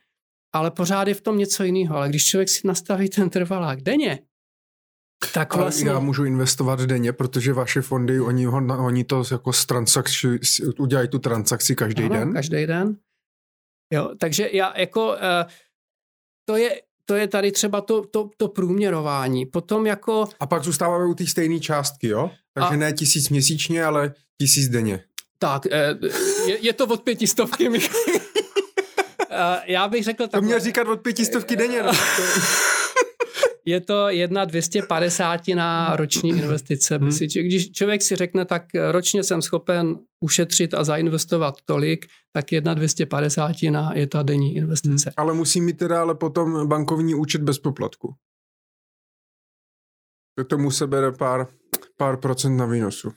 [0.56, 1.95] ale pořád je v tom něco jiného.
[1.95, 4.19] Ale když člověk si nastaví ten trvalák denně,
[5.34, 5.90] tak vlastně...
[5.90, 10.40] Já můžu investovat denně, protože vaše fondy, oni, ho, oni to jako z transakci,
[10.80, 12.34] udělají tu transakci každý ano, den?
[12.34, 12.98] každý den.
[13.94, 15.52] Jo, takže já jako, uh,
[16.45, 19.45] to je to je tady třeba to, to, to průměrování.
[19.45, 20.26] Potom jako...
[20.40, 22.32] A pak zůstáváme u té stejné částky, jo?
[22.53, 22.78] Takže a...
[22.78, 25.03] ne tisíc měsíčně, ale tisíc denně.
[25.40, 25.95] Tak, eh,
[26.48, 27.69] je, je to od pětistovky,
[29.66, 30.28] Já bych řekl...
[30.28, 31.84] To měl říkat od pětistovky denně.
[31.84, 31.91] No.
[33.66, 36.98] je to jedna 250 na roční investice.
[36.98, 37.10] Hmm.
[37.10, 43.52] Když člověk si řekne, tak ročně jsem schopen ušetřit a zainvestovat tolik, tak jedna 250
[43.72, 45.10] na je ta denní investice.
[45.10, 45.14] Hmm.
[45.18, 48.16] Ale musí mít teda ale potom bankovní účet bez poplatku.
[50.38, 51.48] To tomu se bere pár,
[51.98, 53.12] pár procent na výnosu.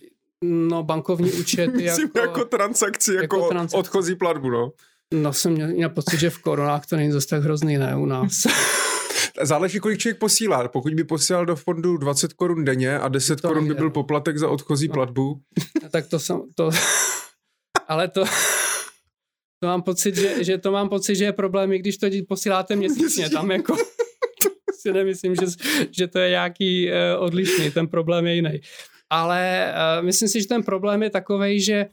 [0.44, 3.76] No, bankovní účet Myslím jako, jako transakci, jako, jako transakci.
[3.76, 4.72] odchozí platbu, no.
[5.14, 8.06] No, jsem měl, měl pocit, že v korunách to není zase tak hrozný, ne, u
[8.06, 8.32] nás.
[9.42, 10.68] Záleží, kolik člověk posílá.
[10.68, 14.48] Pokud by posílal do fondu 20 korun denně a 10 korun by byl poplatek za
[14.48, 14.94] odchozí no.
[14.94, 15.40] platbu.
[15.90, 16.70] Tak to jsem, to,
[17.88, 18.24] ale to,
[19.62, 22.76] to mám pocit, že, že to mám pocit, že je problém, i když to posíláte
[22.76, 23.76] měsíčně, tam jako
[24.80, 25.46] si nemyslím, že,
[25.90, 28.60] že to je nějaký uh, odlišný, ten problém je jiný.
[29.10, 31.86] Ale uh, myslím si, že ten problém je takový, že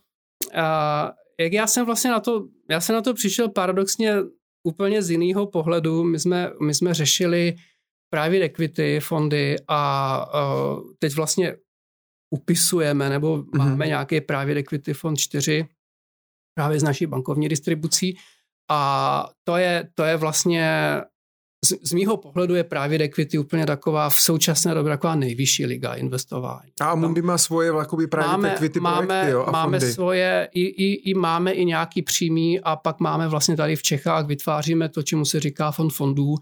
[0.56, 4.16] uh, jak já jsem vlastně na to, já jsem na to přišel paradoxně
[4.64, 6.04] úplně z jiného pohledu.
[6.04, 7.56] My jsme, my jsme řešili
[8.10, 11.56] private equity fondy a uh, teď vlastně
[12.36, 13.58] upisujeme nebo mm-hmm.
[13.58, 15.68] máme nějaký private equity fond 4
[16.58, 18.18] právě z naší bankovní distribucí
[18.72, 20.72] a to je, to je vlastně
[21.66, 25.94] z, z mýho pohledu je právě equity úplně taková v současné době taková nejvyšší liga
[25.94, 26.72] investování.
[26.82, 29.94] A Mundi má svoje jakoby právě máme, equity máme, projekty, jo, a máme fondy.
[29.94, 34.26] svoje, i, i, i, máme i nějaký přímý a pak máme vlastně tady v Čechách,
[34.26, 36.36] vytváříme to, čemu se říká fond fondů,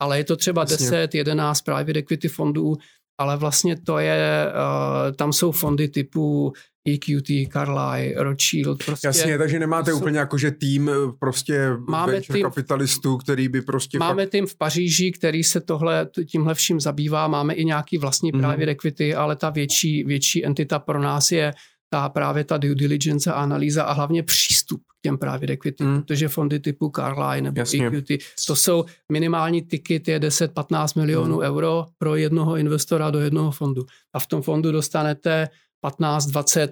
[0.00, 0.76] ale je to třeba Jasně.
[0.76, 2.76] 10, 11 private equity fondů,
[3.18, 6.52] ale vlastně to je, uh, tam jsou fondy typu
[6.88, 8.84] EQT, Carlyle, Rothschild.
[8.84, 13.48] Prostě Jasně, takže nemáte jsou, úplně jakože tým eh, prostě máme venture tým, kapitalistů, který
[13.48, 13.98] by prostě...
[13.98, 14.30] Máme fakt...
[14.30, 18.40] tým v Paříži, který se tohle, tímhle vším zabývá, máme i nějaký vlastní mm.
[18.40, 21.52] právě equity, ale ta větší, větší entita pro nás je
[21.92, 26.02] ta právě ta due diligence, analýza a hlavně přístup k těm právě equity, mm.
[26.02, 27.86] protože fondy typu Carlyle nebo Jasně.
[27.86, 28.08] EQT,
[28.46, 31.42] to jsou minimální ticket je 10-15 milionů mm.
[31.42, 33.86] euro pro jednoho investora do jednoho fondu.
[34.14, 35.48] A v tom fondu dostanete
[35.84, 36.68] 15-20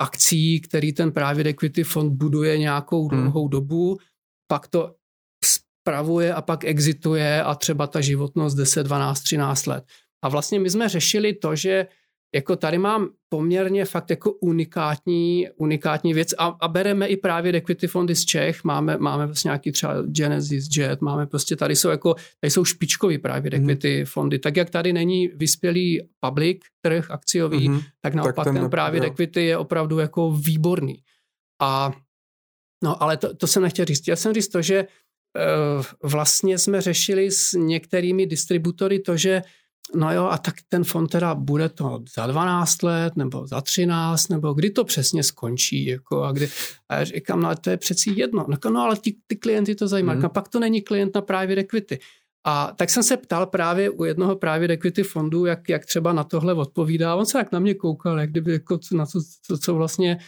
[0.00, 3.20] akcí, který ten právě equity fond buduje nějakou hmm.
[3.20, 3.98] dlouhou dobu,
[4.46, 4.94] pak to
[5.44, 9.84] spravuje a pak exituje a třeba ta životnost 10, 12, 13 let.
[10.24, 11.86] A vlastně my jsme řešili to, že
[12.34, 17.86] jako tady mám poměrně fakt jako unikátní, unikátní věc a, a bereme i právě equity
[17.86, 22.14] fondy z Čech, máme, máme vlastně nějaký třeba Genesis, Jet, máme prostě tady jsou jako,
[22.40, 23.62] tady jsou špičkový právě mm.
[23.64, 27.80] equity fondy, tak jak tady není vyspělý public trh akciový, mm.
[28.00, 29.06] tak naopak tak ten, ten právě jo.
[29.06, 31.02] equity je opravdu jako výborný.
[31.62, 31.92] A
[32.84, 34.08] no ale to, to jsem nechtěl říct.
[34.08, 39.42] Já jsem říct to, že uh, vlastně jsme řešili s některými distributory to, že
[39.94, 44.28] no jo, a tak ten fond teda bude to za 12 let, nebo za 13,
[44.28, 46.48] nebo kdy to přesně skončí, jako a kdy,
[46.88, 49.74] a já říkám, no ale to je přeci jedno, no, no ale ty, ty klienty
[49.74, 50.22] to zajímá, mm.
[50.22, 51.98] no, pak to není klient na právě equity.
[52.44, 56.24] A tak jsem se ptal právě u jednoho právě equity fondu, jak, jak třeba na
[56.24, 57.14] tohle odpovídá.
[57.14, 60.18] On se tak na mě koukal, jak kdyby jako na to, to, co vlastně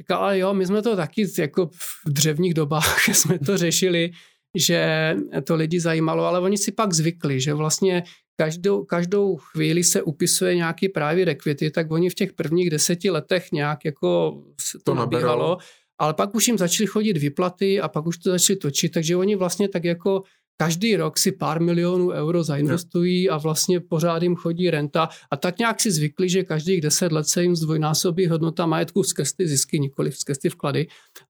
[0.00, 1.70] říkal, ale jo, my jsme to taky jako
[2.04, 4.10] v dřevních dobách jsme to řešili,
[4.56, 5.14] že
[5.44, 8.02] to lidi zajímalo, ale oni si pak zvykli, že vlastně
[8.36, 13.52] každou, každou chvíli se upisuje nějaký právě equity, tak oni v těch prvních deseti letech
[13.52, 15.58] nějak jako se to, to nabíhalo,
[15.98, 19.36] ale pak už jim začaly chodit vyplaty a pak už to začali točit, takže oni
[19.36, 20.22] vlastně tak jako
[20.56, 25.08] každý rok si pár milionů euro zainvestují a vlastně pořád jim chodí renta.
[25.30, 29.32] A tak nějak si zvykli, že každých deset let se jim zdvojnásobí hodnota majetku skrz
[29.32, 30.86] ty zisky, nikoli skrz ty vklady.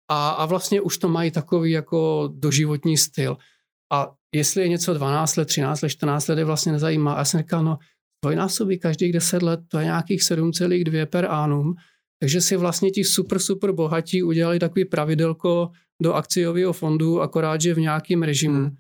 [0.09, 3.37] A, a vlastně už to mají takový jako doživotní styl.
[3.93, 7.13] A jestli je něco 12 let, 13 let, 14 let, je vlastně nezajímá.
[7.13, 7.79] A já jsem říkal, no
[8.25, 11.75] dvojnásobí každých 10 let, to je nějakých 7,2 per annum,
[12.21, 15.71] takže si vlastně ti super, super bohatí udělali takový pravidelko
[16.03, 18.59] do akciového fondu, akorát, že v nějakém režimu.
[18.59, 18.77] Hmm.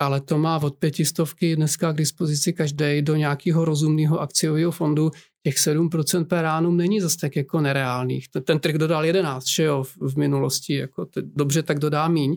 [0.00, 5.10] Ale to má od pětistovky dneska k dispozici každý do nějakého rozumného akciového fondu.
[5.46, 8.28] Těch 7% per annum není zase tak jako nereálných.
[8.28, 10.74] Ten, ten trh dodal 11, že jo, v, v minulosti.
[10.74, 12.36] Jako dobře, tak dodá míň.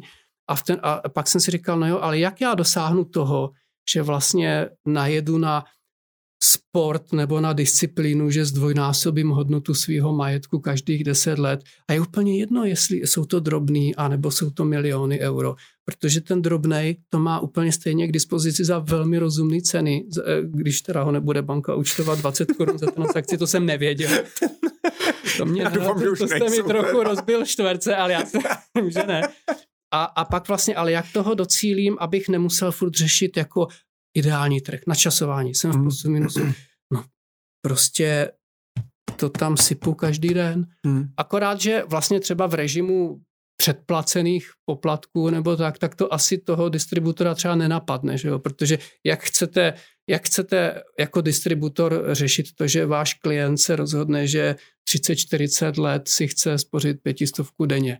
[0.52, 3.52] A, v ten, a pak jsem si říkal, no jo, ale jak já dosáhnu toho,
[3.94, 5.64] že vlastně najedu na
[6.44, 11.64] sport nebo na disciplínu, že zdvojnásobím hodnotu svého majetku každých deset let.
[11.90, 15.56] A je úplně jedno, jestli jsou to drobný, anebo jsou to miliony euro.
[15.86, 20.82] Protože ten drobný to má úplně stejně k dispozici za velmi rozumné ceny, eh, když
[20.82, 24.12] teda ho nebude banka účtovat 20 korun za transakci, to jsem nevěděl.
[25.38, 28.42] To mě doufám, to, to jste mi trochu rozbil čtverce, ale já jsem,
[28.90, 29.22] že ne.
[29.94, 33.68] A, a pak vlastně, ale jak toho docílím, abych nemusel furt řešit jako
[34.18, 35.84] ideální trh, načasování, jsem v mhm.
[35.84, 36.40] plusu minusu.
[36.94, 37.04] No,
[37.62, 38.32] prostě
[39.16, 40.68] to tam sypu každý den.
[40.86, 41.04] Hmm.
[41.18, 43.22] Akorát, že vlastně třeba v režimu
[43.62, 48.40] předplacených poplatků nebo tak, tak to asi toho distributora třeba nenapadne, že jo?
[48.40, 49.74] protože jak chcete,
[50.10, 54.56] jak chcete jako distributor řešit to, že váš klient se rozhodne, že
[54.90, 58.00] 30-40 let si chce spořit pětistovku denně.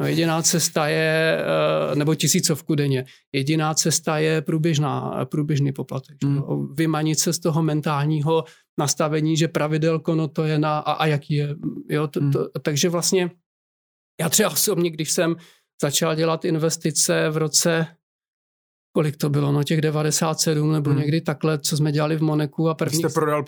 [0.00, 6.24] No jediná cesta je, eh, nebo tisícovku denně, jediná cesta je průběžná, průběžný poplatek.
[6.24, 6.42] Hmm.
[6.74, 8.44] Vymanit se z toho mentálního
[8.78, 11.56] nastavení, že pravidelko, no to je na, a, a jaký je.
[11.88, 12.32] Jo, to, hmm.
[12.32, 13.30] to, takže vlastně
[14.20, 15.36] já třeba osobně, když jsem
[15.82, 17.86] začal dělat investice v roce
[18.92, 20.98] kolik to bylo, no těch 97 nebo hmm.
[20.98, 22.98] někdy takhle, co jsme dělali v Moneku a první...
[22.98, 23.44] Jste prodal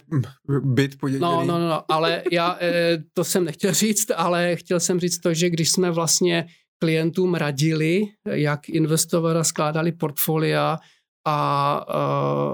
[0.64, 1.23] byt poděděný.
[1.23, 5.35] No, no, no, ale já eh, to jsem nechtěl říct, ale chtěl jsem říct to,
[5.35, 6.47] že když jsme vlastně
[6.82, 10.78] klientům radili, jak investovat a skládali portfolia
[11.27, 11.85] a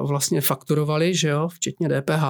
[0.00, 2.24] uh, vlastně fakturovali, že jo, včetně DPH,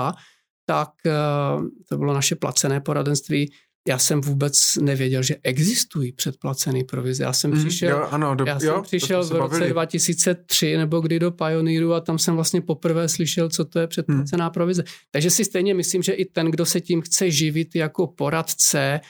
[0.67, 3.51] tak uh, to bylo naše placené poradenství,
[3.89, 7.25] já jsem vůbec nevěděl, že existují předplacené provize.
[7.25, 9.71] Já jsem mm, přišel, jo, ano, do, já jsem jo, přišel v roce bavili.
[9.71, 14.45] 2003 nebo kdy do Pioneeru a tam jsem vlastně poprvé slyšel, co to je předplacená
[14.45, 14.53] mm.
[14.53, 14.85] provize.
[15.11, 19.01] Takže si stejně myslím, že i ten, kdo se tím chce živit jako poradce,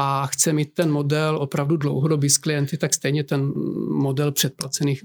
[0.00, 3.52] a chce mít ten model opravdu dlouhodobý s klienty, tak stejně ten
[3.90, 5.04] model předplacených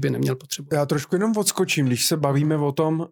[0.00, 0.76] by neměl potřebovat.
[0.76, 3.06] Já trošku jenom odskočím, když se bavíme o tom, uh,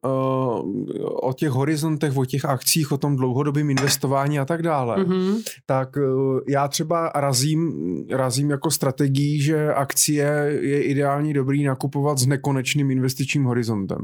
[1.22, 5.42] o těch horizontech, o těch akcích, o tom dlouhodobém investování a tak dále, mm-hmm.
[5.66, 7.72] tak uh, já třeba razím,
[8.10, 10.26] razím jako strategii, že akcie
[10.60, 13.98] je ideální dobrý nakupovat s nekonečným investičním horizontem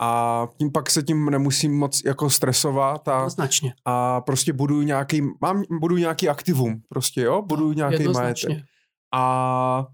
[0.00, 3.74] a tím pak se tím nemusím moc jako stresovat a, Jednoznačně.
[3.84, 8.58] a prostě budu nějaký, mám, budu nějaký aktivum, prostě jo, budu no, nějaký majetek.
[9.14, 9.86] A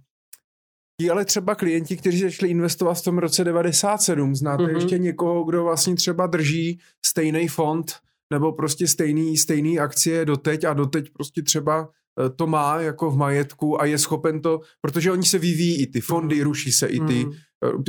[1.01, 4.75] ti ale třeba klienti, kteří začali investovat v tom roce 97, znáte mm-hmm.
[4.75, 7.93] ještě někoho, kdo vlastně třeba drží stejný fond
[8.33, 11.89] nebo prostě stejný, stejný akcie doteď a doteď prostě třeba
[12.19, 15.87] Eh, to má jako v majetku a je schopen to, protože oni se vyvíjí i
[15.87, 16.43] ty fondy, mm.
[16.43, 17.33] ruší se i ty, mm.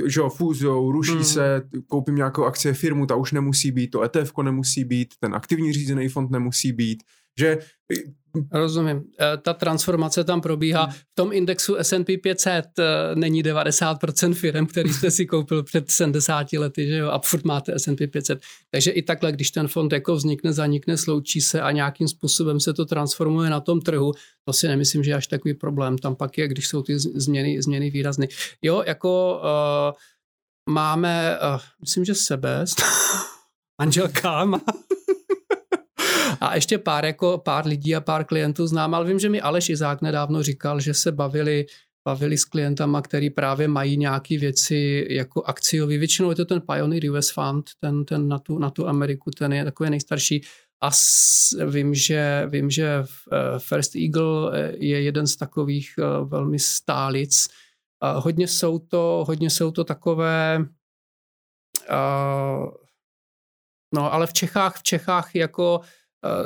[0.06, 1.24] Že jo, fúzou, ruší mm.
[1.24, 5.74] se, koupím nějakou akcie firmu, ta už nemusí být, to ETF nemusí být, ten aktivní
[5.74, 7.04] řízený fond nemusí být,
[7.40, 7.58] že
[8.52, 9.04] Rozumím.
[9.22, 10.84] E, ta transformace tam probíhá.
[10.84, 10.94] Hmm.
[10.94, 12.84] V tom indexu S&P 500 e,
[13.16, 17.80] není 90% firm, který jste si koupil před 70 lety, že jo, a furt máte
[17.80, 18.42] S&P 500.
[18.72, 22.74] Takže i takhle, když ten fond jako vznikne, zanikne, sloučí se a nějakým způsobem se
[22.74, 24.14] to transformuje na tom trhu,
[24.46, 25.98] to si nemyslím, že je až takový problém.
[25.98, 28.28] Tam pak je, když jsou ty změny, změny výrazné.
[28.62, 32.66] Jo, jako uh, máme, uh, myslím, že sebe,
[33.82, 34.62] manželka má
[36.42, 39.70] a ještě pár, jako pár lidí a pár klientů znám, ale vím, že mi Aleš
[39.70, 41.66] Izák nedávno říkal, že se bavili
[42.06, 45.98] bavili s klientama, který právě mají nějaké věci jako akciový.
[45.98, 49.54] Většinou je to ten Pioneer US Fund, ten, ten na, tu, na tu Ameriku, ten
[49.54, 50.42] je takový nejstarší.
[50.82, 56.26] A s, vím, že, vím, že eh, First Eagle eh, je jeden z takových eh,
[56.26, 57.48] velmi stálic.
[58.16, 60.66] Hodně jsou to, hodně jsou to takové
[63.94, 65.82] no ale v Čechách, v Čechách jako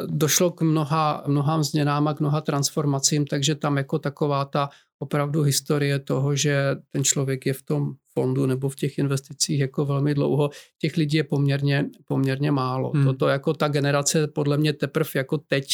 [0.05, 4.69] došlo k mnoha, mnoha změnám a k mnoha transformacím, takže tam jako taková ta
[4.99, 9.85] opravdu historie toho, že ten člověk je v tom fondu nebo v těch investicích jako
[9.85, 10.49] velmi dlouho,
[10.79, 12.91] těch lidí je poměrně, poměrně málo.
[12.91, 13.05] Hmm.
[13.05, 15.67] Toto jako ta generace podle mě teprve jako teď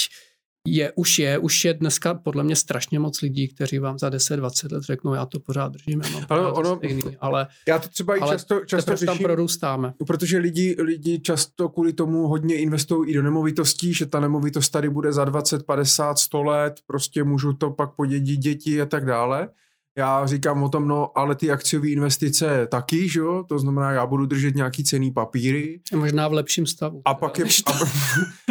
[0.67, 4.73] je, už je, už je dneska podle mě strašně moc lidí, kteří vám za 10-20
[4.73, 8.17] let řeknou, já to pořád držím, já mám ale ono, stejný, ale já to třeba
[8.17, 9.93] i často, často řeším, tam prorůstáme.
[10.07, 14.89] Protože lidi, lidi často kvůli tomu hodně investují i do nemovitostí, že ta nemovitost tady
[14.89, 19.49] bude za 20, 50, 100 let, prostě můžu to pak podědit děti a tak dále
[19.97, 24.05] já říkám o tom, no ale ty akciové investice taky, že jo, to znamená, já
[24.05, 25.79] budu držet nějaký cený papíry.
[25.95, 27.01] Možná v lepším stavu.
[27.05, 27.71] A pak je, a,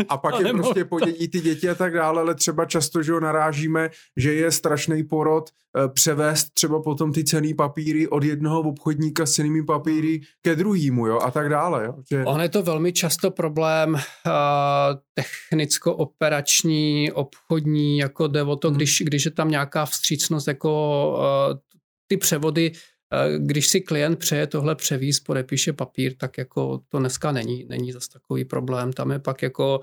[0.09, 3.21] a pak je prostě podědí ty děti a tak dále, ale třeba často, že jo,
[3.21, 9.27] narážíme, že je strašný porod e, převést třeba potom ty cený papíry od jednoho obchodníka
[9.27, 11.95] s cenými papíry ke druhému, jo, a tak dále, jo.
[12.11, 12.25] Že...
[12.25, 14.01] On je to velmi často problém uh,
[15.15, 18.77] technicko-operační, obchodní, jako jde o to, hmm.
[18.77, 20.71] když, když je tam nějaká vstřícnost jako
[21.19, 21.30] uh,
[22.07, 27.33] ty převody, eh, když si klient přeje tohle převíz, podepíše papír, tak jako to dneska
[27.33, 28.93] není, není zase takový problém.
[28.93, 29.81] Tam je pak jako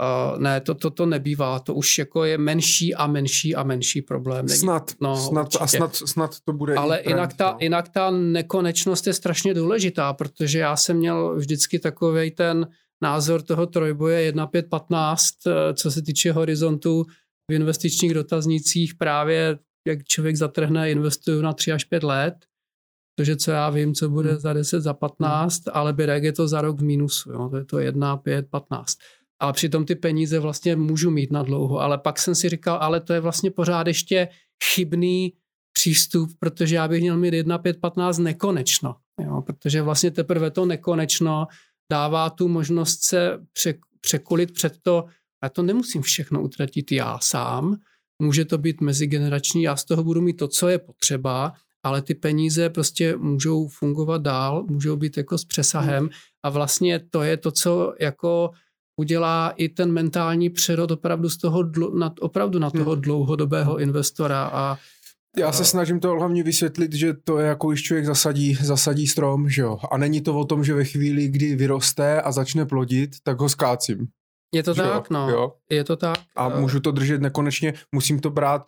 [0.00, 4.02] Uh, ne, to, to, to nebývá, to už jako je menší a menší a menší
[4.02, 4.46] problém.
[4.46, 7.58] Není, snad, no, snad a snad, snad to bude Ale trend, jinak, ta, no.
[7.60, 12.66] jinak ta nekonečnost je strašně důležitá, protože já jsem měl vždycky takový ten
[13.02, 15.34] názor toho trojboje 1, 5, 15,
[15.74, 17.04] co se týče horizontu
[17.50, 22.34] v investičních dotaznicích právě jak člověk zatrhne, investuju na 3 až 5 let,
[23.16, 24.38] protože co já vím, co bude hmm.
[24.38, 25.72] za 10, za 15, hmm.
[25.76, 27.48] ale Birek je to za rok v mínusu, jo?
[27.48, 28.98] to je to 1, 5, 15.
[29.40, 33.00] Ale přitom ty peníze vlastně můžu mít na dlouho, ale pak jsem si říkal, ale
[33.00, 34.28] to je vlastně pořád ještě
[34.74, 35.32] chybný
[35.72, 39.42] přístup, protože já bych měl mít 1, 5, 15 nekonečno, jo?
[39.42, 41.46] protože vlastně teprve to nekonečno
[41.92, 43.38] dává tu možnost se
[44.00, 45.04] překulit před to,
[45.42, 47.76] já to nemusím všechno utratit já sám,
[48.18, 51.52] může to být mezigenerační, já z toho budu mít to, co je potřeba,
[51.82, 56.08] ale ty peníze prostě můžou fungovat dál, můžou být jako s přesahem
[56.42, 58.50] a vlastně to je to, co jako
[58.96, 63.00] udělá i ten mentální přerod opravdu z toho, na, opravdu na toho hmm.
[63.00, 64.78] dlouhodobého investora a
[65.36, 69.48] já se snažím to hlavně vysvětlit, že to je jako když člověk zasadí, zasadí strom,
[69.48, 69.78] že jo.
[69.90, 73.48] A není to o tom, že ve chvíli, kdy vyroste a začne plodit, tak ho
[73.48, 74.06] skácím.
[74.54, 75.30] Je to tak, no.
[75.30, 75.52] Jo?
[75.70, 76.18] Je to tak.
[76.36, 76.60] A uh...
[76.60, 78.66] můžu to držet nekonečně, musím to brát.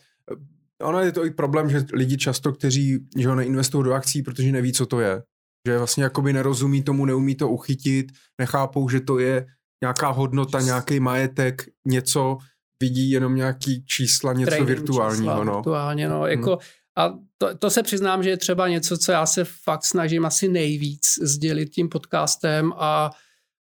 [0.82, 4.52] Ono je to i problém, že lidi často, kteří že ho neinvestují do akcí, protože
[4.52, 5.22] neví, co to je.
[5.68, 8.06] Že vlastně jakoby nerozumí tomu, neumí to uchytit,
[8.40, 9.46] nechápou, že to je
[9.82, 12.38] nějaká hodnota, nějaký majetek, něco,
[12.80, 15.32] vidí jenom nějaký čísla, něco Trading virtuálního.
[15.32, 15.54] Čísla, no.
[15.54, 16.26] Virtuálně, no.
[16.26, 16.58] Jako, hmm.
[16.96, 20.48] A to, to se přiznám, že je třeba něco, co já se fakt snažím asi
[20.48, 23.10] nejvíc sdělit tím podcastem a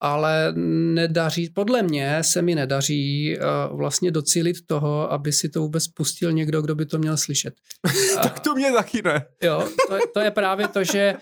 [0.03, 0.53] ale
[0.95, 6.33] nedaří, podle mě se mi nedaří uh, vlastně docílit toho, aby si to vůbec pustil
[6.33, 7.55] někdo, kdo by to měl slyšet.
[8.23, 9.27] tak to mě taky ne.
[9.43, 11.15] jo, to, to je právě to, že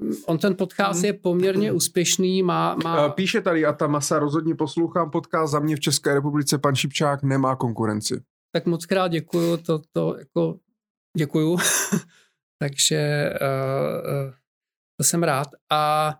[0.00, 2.76] uh, on ten podcast je poměrně úspěšný, má...
[2.84, 3.06] má...
[3.06, 6.74] Uh, píše tady a ta masa, rozhodně poslouchám podcast, za mě v České republice pan
[6.74, 8.20] Šipčák nemá konkurenci.
[8.52, 10.58] Tak moc krát děkuju, to, to jako
[11.16, 11.58] děkuju.
[12.62, 14.32] Takže uh, uh,
[15.00, 15.48] to jsem rád.
[15.72, 16.14] A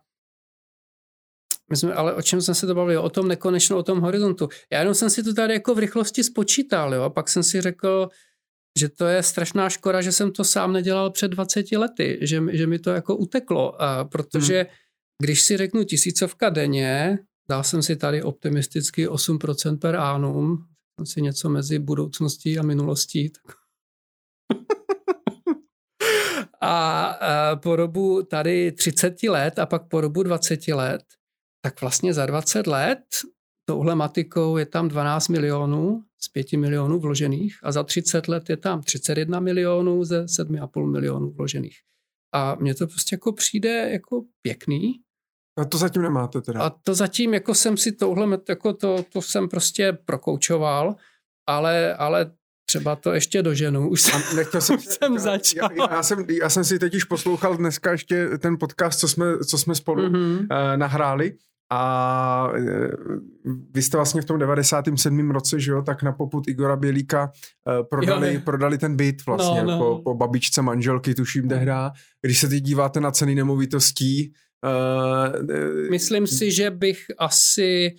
[1.71, 3.01] my jsme, ale o čem jsem se to bavil?
[3.01, 4.49] O tom nekonečno, o tom horizontu.
[4.73, 7.61] Já jenom jsem si to tady jako v rychlosti spočítal, jo, a pak jsem si
[7.61, 8.09] řekl,
[8.79, 12.67] že to je strašná škoda, že jsem to sám nedělal před 20 lety, že, že
[12.67, 14.67] mi to jako uteklo, a protože hmm.
[15.23, 17.19] když si řeknu tisícovka denně,
[17.51, 20.59] dal jsem si tady optimisticky 8% per annum,
[20.99, 23.33] jsem si něco mezi budoucností a minulostí.
[26.61, 31.18] a, a po dobu tady 30 let a pak po dobu 20 let
[31.69, 32.99] tak vlastně za 20 let
[33.69, 38.57] touhle matikou je tam 12 milionů z 5 milionů vložených a za 30 let je
[38.57, 41.79] tam 31 milionů ze 7,5 milionů vložených.
[42.35, 45.01] A mně to prostě jako přijde jako pěkný.
[45.59, 46.61] A to zatím nemáte teda?
[46.61, 50.97] A to zatím jako jsem si touhle, jako to, to jsem prostě prokoučoval,
[51.47, 52.33] ale, ale
[52.69, 53.91] třeba to ještě doženu.
[53.91, 55.69] Už jsem, nechtěl jsem, jsem začal.
[55.73, 59.39] Já, já, jsem, já jsem si teď už poslouchal dneska ještě ten podcast, co jsme,
[59.39, 60.39] co jsme spolu mm-hmm.
[60.41, 61.39] uh, nahráli
[61.71, 62.89] a e,
[63.75, 65.31] vy jste vlastně v tom 97.
[65.31, 67.33] roce, že jo, tak na poput Igora Bělíka
[67.79, 69.79] uh, prodali, jo, prodali ten byt vlastně no, no.
[69.79, 71.93] Po, po babičce manželky, tuším, hra.
[72.23, 74.33] Když se teď díváte na ceny nemovitostí,
[74.65, 77.95] uh, Myslím si, že bych asi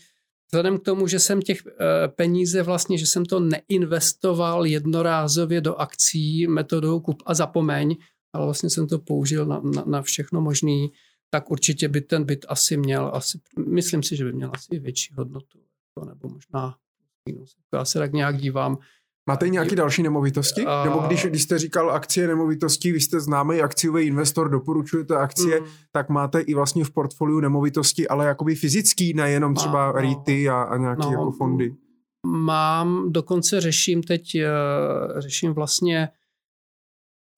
[0.51, 1.61] vzhledem k tomu, že jsem těch
[2.15, 7.95] peníze vlastně, že jsem to neinvestoval jednorázově do akcí metodou kup a zapomeň,
[8.33, 10.91] ale vlastně jsem to použil na, na, na všechno možný,
[11.29, 15.13] tak určitě by ten byt asi měl, asi, myslím si, že by měl asi větší
[15.17, 16.75] hodnotu, jako, nebo možná
[17.29, 17.55] minus.
[17.73, 18.77] Já se tak nějak dívám.
[19.29, 20.65] Máte nějaké další nemovitosti?
[20.65, 20.83] A...
[20.83, 25.67] Nebo když, když jste říkal akcie nemovitostí, vy jste známý akciový investor, doporučujete akcie, mm.
[25.91, 30.61] tak máte i vlastně v portfoliu nemovitosti, ale jakoby fyzický, nejenom třeba no, REITy a,
[30.61, 31.75] a nějaké no, jako fondy.
[32.25, 36.09] mám, dokonce řeším teď, uh, řeším vlastně,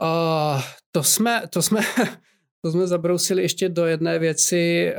[0.02, 0.62] uh,
[0.92, 1.82] to jsme, to jsme,
[2.62, 4.94] to jsme zabrousili ještě do jedné věci,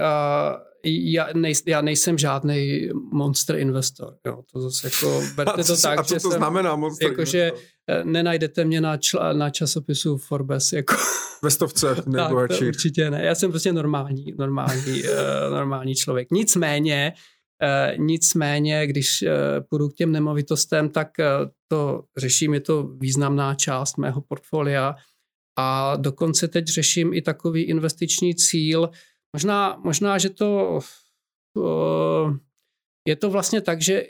[0.85, 4.17] já, nej, já nejsem žádný monster investor.
[4.27, 4.43] Jo.
[4.53, 7.53] To zase jako, berte to tak, a co že to jsem, znamená monster jako, že
[7.89, 10.73] eh, nenajdete mě na, čl, na časopisu Forbes.
[10.73, 10.95] Jako.
[11.43, 12.59] Ve stovce nejbohatší.
[12.59, 13.25] tak, určitě ne.
[13.25, 16.29] Já jsem prostě normální, normální, uh, normální člověk.
[16.31, 17.13] Nicméně,
[17.63, 19.25] uh, nicméně, když
[19.69, 21.09] půjdu k těm nemovitostem, tak
[21.69, 24.95] to řeším, je to významná část mého portfolia
[25.59, 28.91] a dokonce teď řeším i takový investiční cíl,
[29.37, 30.81] Možná, možná že to
[31.57, 32.37] uh,
[33.09, 34.07] je to vlastně tak, že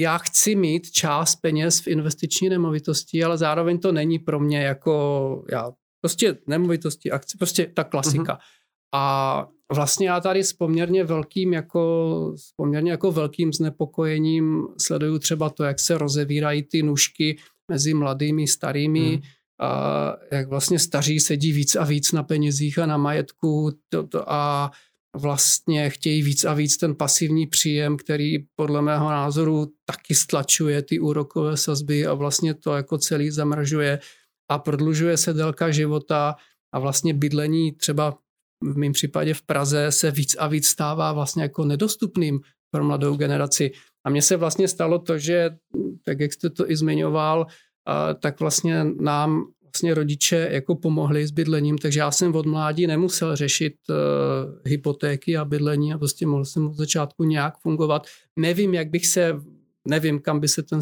[0.00, 5.44] já chci mít část peněz v investiční nemovitosti, ale zároveň to není pro mě jako
[5.50, 8.34] já prostě nemovitosti, akci, prostě ta klasika.
[8.34, 8.38] Mm-hmm.
[8.94, 15.50] A vlastně já tady s poměrně velkým jako, s poměrně jako velkým znepokojením sleduju třeba
[15.50, 17.38] to, jak se rozevírají ty nůžky
[17.70, 19.22] mezi mladými, starými, mm
[19.64, 24.32] a jak vlastně staří sedí víc a víc na penězích a na majetku to, to,
[24.32, 24.70] a
[25.16, 31.00] vlastně chtějí víc a víc ten pasivní příjem, který podle mého názoru taky stlačuje ty
[31.00, 33.98] úrokové sazby a vlastně to jako celý zamražuje
[34.48, 36.34] a prodlužuje se délka života
[36.72, 38.18] a vlastně bydlení třeba
[38.62, 43.16] v mém případě v Praze se víc a víc stává vlastně jako nedostupným pro mladou
[43.16, 43.70] generaci.
[44.06, 45.50] A mně se vlastně stalo to, že,
[46.04, 47.46] tak jak jste to i zmiňoval,
[48.20, 53.36] tak vlastně nám vlastně rodiče jako pomohli s bydlením, takže já jsem od mládí nemusel
[53.36, 53.96] řešit uh,
[54.64, 58.06] hypotéky a bydlení a prostě mohl jsem od začátku nějak fungovat.
[58.36, 59.36] Nevím, jak bych se,
[59.88, 60.80] nevím, kam by se ten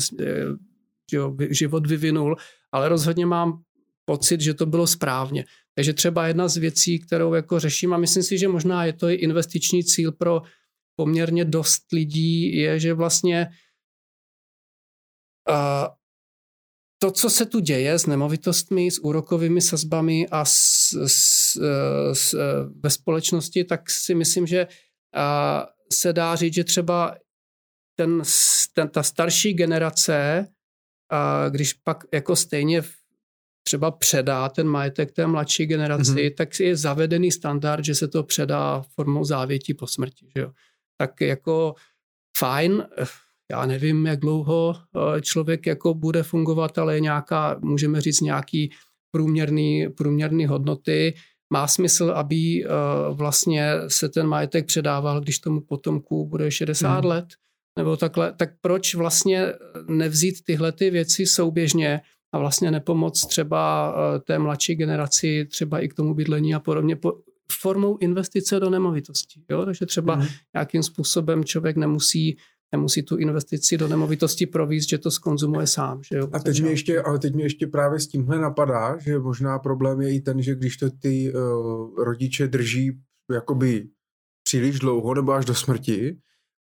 [1.16, 2.36] uh, život vyvinul,
[2.72, 3.62] ale rozhodně mám
[4.04, 5.44] pocit, že to bylo správně.
[5.74, 9.08] Takže třeba jedna z věcí, kterou jako řeším a myslím si, že možná je to
[9.08, 10.42] i investiční cíl pro
[10.96, 13.48] poměrně dost lidí, je, že vlastně
[15.48, 15.86] uh,
[17.02, 21.56] to, co se tu děje s nemovitostmi, s úrokovými sazbami a s, s,
[22.12, 22.34] s,
[22.80, 24.66] ve společnosti, tak si myslím, že
[25.14, 27.16] a, se dá říct, že třeba
[27.98, 28.22] ten,
[28.74, 30.46] ten, ta starší generace,
[31.10, 32.82] a když pak jako stejně
[33.66, 36.34] třeba předá ten majetek té mladší generaci, mm-hmm.
[36.34, 40.28] tak je zavedený standard, že se to předá formou závětí po smrti.
[40.36, 40.52] Že jo?
[40.96, 41.74] Tak jako
[42.38, 42.86] fajn,
[43.52, 48.70] já nevím, jak dlouho eh, člověk jako bude fungovat, ale je nějaká, můžeme říct, nějaký
[49.10, 51.14] průměrný, průměrný hodnoty.
[51.52, 52.68] Má smysl, aby eh,
[53.10, 57.10] vlastně se ten majetek předával, když tomu potomku bude 60 hmm.
[57.10, 57.26] let,
[57.78, 58.32] nebo takhle.
[58.32, 59.46] Tak proč vlastně
[59.88, 62.00] nevzít tyhle ty věci souběžně
[62.34, 66.96] a vlastně nepomoc třeba eh, té mladší generaci, třeba i k tomu bydlení a podobně,
[67.60, 69.40] formou investice do nemovitosti.
[69.50, 69.64] Jo?
[69.64, 70.26] Takže třeba hmm.
[70.54, 72.36] nějakým způsobem člověk nemusí
[72.72, 76.00] nemusí tu investici do nemovitosti províst, že to skonzumuje sám.
[76.10, 79.18] Že jo, a teď mě, ještě, ale teď mě ještě právě s tímhle napadá, že
[79.18, 82.92] možná problém je i ten, že když to ty uh, rodiče drží
[83.32, 83.88] jakoby
[84.44, 86.16] příliš dlouho nebo až do smrti,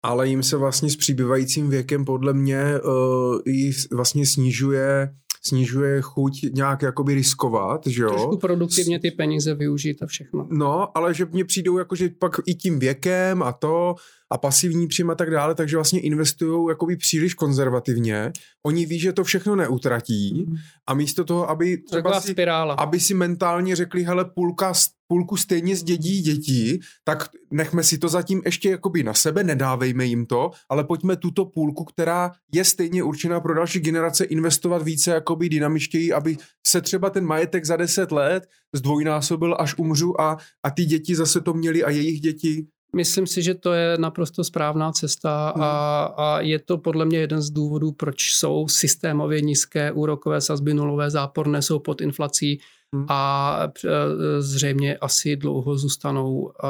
[0.02, 5.14] ale jim se vlastně s přibývajícím věkem podle mě uh, i vlastně snižuje
[5.47, 8.09] snižuje chuť nějak jakoby riskovat, že jo?
[8.09, 10.48] Trošku produktivně ty peníze využít a všechno.
[10.51, 13.94] No, ale že mně přijdou jako, že pak i tím věkem a to
[14.35, 18.32] a pasivní příjem a tak dále, takže vlastně investují jakoby příliš konzervativně.
[18.66, 20.47] Oni ví, že to všechno neutratí
[20.86, 22.35] a místo toho, aby třeba si,
[22.78, 24.73] aby si mentálně řekli, hele, půlka,
[25.09, 30.27] půlku stejně zdědí děti, tak nechme si to zatím ještě jakoby na sebe, nedávejme jim
[30.27, 35.48] to, ale pojďme tuto půlku, která je stejně určená pro další generace, investovat více jakoby
[35.48, 36.36] dynamičtěji, aby
[36.66, 41.40] se třeba ten majetek za deset let zdvojnásobil, až umřu a, a ty děti zase
[41.40, 46.14] to měly a jejich děti Myslím si, že to je naprosto správná cesta a, hmm.
[46.16, 51.10] a je to podle mě jeden z důvodů, proč jsou systémově nízké úrokové sazby nulové
[51.10, 52.60] záporné, jsou pod inflací
[52.94, 53.06] hmm.
[53.08, 56.68] a e, zřejmě asi dlouho zůstanou, e,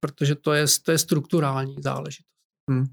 [0.00, 2.34] protože to je, to je strukturální záležitost.
[2.70, 2.84] Hmm.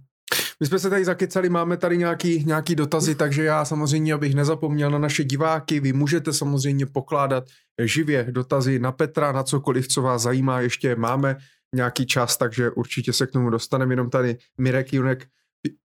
[0.60, 4.92] My jsme se tady zakecali, máme tady nějaký, nějaký dotazy, takže já samozřejmě, abych nezapomněl
[4.92, 7.44] na naše diváky, vy můžete samozřejmě pokládat
[7.84, 11.38] živě dotazy na Petra, na cokoliv, co vás zajímá, ještě máme
[11.76, 13.94] nějaký čas, takže určitě se k tomu dostaneme.
[13.94, 15.28] Jenom tady Mirek Junek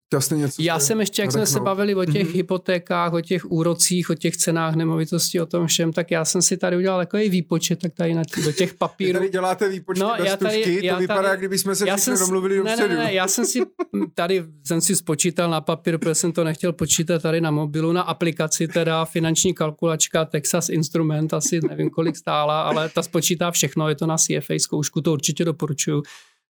[0.06, 2.34] Chtěl něco Já jsem ještě, jak jsme se bavili o těch mm-hmm.
[2.34, 6.56] hypotékách, o těch úrocích, o těch cenách nemovitosti, o tom všem, tak já jsem si
[6.56, 9.12] tady udělal takový výpočet, tak tady na tý, do těch papírů.
[9.12, 11.74] Vy tady děláte výpočty no, bez já tady, tušky, já to vypadá, jak kdyby jsme
[11.74, 13.62] se já jsem, domluvili ne, ne, ne, já jsem si
[14.14, 18.02] tady jsem si spočítal na papír, protože jsem to nechtěl počítat tady na mobilu, na
[18.02, 23.94] aplikaci teda finanční kalkulačka Texas Instrument, asi nevím kolik stála, ale ta spočítá všechno, je
[23.94, 26.02] to na CFA zkoušku, to určitě doporučuju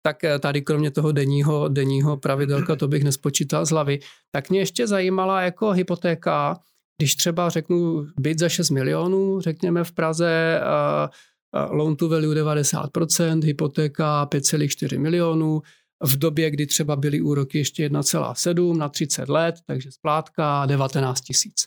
[0.03, 3.99] tak tady kromě toho denního, denního pravidelka, to bych nespočítal z hlavy,
[4.31, 6.59] tak mě ještě zajímala jako hypotéka,
[6.99, 13.45] když třeba řeknu byt za 6 milionů, řekněme v Praze, uh, loan to value 90%,
[13.45, 15.63] hypotéka 5,4 milionů,
[16.05, 21.67] v době, kdy třeba byly úroky ještě 1,7 na 30 let, takže splátka 19 tisíc.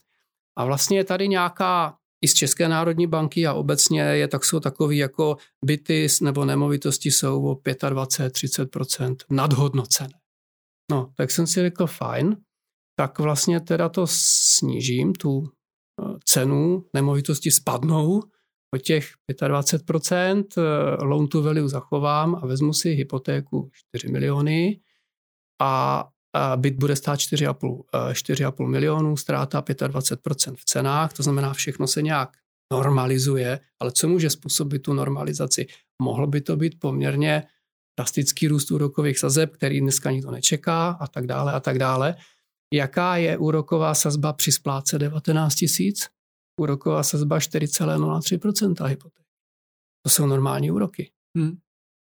[0.57, 4.59] A vlastně je tady nějaká i z České národní banky a obecně je tak jsou
[4.59, 10.13] takový jako byty nebo nemovitosti jsou o 25-30% nadhodnocené.
[10.91, 12.37] No, tak jsem si řekl, fajn,
[12.95, 18.21] tak vlastně teda to snížím, tu eh, cenu nemovitosti spadnou
[18.75, 20.61] o těch 25%, eh,
[21.03, 24.79] loan to value zachovám a vezmu si hypotéku 4 miliony
[25.61, 26.07] a
[26.55, 32.01] byt bude stát 4,5, 4,5 eh, milionů, ztráta 25% v cenách, to znamená, všechno se
[32.01, 32.37] nějak
[32.73, 35.67] normalizuje, ale co může způsobit tu normalizaci?
[36.01, 37.43] Mohlo by to být poměrně
[37.99, 42.15] drastický růst úrokových sazeb, který dneska nikdo nečeká a tak dále a tak dále.
[42.73, 46.09] Jaká je úroková sazba při spláce 19 tisíc?
[46.59, 49.25] Úroková sazba 4,03% hypoték.
[50.05, 51.11] To jsou normální úroky.
[51.37, 51.57] Hmm.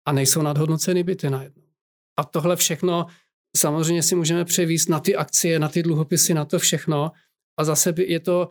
[0.08, 1.64] A nejsou nadhodnoceny byty najednou.
[2.20, 3.06] A tohle všechno
[3.58, 7.12] samozřejmě si můžeme převíst na ty akcie, na ty dluhopisy, na to všechno.
[7.60, 8.50] A zase je to,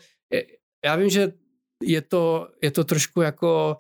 [0.85, 1.33] já vím, že
[1.83, 3.77] je to, je to trošku jako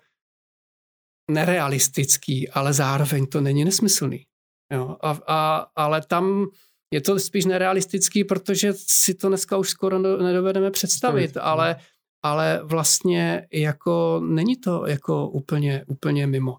[1.30, 4.26] nerealistický, ale zároveň to není nesmyslný.
[4.72, 4.96] Jo?
[5.00, 6.46] A, a, ale tam
[6.94, 11.46] je to spíš nerealistický, protože si to dneska už skoro nedovedeme představit, no.
[11.46, 11.76] ale,
[12.22, 16.56] ale vlastně jako není to jako úplně, úplně mimo.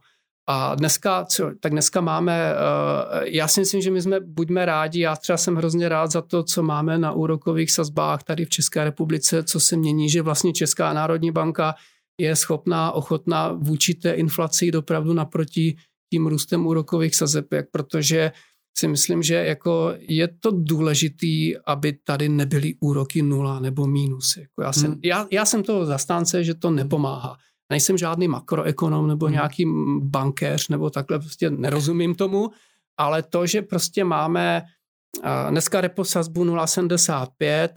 [0.50, 5.00] A dneska, co, tak dneska máme, uh, já si myslím, že my jsme, buďme rádi,
[5.00, 8.84] já třeba jsem hrozně rád za to, co máme na úrokových sazbách tady v České
[8.84, 11.76] republice, co se mění, že vlastně Česká národní banka
[12.22, 15.76] je schopná, ochotná vůči té inflaci jít opravdu naproti
[16.14, 18.32] tím růstem úrokových sazeb, protože
[18.78, 24.38] si myslím, že jako je to důležitý, aby tady nebyly úroky nula nebo mínus.
[24.38, 25.00] Jako já, jsem, hmm.
[25.04, 27.38] já, já jsem toho zastánce, že to nepomáhá.
[27.70, 29.34] Nejsem žádný makroekonom nebo hmm.
[29.34, 29.66] nějaký
[30.00, 32.50] bankéř nebo takhle, prostě nerozumím tomu,
[32.98, 34.62] ale to, že prostě máme
[35.50, 37.70] dneska repo sazbu 0,75,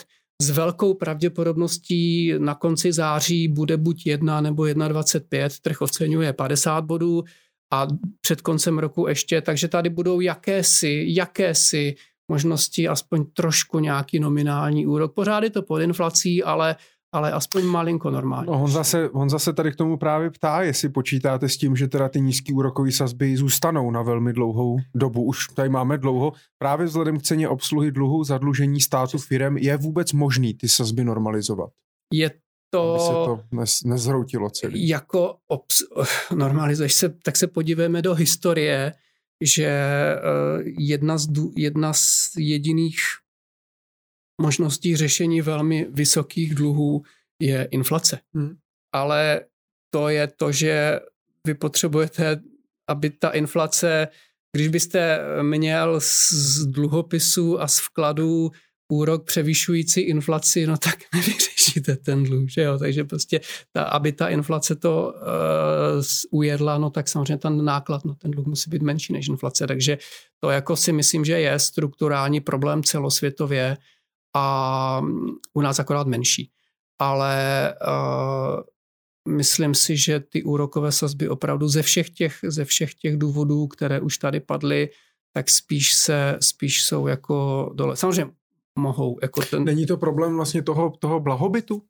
[0.43, 7.25] s velkou pravděpodobností na konci září bude buď 1 nebo 1,25, trh oceňuje 50 bodů,
[7.73, 7.87] a
[8.21, 11.95] před koncem roku ještě, takže tady budou jakési, jakési
[12.29, 15.15] možnosti, aspoň trošku nějaký nominální úrok.
[15.15, 16.77] Pořád je to pod inflací, ale
[17.13, 18.47] ale aspoň malinko normálně.
[18.51, 21.89] No, on, zase, on zase tady k tomu právě ptá, jestli počítáte s tím, že
[21.89, 25.25] teda ty nízké úrokové sazby zůstanou na velmi dlouhou dobu.
[25.25, 26.33] Už tady máme dlouho.
[26.59, 31.71] Právě vzhledem k ceně obsluhy dluhu, zadlužení státu firem je vůbec možný ty sazby normalizovat?
[32.15, 32.31] Je
[32.71, 32.91] to...
[32.95, 34.89] Aby se to nez, nezhroutilo celý.
[34.89, 38.93] Jako obs- normalizuješ se, tak se podívejme do historie,
[39.45, 39.71] že
[40.17, 42.97] uh, jedna, z, jedna z jediných
[44.41, 47.03] možností řešení velmi vysokých dluhů
[47.43, 48.19] je inflace.
[48.35, 48.57] Hmm.
[48.95, 49.41] Ale
[49.91, 51.01] to je to, že
[51.47, 52.41] vy potřebujete,
[52.89, 54.09] aby ta inflace,
[54.57, 58.51] když byste měl z dluhopisů a z vkladů
[58.91, 62.79] úrok převyšující inflaci, no tak nevyřešíte ten dluh, že jo?
[62.79, 63.41] Takže prostě,
[63.73, 68.47] ta, aby ta inflace to uh, ujedla, no tak samozřejmě ten náklad, no ten dluh
[68.47, 69.99] musí být menší než inflace, takže
[70.41, 73.77] to jako si myslím, že je strukturální problém celosvětově
[74.35, 76.51] a mm, u nás akorát menší.
[76.99, 78.61] Ale uh,
[79.29, 84.01] myslím si, že ty úrokové sazby opravdu ze všech těch, ze všech těch důvodů, které
[84.01, 84.89] už tady padly,
[85.33, 87.97] tak spíš se, spíš jsou jako dole.
[87.97, 88.33] Samozřejmě
[88.79, 89.19] mohou.
[89.23, 89.65] Jako ten...
[89.65, 91.83] Není to problém vlastně toho, toho blahobytu?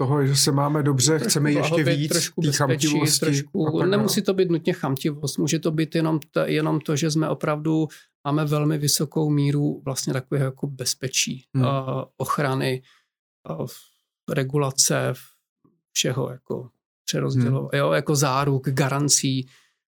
[0.00, 4.50] Toho, že se máme dobře, trošku chceme ještě víc, trošku bezpečí, trošku, nemusí to být
[4.50, 7.88] nutně chamtivost, může to být jenom, to, jenom to, že jsme opravdu,
[8.24, 11.64] máme velmi vysokou míru vlastně takového jako bezpečí, hmm.
[11.64, 11.70] uh,
[12.16, 12.82] ochrany,
[13.50, 13.66] uh,
[14.30, 15.14] regulace,
[15.92, 16.68] všeho jako
[17.04, 17.70] přerozdělo, hmm.
[17.72, 19.48] jo, jako záruk, garancí,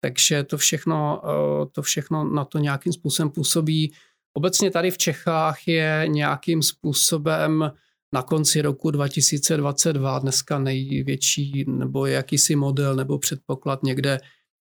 [0.00, 3.92] takže to všechno, uh, to všechno na to nějakým způsobem působí
[4.32, 7.72] Obecně tady v Čechách je nějakým způsobem
[8.12, 14.18] na konci roku 2022 dneska největší nebo jakýsi model nebo předpoklad někde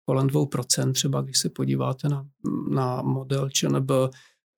[0.06, 2.26] kolem 2%, třeba když se podíváte na,
[2.70, 3.90] na model ČNB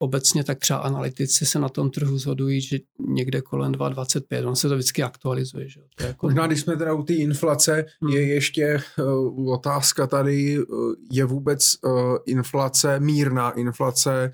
[0.02, 4.48] obecně, tak třeba analytici se na tom trhu zhodují, že někde kolem 2,25.
[4.48, 5.68] On se to vždycky aktualizuje.
[5.68, 5.80] Že?
[5.94, 6.26] To jako...
[6.26, 8.12] Možná, když jsme teda u té inflace, hmm.
[8.12, 14.32] je ještě uh, otázka tady, uh, je vůbec uh, inflace, mírná inflace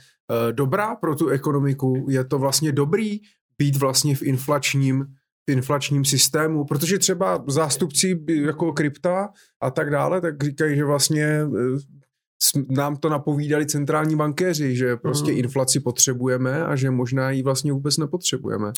[0.53, 2.07] dobrá pro tu ekonomiku?
[2.11, 3.21] Je to vlastně dobrý
[3.59, 5.07] být vlastně v inflačním
[5.51, 9.29] v inflačním systému, protože třeba zástupci jako krypta
[9.63, 11.41] a tak dále, tak říkají, že vlastně
[12.71, 15.39] nám to napovídali centrální bankéři, že prostě hmm.
[15.39, 18.73] inflaci potřebujeme a že možná ji vlastně vůbec nepotřebujeme.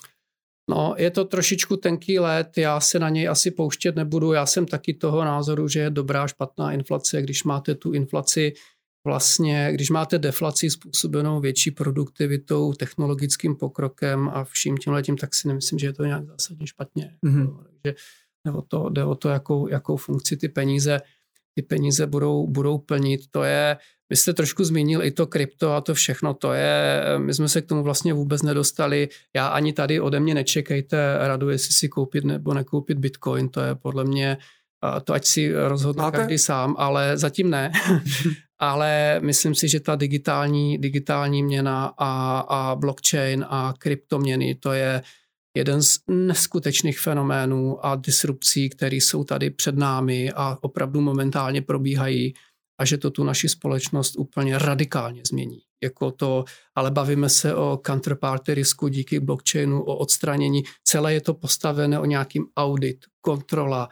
[0.70, 4.32] No, je to trošičku tenký let, já se na něj asi pouštět nebudu.
[4.32, 8.52] Já jsem taky toho názoru, že je dobrá, špatná inflace, když máte tu inflaci
[9.08, 15.48] vlastně, když máte deflaci způsobenou větší produktivitou, technologickým pokrokem a vším tím letím, tak si
[15.48, 17.10] nemyslím, že je to nějak zásadně špatně.
[17.26, 17.56] Mm-hmm.
[17.64, 17.96] Takže
[18.44, 21.00] jde o to, jde o to jakou, jakou funkci ty peníze
[21.58, 23.20] ty peníze budou, budou plnit.
[23.30, 23.76] To je,
[24.10, 27.62] vy jste trošku zmínil i to krypto a to všechno, to je, my jsme se
[27.62, 29.08] k tomu vlastně vůbec nedostali.
[29.36, 33.74] Já ani tady ode mě nečekejte radu, jestli si koupit nebo nekoupit bitcoin, to je
[33.74, 34.38] podle mě,
[35.04, 36.16] to ať si rozhodne Máte?
[36.16, 37.72] každý sám, ale zatím ne.
[38.58, 45.02] ale myslím si, že ta digitální, digitální měna a, a blockchain a kryptoměny, to je,
[45.58, 52.34] jeden z neskutečných fenoménů a disrupcí, které jsou tady před námi a opravdu momentálně probíhají
[52.80, 55.58] a že to tu naši společnost úplně radikálně změní.
[55.82, 56.44] Jako to,
[56.74, 60.62] ale bavíme se o counterparty risku díky blockchainu, o odstranění.
[60.84, 63.88] Celé je to postavené o nějakým audit, kontrola,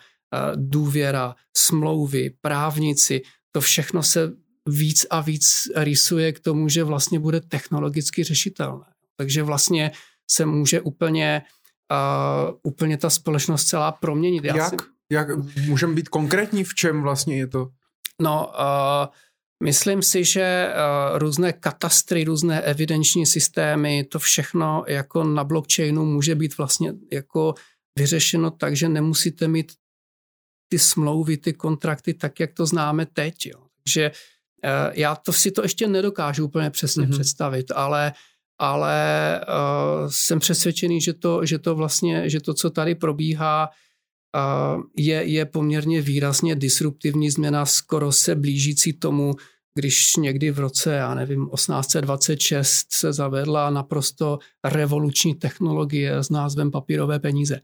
[0.54, 3.22] důvěra, smlouvy, právníci.
[3.52, 4.32] To všechno se
[4.68, 8.84] víc a víc rýsuje k tomu, že vlastně bude technologicky řešitelné.
[9.16, 9.92] Takže vlastně
[10.30, 11.42] se může úplně,
[11.92, 14.44] uh, úplně ta společnost celá proměnit.
[14.44, 14.70] Já Jak?
[14.70, 14.76] Si...
[15.10, 15.28] Jak
[15.66, 17.68] můžeme být konkrétní, v čem vlastně je to?
[18.22, 19.06] No, uh,
[19.62, 26.34] myslím si, že uh, různé katastry, různé evidenční systémy, to všechno jako na blockchainu může
[26.34, 27.54] být vlastně jako
[27.98, 29.72] vyřešeno tak, že nemusíte mít
[30.68, 33.46] ty smlouvy, ty kontrakty tak, jak to známe teď.
[33.46, 33.60] Jo.
[33.84, 37.10] Takže uh, já to si to ještě nedokážu úplně přesně mm-hmm.
[37.10, 38.12] představit, ale
[38.58, 44.82] ale uh, jsem přesvědčený, že to, že to vlastně, že to, co tady probíhá, uh,
[44.96, 49.34] je, je poměrně výrazně disruptivní změna, skoro se blížící tomu,
[49.74, 57.18] když někdy v roce, já nevím, 1826 se zavedla naprosto revoluční technologie s názvem papírové
[57.18, 57.60] peníze.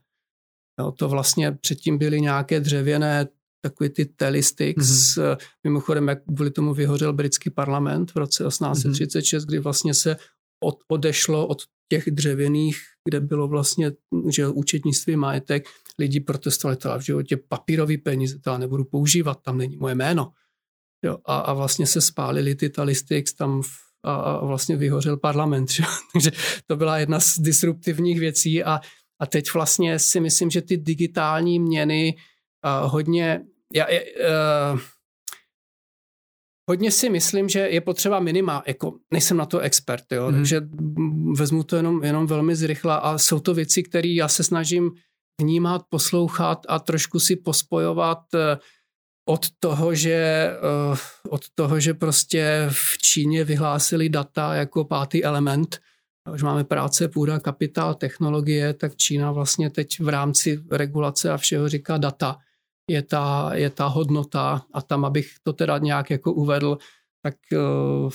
[0.79, 3.29] No, to vlastně předtím byly nějaké dřevěné
[3.65, 5.17] takové ty telesticks.
[5.17, 5.37] Mm-hmm.
[5.65, 9.49] Mimochodem, jak kvůli tomu vyhořel britský parlament v roce 1836, mm-hmm.
[9.49, 10.17] kdy vlastně se
[10.63, 12.77] od, odešlo od těch dřevěných,
[13.09, 13.93] kde bylo vlastně
[14.29, 15.69] že účetnictví majetek,
[15.99, 20.33] lidi protestovali, teda v životě papírový peníze, to nebudu používat, tam není moje jméno.
[21.05, 23.69] Jo, a, a vlastně se spálili ty talistics tam v,
[24.05, 25.71] a, a vlastně vyhořel parlament.
[25.73, 25.85] Že?
[26.13, 26.31] Takže
[26.67, 28.81] to byla jedna z disruptivních věcí a,
[29.21, 32.17] a teď vlastně si myslím, že ty digitální měny
[32.63, 33.41] a hodně,
[33.75, 34.81] já, uh,
[36.69, 40.35] hodně si myslím, že je potřeba minima, jako nejsem na to expert, jo, mm.
[40.35, 40.61] takže
[41.37, 44.91] vezmu to jenom, jenom velmi zrychla a jsou to věci, které já se snažím
[45.41, 48.59] vnímat, poslouchat a trošku si pospojovat eh,
[49.29, 50.51] od toho, že,
[51.29, 55.81] od toho, že prostě v Číně vyhlásili data jako pátý element,
[56.31, 61.69] už máme práce, půda, kapitál, technologie, tak Čína vlastně teď v rámci regulace a všeho
[61.69, 62.39] říká data
[62.91, 66.79] je ta, je ta hodnota a tam, abych to teda nějak jako uvedl,
[67.23, 68.11] tak uh,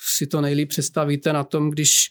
[0.00, 2.10] si to nejlíp představíte na tom, když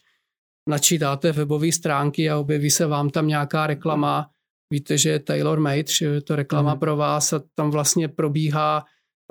[0.70, 4.30] načítáte webové stránky a objeví se vám tam nějaká reklama,
[4.72, 6.80] víte, že je tailor made, že je to reklama mm.
[6.80, 8.86] pro vás a tam vlastně probíhá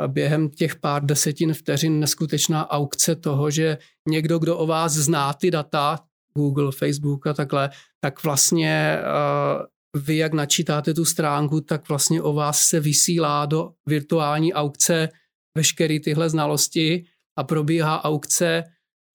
[0.07, 5.51] během těch pár desetin vteřin neskutečná aukce toho, že někdo, kdo o vás zná ty
[5.51, 5.99] data,
[6.35, 7.71] Google, Facebook a takhle,
[8.01, 13.71] tak vlastně uh, vy, jak načítáte tu stránku, tak vlastně o vás se vysílá do
[13.87, 15.09] virtuální aukce
[15.57, 17.05] veškeré tyhle znalosti
[17.39, 18.65] a probíhá aukce,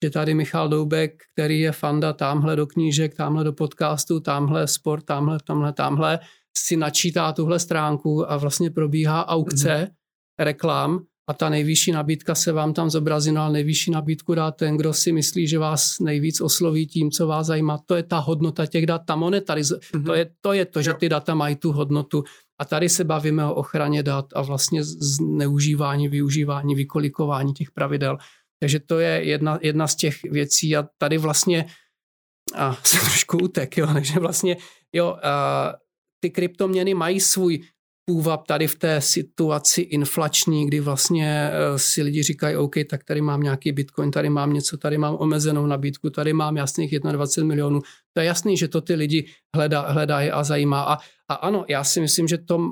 [0.04, 5.06] že tady Michal Doubek, který je fanda tamhle do knížek, tamhle do podcastu, tamhle sport,
[5.06, 6.20] tamhle, tamhle, tamhle,
[6.58, 9.97] si načítá tuhle stránku a vlastně probíhá aukce mm-hmm.
[10.40, 14.78] Reklam a ta nejvyšší nabídka se vám tam zobrazí, no ale nejvyšší nabídku dá ten,
[14.78, 17.80] kdo si myslí, že vás nejvíc osloví tím, co vás zajímá.
[17.86, 19.88] To je ta hodnota těch dat, ta monetarizace.
[19.94, 20.06] Mm-hmm.
[20.06, 22.24] To, je, to je to, že ty data mají tu hodnotu.
[22.60, 28.18] A tady se bavíme o ochraně dat a vlastně zneužívání, využívání, vykolikování těch pravidel.
[28.60, 31.66] Takže to je jedna, jedna z těch věcí a tady vlastně
[32.56, 34.58] a jsem trošku utek, jo, takže vlastně
[34.94, 35.74] jo, a,
[36.20, 37.62] ty kryptoměny mají svůj
[38.10, 43.22] půvab tady v té situaci inflační, kdy vlastně eh, si lidi říkají, OK, tak tady
[43.22, 47.82] mám nějaký bitcoin, tady mám něco, tady mám omezenou nabídku, tady mám jasných 21 milionů.
[48.14, 50.84] To je jasný, že to ty lidi hledá, hledají a zajímá.
[50.84, 50.98] A,
[51.28, 52.72] a ano, já si myslím, že to,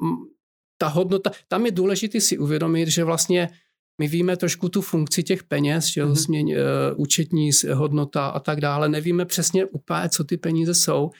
[0.77, 3.49] ta hodnota, tam je důležité si uvědomit, že vlastně
[4.01, 6.15] my víme trošku tu funkci těch peněz, že mm-hmm.
[6.15, 6.57] směň, uh,
[6.95, 8.89] účetní hodnota a tak dále.
[8.89, 11.03] Nevíme přesně úplně, co ty peníze jsou.
[11.03, 11.11] Uh,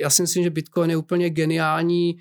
[0.00, 2.16] já si myslím, že Bitcoin je úplně geniální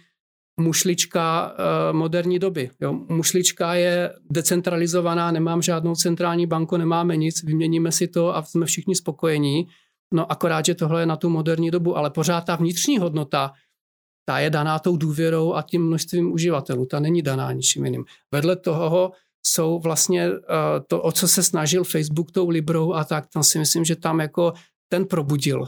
[0.59, 2.69] mušlička uh, moderní doby.
[2.81, 2.93] Jo.
[3.09, 8.95] Mušlička je decentralizovaná, nemám žádnou centrální banku, nemáme nic, vyměníme si to a jsme všichni
[8.95, 9.67] spokojení.
[10.13, 13.51] No akorát, že tohle je na tu moderní dobu, ale pořád ta vnitřní hodnota,
[14.25, 18.05] ta je daná tou důvěrou a tím množstvím uživatelů, ta není daná ničím jiným.
[18.31, 19.11] Vedle toho
[19.45, 20.35] jsou vlastně uh,
[20.87, 24.19] to, o co se snažil Facebook tou Librou a tak, tam si myslím, že tam
[24.19, 24.53] jako
[24.89, 25.61] ten probudil.
[25.61, 25.67] Uh,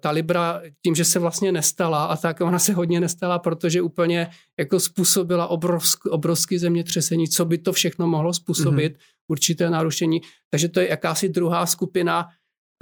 [0.00, 4.30] ta Libra tím, že se vlastně nestala a tak ona se hodně nestala, protože úplně
[4.58, 9.28] jako způsobila obrovsk, obrovský zemětřesení, co by to všechno mohlo způsobit, mm-hmm.
[9.28, 10.20] určité narušení.
[10.50, 12.28] Takže to je jakási druhá skupina,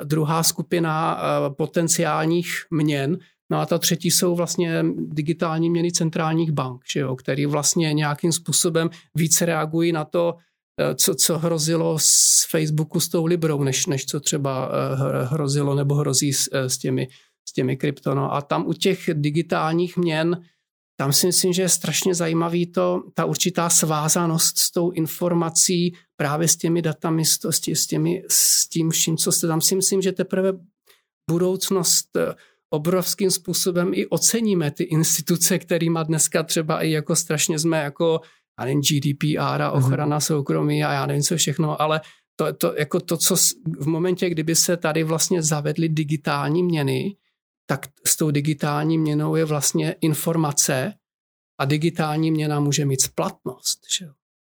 [0.05, 3.19] druhá skupina uh, potenciálních měn.
[3.51, 8.33] No a ta třetí jsou vlastně digitální měny centrálních bank, že jo, který vlastně nějakým
[8.33, 10.35] způsobem více reagují na to,
[10.95, 15.95] co, co hrozilo z Facebooku s tou Librou, než, než co třeba eh, hrozilo nebo
[15.95, 17.09] hrozí s, eh, s těmi,
[17.49, 18.15] s těmi krypto.
[18.15, 20.43] No a tam u těch digitálních měn,
[20.97, 26.49] tam si myslím, že je strašně zajímavý to, ta určitá svázanost s tou informací právě
[26.49, 30.03] s těmi datami, s, to, s, těmi, s tím vším, co jste tam si myslím,
[30.03, 30.53] že teprve
[31.31, 32.09] budoucnost
[32.71, 38.21] obrovským způsobem i oceníme ty instituce, kterýma dneska třeba i jako strašně jsme jako
[38.59, 39.85] a nevím, GDPR a mhm.
[39.85, 40.27] ochrana mm-hmm.
[40.27, 42.01] soukromí a já nevím co všechno, ale
[42.37, 43.37] to, to, jako to, co
[43.81, 47.17] v momentě, kdyby se tady vlastně zavedly digitální měny,
[47.67, 50.95] tak s tou digitální měnou je vlastně informace
[51.61, 53.79] a digitální měna může mít splatnost.
[53.99, 54.09] Že?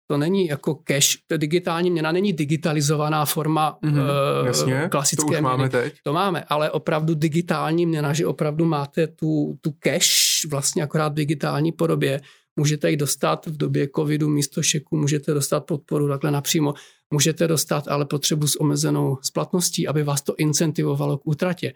[0.07, 4.01] To není jako cash, to digitální měna není digitalizovaná forma mm-hmm,
[4.41, 5.41] uh, jasně, klasické to už měny.
[5.41, 5.95] máme teď.
[6.03, 11.15] To máme, ale opravdu digitální měna, že opravdu máte tu, tu cash vlastně akorát v
[11.15, 12.21] digitální podobě,
[12.55, 16.73] Můžete ji dostat v době covidu místo šeku, můžete dostat podporu takhle napřímo,
[17.13, 21.73] můžete dostat ale potřebu s omezenou splatností, aby vás to incentivovalo k útratě.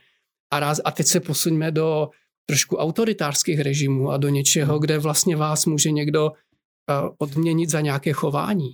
[0.54, 2.10] A, a teď se posuňme do
[2.46, 8.14] trošku autoritářských režimů a do něčeho, kde vlastně vás může někdo uh, odměnit za nějaké
[8.14, 8.70] chování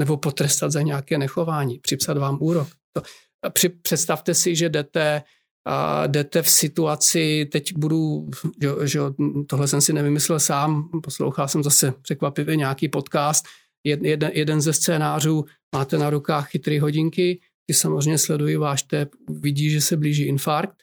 [0.00, 2.68] nebo potrestat za nějaké nechování, připsat vám úrok.
[2.92, 3.02] To,
[3.50, 5.22] při, představte si, že jdete
[5.70, 8.30] a jdete v situaci, teď budu,
[8.62, 9.00] že, že
[9.46, 13.44] tohle jsem si nevymyslel sám, poslouchal jsem zase překvapivě nějaký podcast,
[13.84, 19.10] jed, jeden, jeden ze scénářů, máte na rukách chytré hodinky, ty samozřejmě sledují váš tep,
[19.30, 20.82] vidí, že se blíží infarkt,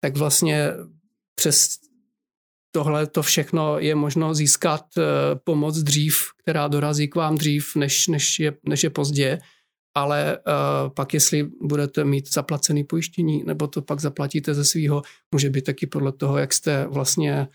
[0.00, 0.70] tak vlastně
[1.34, 1.78] přes
[2.74, 5.02] tohle to všechno je možno získat eh,
[5.44, 9.38] pomoc dřív, která dorazí k vám dřív, než, než, je, než je pozdě
[9.94, 15.02] ale uh, pak jestli budete mít zaplacený pojištění, nebo to pak zaplatíte ze svého,
[15.34, 17.48] může být taky podle toho, jak jste vlastně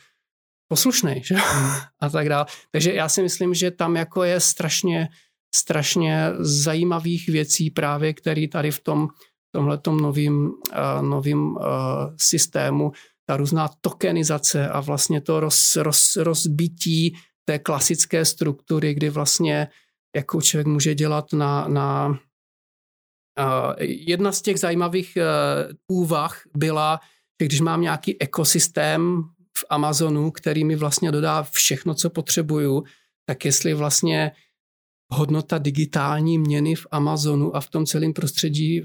[0.67, 1.35] poslušný, že?
[1.35, 1.71] Hmm.
[1.99, 2.45] a tak dále.
[2.71, 5.09] Takže já si myslím, že tam jako je strašně,
[5.55, 9.07] strašně zajímavých věcí právě, které tady v tom
[9.51, 11.63] tomhletom novým, uh, novým uh,
[12.17, 12.91] systému,
[13.25, 17.15] ta různá tokenizace a vlastně to roz, roz, rozbití
[17.45, 19.67] té klasické struktury, kdy vlastně
[20.15, 22.19] jako člověk může dělat na, na
[23.79, 25.25] Jedna z těch zajímavých eh,
[25.87, 26.99] úvah byla,
[27.41, 29.23] že když mám nějaký ekosystém
[29.57, 32.83] v Amazonu, který mi vlastně dodá všechno, co potřebuju,
[33.25, 34.31] tak jestli vlastně
[35.09, 38.81] hodnota digitální měny v Amazonu a v tom celém prostředí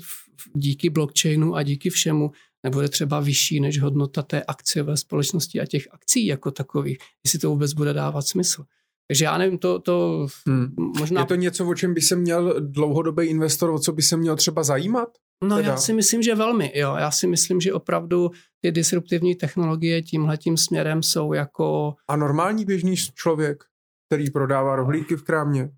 [0.55, 2.31] díky blockchainu a díky všemu
[2.63, 7.51] nebude třeba vyšší než hodnota té akciové společnosti a těch akcí jako takových, jestli to
[7.51, 8.65] vůbec bude dávat smysl.
[9.09, 10.75] Takže já nevím, to, to hmm.
[10.99, 11.21] možná...
[11.21, 14.37] Je to něco, o čem by se měl dlouhodobý investor, o co by se měl
[14.37, 15.09] třeba zajímat?
[15.45, 15.69] No teda?
[15.69, 16.97] já si myslím, že velmi, jo.
[16.99, 18.31] Já si myslím, že opravdu
[18.61, 21.95] ty disruptivní technologie tímhletím směrem jsou jako...
[22.09, 23.65] A normální běžný člověk,
[24.09, 25.71] který prodává rohlíky v krámě?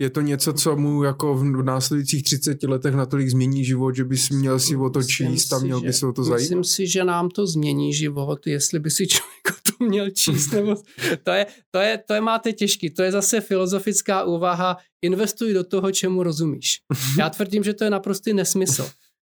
[0.00, 4.30] Je to něco, co mu jako v následujících 30 letech natolik změní život, že bys
[4.30, 6.40] měl si o to číst a měl by se o to zajímat?
[6.40, 10.50] Myslím si, že nám to změní život, jestli by si člověk o to měl číst.
[10.52, 10.74] Nebo,
[11.22, 12.90] to, je, to, je, to je máte těžký.
[12.90, 14.76] To je zase filozofická úvaha.
[15.02, 16.80] Investuj do toho, čemu rozumíš.
[17.18, 18.90] Já tvrdím, že to je naprostý nesmysl.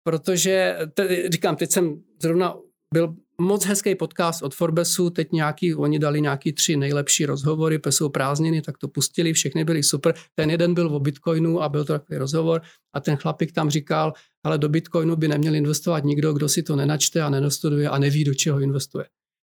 [0.04, 2.54] Protože, te, říkám, teď jsem zrovna
[2.94, 8.08] byl moc hezký podcast od Forbesu, teď nějaký, oni dali nějaký tři nejlepší rozhovory, jsou
[8.08, 10.14] prázdniny, tak to pustili, všechny byly super.
[10.34, 12.62] Ten jeden byl o Bitcoinu a byl to takový rozhovor
[12.94, 14.12] a ten chlapík tam říkal,
[14.44, 18.24] ale do Bitcoinu by neměl investovat nikdo, kdo si to nenačte a nenostuduje a neví,
[18.24, 19.04] do čeho investuje.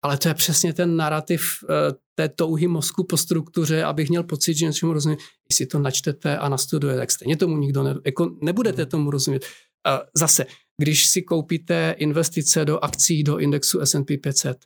[0.03, 4.55] Ale to je přesně ten narrativ eh, té touhy mozku po struktuře, abych měl pocit,
[4.55, 5.19] že něčemu rozumím.
[5.19, 9.45] Když si to načtete a nastuduje, tak stejně tomu nikdo ne, jako nebudete tomu rozumět.
[10.17, 10.47] Zase,
[10.79, 14.57] když si koupíte investice do akcí do indexu S&P 500,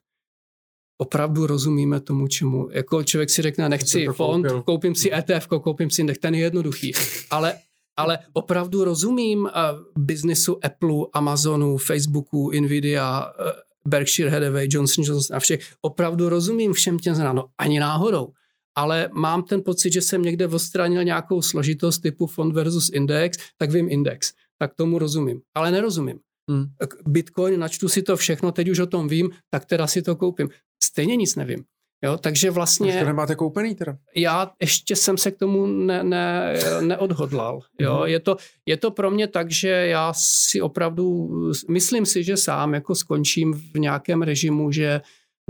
[0.98, 2.68] opravdu rozumíme tomu, čemu.
[2.72, 4.62] Jako člověk si řekne, nechci fond, koupil.
[4.62, 6.92] koupím si ETF, koupím si index, ten je jednoduchý.
[7.30, 7.54] Ale,
[7.96, 9.50] ale opravdu rozumím uh,
[9.98, 13.46] biznisu Apple, Amazonu, Facebooku, Nvidia, uh,
[13.86, 15.60] Berkshire Hathaway, Johnson Johnson a všech.
[15.80, 18.28] Opravdu rozumím všem těm znám, no ani náhodou.
[18.74, 23.70] Ale mám ten pocit, že jsem někde odstranil nějakou složitost typu fond versus index, tak
[23.70, 24.32] vím index.
[24.58, 25.40] Tak tomu rozumím.
[25.54, 26.18] Ale nerozumím.
[26.50, 26.64] Hmm.
[27.06, 30.48] Bitcoin, načtu si to všechno, teď už o tom vím, tak teda si to koupím.
[30.82, 31.64] Stejně nic nevím.
[32.04, 32.98] Jo, takže vlastně...
[32.98, 33.96] To nemáte koupený teda?
[34.16, 37.60] Já ještě jsem se k tomu ne, ne, neodhodlal.
[37.80, 37.94] Jo.
[37.94, 38.04] Mm-hmm.
[38.04, 38.36] Je, to,
[38.66, 41.30] je to pro mě tak, že já si opravdu,
[41.70, 45.00] myslím si, že sám jako skončím v nějakém režimu, že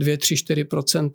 [0.01, 1.11] 2, 3, 4%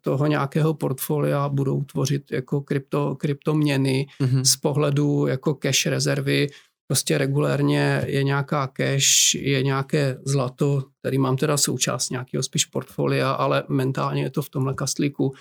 [0.00, 4.42] toho nějakého portfolia budou tvořit jako krypto, kryptoměny mm-hmm.
[4.42, 6.48] z pohledu jako cash rezervy
[6.86, 13.32] prostě regulérně je nějaká cash, je nějaké zlato, který mám teda součást nějakého spíš portfolia,
[13.32, 15.34] ale mentálně je to v tomhle kastlíku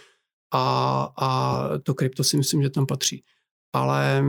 [0.53, 3.23] a, a to krypto si myslím, že tam patří.
[3.73, 4.23] Ale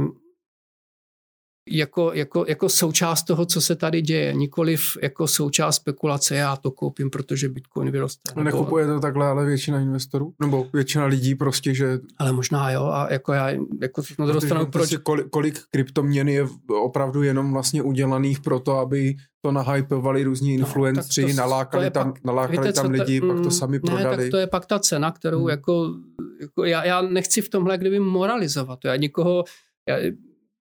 [1.71, 6.71] jako, jako, jako součást toho, co se tady děje, nikoliv jako součást spekulace, já to
[6.71, 8.33] koupím, protože Bitcoin vyroste.
[8.37, 10.35] No nekupuje to takhle, ale většina investorů?
[10.41, 11.99] Nebo většina lidí prostě, že...
[12.19, 13.51] Ale možná jo, a jako já,
[13.81, 14.97] jako na druhou stranu, proč...
[15.03, 16.47] Kolik, kolik kryptoměn je
[16.83, 22.13] opravdu jenom vlastně udělaných pro to, aby to nahypovali různí influencři, no, to, nalákali tam,
[22.13, 24.17] pak, nalákali víte, tam lidi, to, pak to mm, sami ne, prodali.
[24.17, 25.49] tak to je pak ta cena, kterou hmm.
[25.49, 25.95] jako,
[26.41, 28.79] jako já, já nechci v tomhle kdyby moralizovat.
[28.85, 29.45] Já nikoho,
[29.89, 29.97] já,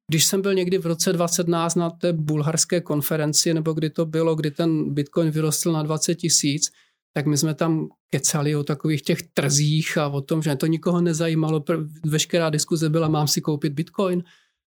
[0.07, 4.35] když jsem byl někdy v roce 2017 na té bulharské konferenci, nebo kdy to bylo,
[4.35, 6.71] kdy ten Bitcoin vyrostl na 20 tisíc,
[7.13, 11.01] tak my jsme tam kecali o takových těch trzích a o tom, že to nikoho
[11.01, 11.63] nezajímalo.
[12.05, 14.23] Veškerá diskuze byla, mám si koupit Bitcoin.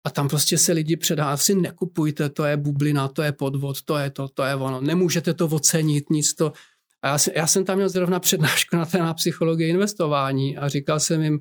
[0.06, 3.98] A tam prostě se lidi předá, si nekupujte, to je bublina, to je podvod, to
[3.98, 4.82] je to, to je ono.
[4.82, 6.54] Nemůžete to ocenit, nic to.
[7.02, 11.00] A já, já jsem tam měl zrovna přednášku na té na psychologii investování a říkal
[11.00, 11.40] jsem jim,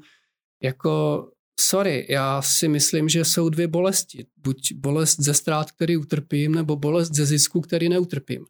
[0.63, 1.25] jako
[1.61, 4.27] sorry, já si myslím, že jsou dvě bolesti.
[4.37, 8.47] Buď bolest ze ztrát, který utrpím, nebo bolest ze zisku, který neutrpím.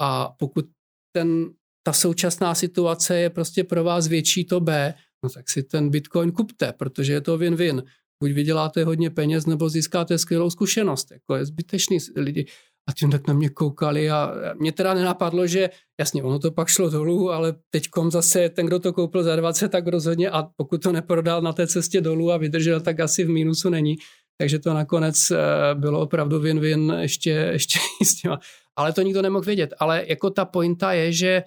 [0.00, 0.66] A pokud
[1.12, 1.50] ten,
[1.82, 6.32] ta současná situace je prostě pro vás větší to B, no tak si ten Bitcoin
[6.32, 7.82] kupte, protože je to win-win.
[8.22, 11.10] Buď vyděláte hodně peněz, nebo získáte skvělou zkušenost.
[11.10, 12.46] Jako je zbytečný lidi
[12.88, 16.68] a tím tak na mě koukali a mě teda nenapadlo, že jasně, ono to pak
[16.68, 20.82] šlo dolů, ale teďkom zase ten, kdo to koupil za 20, tak rozhodně a pokud
[20.82, 23.96] to neprodal na té cestě dolů a vydržel, tak asi v mínusu není.
[24.38, 25.36] Takže to nakonec eh,
[25.74, 28.40] bylo opravdu win-win ještě, ještě s těma.
[28.76, 29.74] Ale to nikdo nemohl vědět.
[29.78, 31.42] Ale jako ta pointa je, že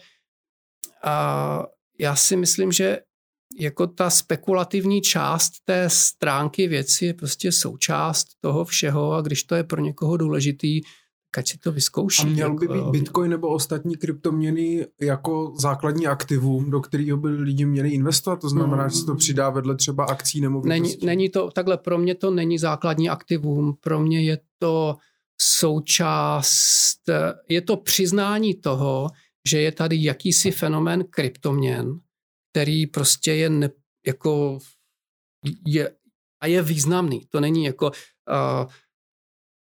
[1.04, 1.66] a
[2.00, 3.00] já si myslím, že
[3.60, 9.56] jako ta spekulativní část té stránky věci je prostě součást toho všeho a když to
[9.56, 10.82] je pro někoho důležitý,
[11.38, 12.22] ať si to vyzkouší.
[12.22, 17.30] A měl by být jako- Bitcoin nebo ostatní kryptoměny jako základní aktivum, do kterého by
[17.30, 18.42] lidi měli investovat?
[18.42, 18.90] To znamená, mm.
[18.90, 22.32] že se to přidá vedle třeba akcí nebo není, není to, takhle pro mě to
[22.32, 24.98] není základní aktivum, pro mě je to
[25.42, 27.00] součást,
[27.50, 29.10] je to přiznání toho,
[29.50, 32.00] že je tady jakýsi fenomén kryptoměn,
[32.52, 33.70] který prostě je ne,
[34.08, 34.60] jako
[35.66, 35.92] je,
[36.42, 37.22] a je významný.
[37.30, 38.72] To není jako uh,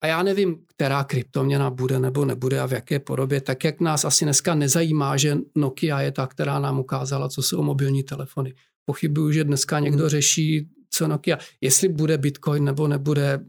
[0.04, 4.06] a já nevím, která kryptoměna bude nebo nebude a v jaké podobě, tak jak nás
[4.06, 8.54] asi dneska nezajímá, že Nokia je ta, která nám ukázala, co jsou mobilní telefony.
[8.86, 10.10] Pochybuju, že dneska někdo hmm.
[10.10, 11.38] řeší, co Nokia.
[11.62, 13.40] Jestli bude Bitcoin nebo nebude,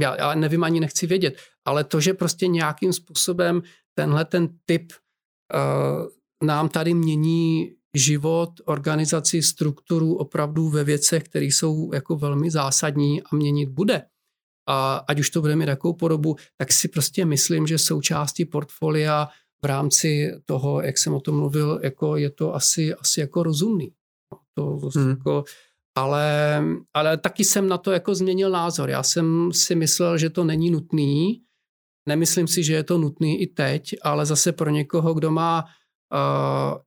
[0.00, 3.62] já, já nevím, ani nechci vědět, ale to, že prostě nějakým způsobem
[3.94, 6.06] tenhle ten typ uh,
[6.46, 13.36] nám tady mění život, organizaci, strukturu opravdu ve věcech, které jsou jako velmi zásadní a
[13.36, 14.02] měnit bude
[14.66, 19.28] a ať už to bude mít jakou podobu, tak si prostě myslím, že součástí portfolia
[19.62, 23.92] v rámci toho, jak jsem o tom mluvil, jako je to asi, asi jako rozumný.
[24.32, 25.10] No, to hmm.
[25.10, 25.44] jako,
[25.98, 26.62] ale,
[26.94, 28.90] ale taky jsem na to jako změnil názor.
[28.90, 31.42] Já jsem si myslel, že to není nutný.
[32.08, 36.78] Nemyslím si, že je to nutný i teď, ale zase pro někoho, kdo má uh,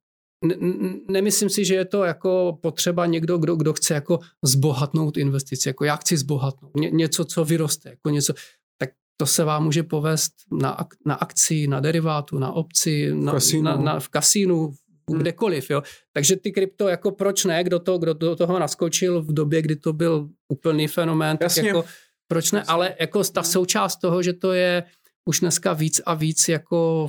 [1.09, 5.85] nemyslím si, že je to jako potřeba někdo, kdo, kdo chce jako zbohatnout investici, jako
[5.85, 8.33] já chci zbohatnout, Ně, něco, co vyroste, jako něco,
[8.77, 13.63] tak to se vám může povést na, na akci, na derivátu, na obci, na, kasínu.
[13.63, 14.73] Na, na, v kasínu,
[15.09, 15.19] hmm.
[15.19, 15.69] kdekoliv.
[15.69, 15.83] Jo.
[16.13, 19.75] Takže ty krypto, jako proč ne, kdo, to, kdo do toho naskočil v době, kdy
[19.75, 21.85] to byl úplný fenomén, tak jako
[22.27, 24.83] proč ne, ale jako ta součást toho, že to je
[25.25, 27.07] už dneska víc a víc jako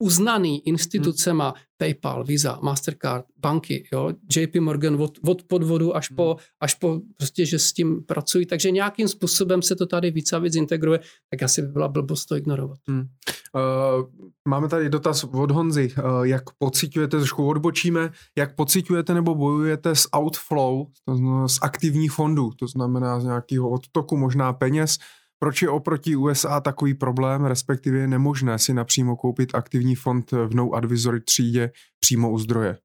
[0.00, 1.54] uznaný institucema hmm.
[1.76, 6.38] PayPal, Visa, Mastercard, banky, jo, JP Morgan od, od podvodu až po, hmm.
[6.60, 10.38] až po prostě, že s tím pracují, takže nějakým způsobem se to tady víc a
[10.38, 11.00] víc integruje,
[11.30, 12.78] tak asi by byla blbost to ignorovat.
[12.88, 13.00] Hmm.
[13.00, 14.06] Uh,
[14.48, 20.08] máme tady dotaz od Honzy, uh, jak pocitujete, trošku odbočíme, jak pocitujete nebo bojujete s
[20.16, 24.96] outflow, to znamená z aktivních fondů, to znamená z nějakého odtoku možná peněz,
[25.42, 30.54] Proč je oproti USA takový problém, respektive je nemožné si napřímo koupit aktivní fond v
[30.54, 32.78] No Advisory třídě přímo u zdroje?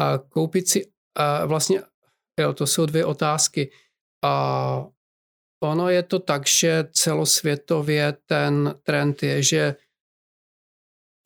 [0.00, 1.82] A koupit si, a vlastně,
[2.40, 3.70] jo, to jsou dvě otázky.
[4.24, 4.86] A
[5.62, 9.76] ono je to tak, že celosvětově ten trend je, že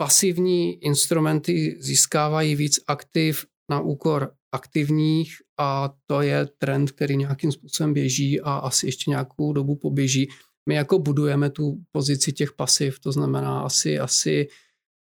[0.01, 7.95] pasivní instrumenty získávají víc aktiv na úkor aktivních a to je trend, který nějakým způsobem
[7.95, 10.29] běží a asi ještě nějakou dobu poběží.
[10.69, 14.49] My jako budujeme tu pozici těch pasiv, to znamená asi, asi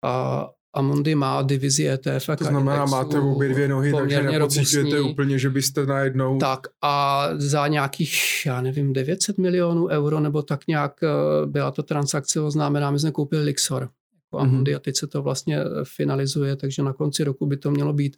[0.05, 2.31] a Amundi má divizi ETF.
[2.39, 6.39] To znamená, máte obě dvě nohy, takže nepocitujete úplně, že byste najednou...
[6.39, 11.83] Tak a za nějakých, já nevím, 900 milionů euro, nebo tak nějak eh, byla to
[11.83, 13.91] transakce oznámená, my jsme koupili Lixor
[14.37, 14.77] jako Amundi mm-hmm.
[14.77, 18.17] a teď se to vlastně finalizuje, takže na konci roku by to mělo být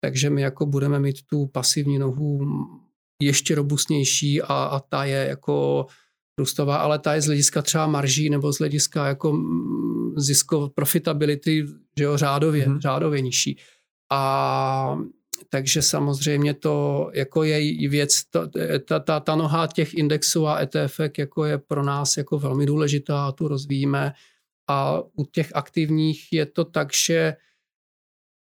[0.00, 2.40] takže my jako budeme mít tu pasivní nohu
[3.22, 5.86] ještě robustnější a, a ta je jako
[6.38, 9.38] růstová, ale ta je z hlediska třeba marží nebo z hlediska jako
[10.16, 11.66] zisko profitability,
[11.98, 12.80] že jo, řádově, mm-hmm.
[12.80, 13.58] řádově nižší.
[14.12, 14.98] A
[15.48, 18.50] takže samozřejmě to jako je věc, ta,
[18.84, 23.26] ta, ta, ta noha těch indexů a ETF jako je pro nás jako velmi důležitá
[23.26, 24.12] a tu rozvíjíme.
[24.70, 27.36] A u těch aktivních je to tak, že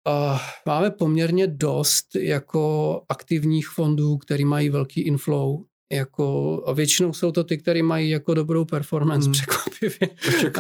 [0.08, 5.60] Uh, máme poměrně dost jako aktivních fondů, který mají velký inflow.
[5.92, 9.34] Jako, a většinou jsou to ty, které mají jako dobrou performance, mm.
[9.34, 10.10] překvapivě.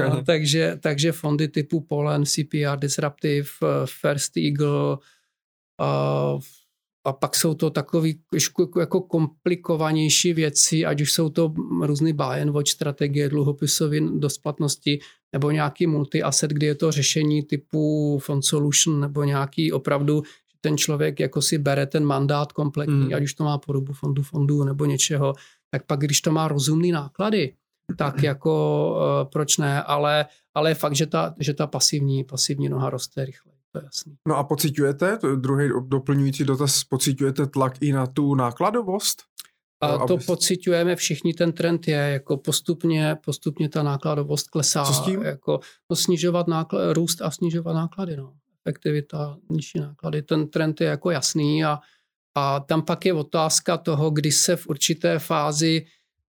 [0.08, 3.48] Uh, takže, takže fondy typu Polen, CPR, Disruptive,
[4.02, 4.98] First Eagle,
[5.82, 6.42] uh,
[7.06, 8.10] a pak jsou to takové
[8.80, 15.00] jako komplikovanější věci, ať už jsou to různé buy and watch strategie, dluhopisové do splatnosti,
[15.34, 20.24] nebo nějaký multi-asset, kdy je to řešení typu fund solution, nebo nějaký opravdu,
[20.62, 23.14] ten člověk jako si bere ten mandát kompletní, mm.
[23.14, 25.34] ať už to má podobu fondu fondu nebo něčeho,
[25.72, 27.54] tak pak když to má rozumný náklady,
[27.98, 28.54] tak jako
[28.92, 33.26] uh, proč ne, ale, ale je fakt, že ta, že ta pasivní, pasivní noha roste
[33.26, 34.16] rychle to je jasný.
[34.28, 39.24] No a pocitujete, to je druhý doplňující dotaz, pocitujete tlak i na tu nákladovost?
[39.84, 40.24] A to aby...
[40.24, 44.86] pocitujeme všichni, ten trend je, jako postupně, postupně ta nákladovost klesá.
[44.86, 45.22] Co s tím?
[45.22, 48.34] Jako, no snižovat náklad, růst a snižovat náklady, no.
[48.66, 50.22] Efektivita, nižší náklady.
[50.22, 51.80] Ten trend je jako jasný a,
[52.36, 55.86] a tam pak je otázka toho, kdy se v určité fázi,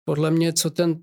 [0.04, 1.00] podle mě, co ten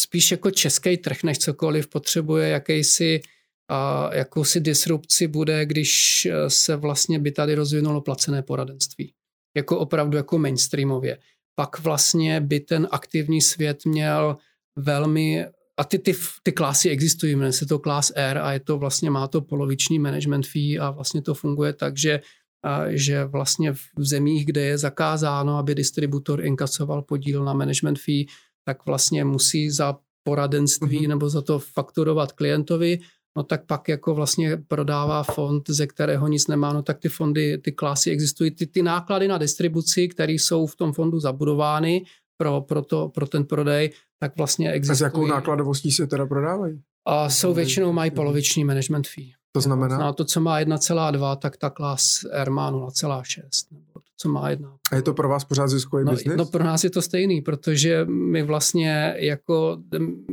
[0.00, 3.20] spíš jako český trh než cokoliv potřebuje jakýsi
[3.68, 9.12] a jakousi disrupci bude, když eh, se vlastně by tady rozvinulo placené poradenství.
[9.56, 11.18] Jako opravdu jako mainstreamově.
[11.54, 14.36] Pak vlastně by ten aktivní svět měl
[14.76, 18.78] velmi a ty, ty, ty klásy existují, jmenuje se to Class R a je to
[18.78, 22.20] vlastně, má to poloviční management fee a vlastně to funguje tak, že,
[22.64, 28.26] a, že vlastně v zemích, kde je zakázáno, aby distributor inkasoval podíl na management fee,
[28.64, 31.08] tak vlastně musí za poradenství mm-hmm.
[31.08, 32.98] nebo za to fakturovat klientovi
[33.36, 37.58] no tak pak jako vlastně prodává fond, ze kterého nic nemá, no tak ty fondy,
[37.58, 38.50] ty klasy existují.
[38.50, 42.04] Ty, ty náklady na distribuci, které jsou v tom fondu zabudovány
[42.36, 44.94] pro, pro, to, pro ten prodej, tak vlastně existují.
[44.94, 46.80] A s jakou nákladovostí se teda prodávají?
[47.06, 49.32] A jsou většinou mají poloviční management fee.
[49.52, 49.98] To znamená?
[49.98, 53.42] Na to, co má 1,2, tak ta klas R má 0,6.
[54.16, 54.76] Co má 1.
[54.92, 56.36] A je to pro vás pořád ziskový no, biznis?
[56.36, 59.76] No pro nás je to stejný, protože my vlastně jako,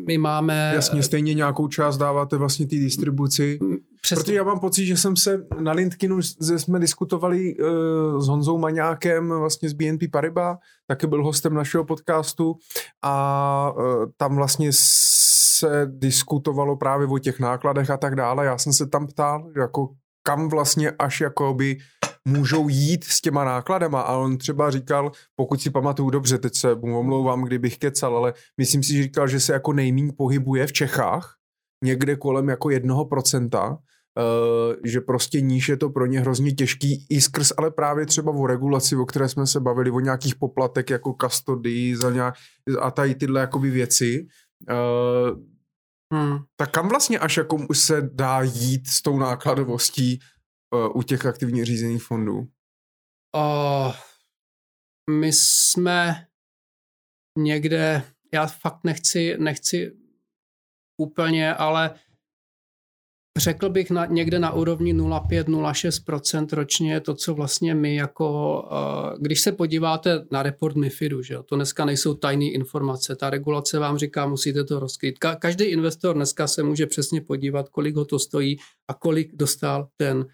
[0.07, 0.71] my máme...
[0.75, 3.59] Jasně, stejně nějakou část dáváte vlastně té distribuci.
[4.01, 4.21] Přesně.
[4.23, 8.57] Protože já mám pocit, že jsem se na LinkedInu, že jsme diskutovali uh, s Honzou
[8.57, 12.55] Maňákem vlastně z BNP Paribas, taky byl hostem našeho podcastu
[13.01, 18.45] a uh, tam vlastně se diskutovalo právě o těch nákladech a tak dále.
[18.45, 19.89] Já jsem se tam ptal, jako
[20.23, 21.77] kam vlastně až jakoby
[22.27, 26.75] můžou jít s těma nákladama a on třeba říkal, pokud si pamatuju dobře, teď se
[26.75, 30.73] mu omlouvám, kdybych kecal, ale myslím si, že říkal, že se jako nejmín pohybuje v
[30.73, 31.35] Čechách,
[31.83, 33.77] někde kolem jako jednoho procenta,
[34.17, 38.31] Uh, že prostě níž je to pro ně hrozně těžký i skrz, ale právě třeba
[38.31, 42.35] o regulaci, o které jsme se bavili, o nějakých poplatek jako custody za nějak,
[42.81, 44.27] a tady tyhle jakoby věci.
[44.69, 45.39] Uh,
[46.11, 46.37] hmm.
[46.55, 50.19] Tak kam vlastně až jako se dá jít s tou nákladovostí
[50.73, 52.47] uh, u těch aktivně řízených fondů?
[53.35, 53.93] Uh,
[55.09, 56.27] my jsme
[57.37, 59.97] někde, já fakt nechci, nechci
[60.97, 61.99] úplně, ale
[63.37, 69.41] Řekl bych na, někde na úrovni 0,5-0,6% ročně to, co vlastně my jako, uh, když
[69.41, 73.97] se podíváte na report MIFIDu, že jo, to dneska nejsou tajné informace, ta regulace vám
[73.97, 75.15] říká, musíte to rozkrýt.
[75.19, 78.57] Ka- každý investor dneska se může přesně podívat, kolik ho to stojí
[78.89, 80.25] a kolik dostal ten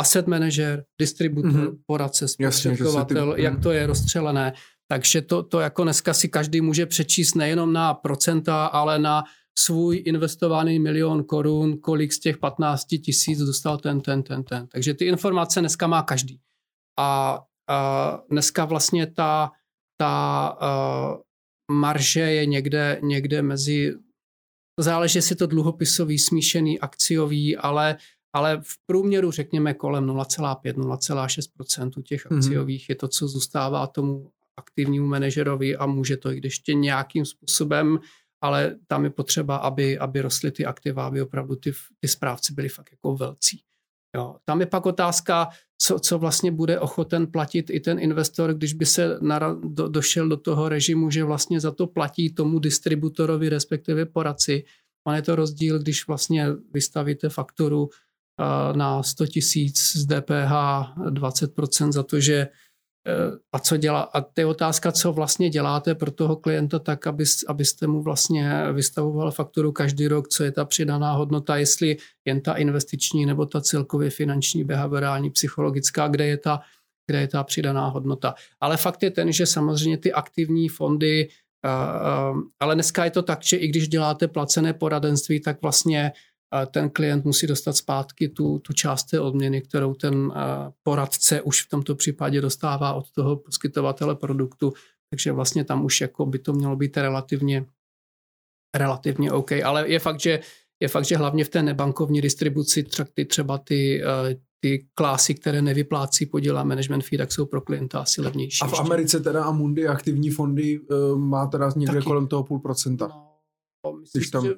[0.00, 1.78] asset manager, distributor, mm-hmm.
[1.86, 4.52] poradce, zprostředkovatel, jak to je rozstřelené.
[4.90, 9.24] Takže to, to jako dneska si každý může přečíst nejenom na procenta, ale na
[9.58, 14.66] svůj investovaný milion korun, kolik z těch 15 tisíc dostal ten, ten, ten, ten.
[14.66, 16.40] Takže ty informace dneska má každý.
[16.98, 19.50] A, a dneska vlastně ta,
[19.96, 23.94] ta uh, marže je někde, někde mezi,
[24.80, 27.96] záleží, jestli je to dluhopisový, smíšený, akciový, ale,
[28.32, 32.38] ale v průměru řekněme kolem 0,5-0,6% těch mhm.
[32.38, 32.90] akciových mm-hmm.
[32.90, 37.98] je to, co zůstává tomu aktivnímu manažerovi a může to jít ještě nějakým způsobem,
[38.40, 42.68] ale tam je potřeba, aby, aby rostly ty aktiva, aby opravdu ty, ty správci byli
[42.68, 43.62] fakt jako velcí.
[44.16, 44.36] Jo.
[44.44, 45.48] Tam je pak otázka,
[45.78, 50.28] co, co vlastně bude ochoten platit i ten investor, když by se nara, do, došel
[50.28, 54.64] do toho režimu, že vlastně za to platí tomu distributorovi, respektive poradci.
[55.06, 60.52] On je to rozdíl, když vlastně vystavíte fakturu uh, na 100 tisíc z DPH
[61.10, 62.48] 20% za to, že
[63.52, 67.24] a co dělá, a to je otázka, co vlastně děláte pro toho klienta tak, aby,
[67.48, 72.54] abyste mu vlastně vystavoval fakturu každý rok, co je ta přidaná hodnota, jestli jen ta
[72.54, 76.60] investiční nebo ta celkově finanční, behaviorální, psychologická, kde je ta,
[77.06, 78.34] kde je ta přidaná hodnota.
[78.60, 81.28] Ale fakt je ten, že samozřejmě ty aktivní fondy,
[82.60, 86.12] ale dneska je to tak, že i když děláte placené poradenství, tak vlastně
[86.70, 90.32] ten klient musí dostat zpátky tu, tu část té odměny, kterou ten
[90.82, 94.72] poradce už v tomto případě dostává od toho poskytovatele produktu,
[95.10, 97.66] takže vlastně tam už jako by to mělo být relativně,
[98.76, 99.52] relativně OK.
[99.52, 100.40] Ale je fakt, že
[100.82, 104.02] je fakt, že hlavně v té nebankovní distribuci ty, třeba ty,
[104.60, 108.58] ty klásy, které nevyplácí podíl a management fee, tak jsou pro klienta asi levnější.
[108.62, 112.04] A v Americe teda a Mundi aktivní fondy uh, má teda někde Taky.
[112.04, 113.08] kolem toho půl procenta.
[113.84, 114.46] No, myslím, tam...
[114.46, 114.54] že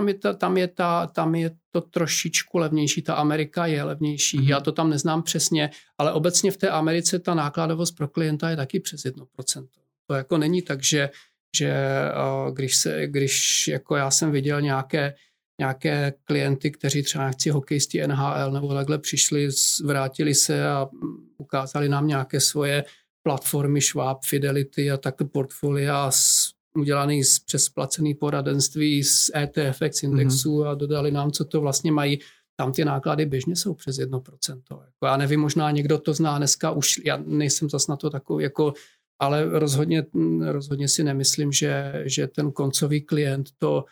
[0.00, 3.02] tam je, ta, tam, je ta, tam je to trošičku levnější.
[3.02, 4.38] Ta Amerika je levnější.
[4.38, 4.48] Mm-hmm.
[4.48, 8.56] Já to tam neznám přesně, ale obecně v té Americe ta nákladovost pro klienta je
[8.56, 9.66] taky přes 1%.
[10.06, 11.10] To jako není tak, že,
[11.56, 11.74] že
[12.52, 15.14] když, se, když jako já jsem viděl nějaké,
[15.60, 19.48] nějaké klienty, kteří třeba nechci hokejisti NHL nebo takhle přišli,
[19.84, 20.88] vrátili se a
[21.38, 22.84] ukázali nám nějaké svoje
[23.22, 30.68] platformy Schwab, Fidelity a takto portfolia s udělaný z přesplacený poradenství z ETFX indexu mm-hmm.
[30.68, 32.18] a dodali nám, co to vlastně mají.
[32.56, 34.60] Tam ty náklady běžně jsou přes 1%.
[34.70, 38.44] Jako já nevím, možná někdo to zná dneska, už já nejsem zas na to takový,
[38.44, 38.72] jako,
[39.18, 40.06] ale rozhodně,
[40.50, 43.84] rozhodně si nemyslím, že, že ten koncový klient to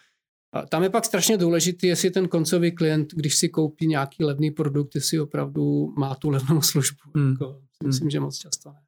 [0.69, 4.95] tam je pak strašně důležité, jestli ten koncový klient, když si koupí nějaký levný produkt,
[4.95, 7.11] jestli opravdu má tu levnou službu.
[7.17, 7.31] Hmm.
[7.31, 8.11] Jako, myslím, hmm.
[8.11, 8.88] že moc často ne.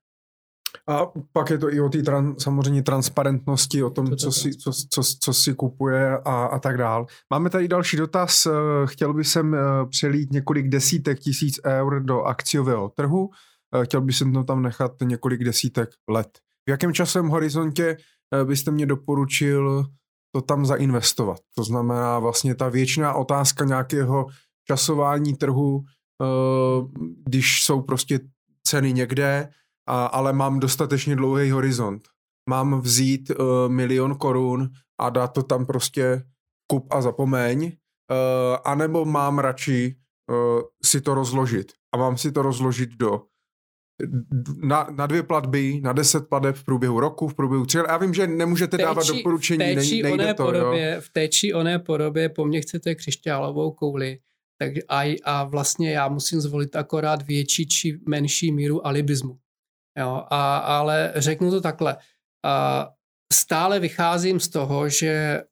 [0.89, 4.73] A pak je to i o té tran, samozřejmě transparentnosti, o tom, co si, co,
[4.91, 7.07] co, co si kupuje a, a tak dál.
[7.31, 8.47] Máme tady další dotaz.
[8.47, 8.51] Eh,
[8.85, 9.59] chtěl bych sem eh,
[9.91, 13.31] přelít několik desítek tisíc eur do akciového trhu.
[13.75, 16.39] Eh, chtěl bych sem to tam nechat několik desítek let.
[16.67, 17.97] V jakém časovém horizontě
[18.45, 19.85] byste mě doporučil
[20.35, 21.39] to tam zainvestovat?
[21.57, 24.27] To znamená vlastně ta věčná otázka nějakého
[24.67, 25.83] časování trhu,
[27.27, 28.21] když jsou prostě
[28.67, 29.49] ceny někde,
[29.91, 32.09] a, ale mám dostatečně dlouhý horizont.
[32.51, 33.37] Mám vzít uh,
[33.69, 34.69] milion korun
[35.01, 36.23] a dát to tam prostě
[36.71, 39.97] kup a zapomeň, uh, anebo mám radši
[40.31, 41.73] uh, si to rozložit.
[41.95, 43.23] A mám si to rozložit do
[44.63, 47.79] na, na dvě platby, na deset plateb v průběhu roku, v průběhu tři.
[47.79, 50.45] Já vím, že nemůžete téči, dávat doporučení, v či nejde to.
[50.45, 51.01] Podobě, jo.
[51.01, 54.19] V té či oné podobě po mně chcete křišťálovou kouli.
[54.59, 59.39] Tak a, a vlastně já musím zvolit akorát větší či menší míru alibismu.
[59.99, 61.97] Jo, a, ale řeknu to takhle.
[62.47, 62.87] A
[63.33, 65.43] stále vycházím z toho, že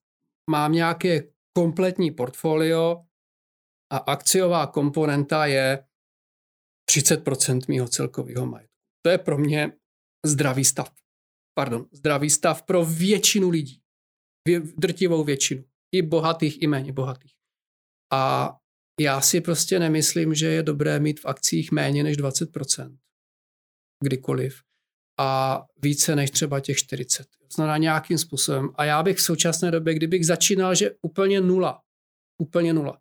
[0.50, 1.22] mám nějaké
[1.56, 3.04] kompletní portfolio
[3.92, 5.84] a akciová komponenta je
[6.90, 8.74] 30% mýho celkového majetku.
[9.02, 9.72] To je pro mě
[10.26, 10.94] zdravý stav.
[11.54, 13.82] Pardon, zdravý stav pro většinu lidí.
[14.76, 15.64] Drtivou většinu.
[15.94, 17.34] I bohatých, i méně bohatých.
[18.12, 18.54] A
[19.00, 22.98] já si prostě nemyslím, že je dobré mít v akcích méně než 20%
[24.04, 24.62] kdykoliv
[25.18, 27.26] a více než třeba těch 40.
[27.54, 28.70] Znamená nějakým způsobem.
[28.74, 31.80] A já bych v současné době, kdybych začínal, že úplně nula,
[32.42, 32.98] úplně nula,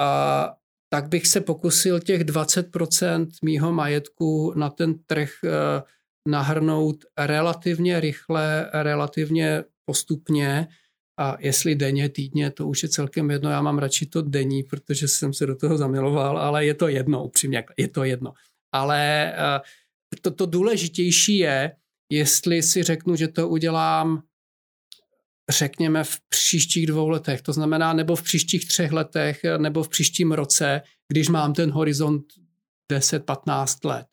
[0.00, 0.54] a
[0.92, 5.82] tak bych se pokusil těch 20% mýho majetku na ten trh eh,
[6.28, 10.68] nahrnout relativně rychle, relativně postupně
[11.20, 13.50] a jestli denně, týdně, to už je celkem jedno.
[13.50, 17.24] Já mám radši to denní, protože jsem se do toho zamiloval, ale je to jedno,
[17.24, 18.32] upřímně, je to jedno.
[18.72, 19.62] Ale uh,
[20.20, 21.76] to, to důležitější je,
[22.10, 24.22] jestli si řeknu, že to udělám
[25.50, 30.32] řekněme v příštích dvou letech, to znamená nebo v příštích třech letech, nebo v příštím
[30.32, 32.24] roce, když mám ten horizont
[32.92, 34.06] 10-15 let.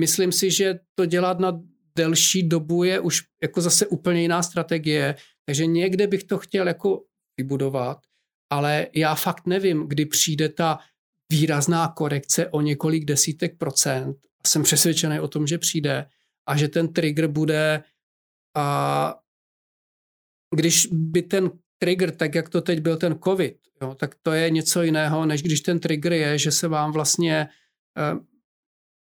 [0.00, 1.60] Myslím si, že to dělat na
[1.96, 5.14] delší dobu je už jako zase úplně jiná strategie,
[5.44, 7.02] takže někde bych to chtěl jako
[7.36, 7.98] vybudovat,
[8.50, 10.78] ale já fakt nevím, kdy přijde ta
[11.32, 14.16] výrazná korekce o několik desítek procent.
[14.46, 16.06] Jsem přesvědčený o tom, že přijde
[16.48, 17.82] a že ten trigger bude
[18.56, 19.14] a
[20.54, 24.50] když by ten trigger, tak jak to teď byl ten covid, jo, tak to je
[24.50, 27.48] něco jiného, než když ten trigger je, že se vám vlastně
[27.98, 28.18] eh,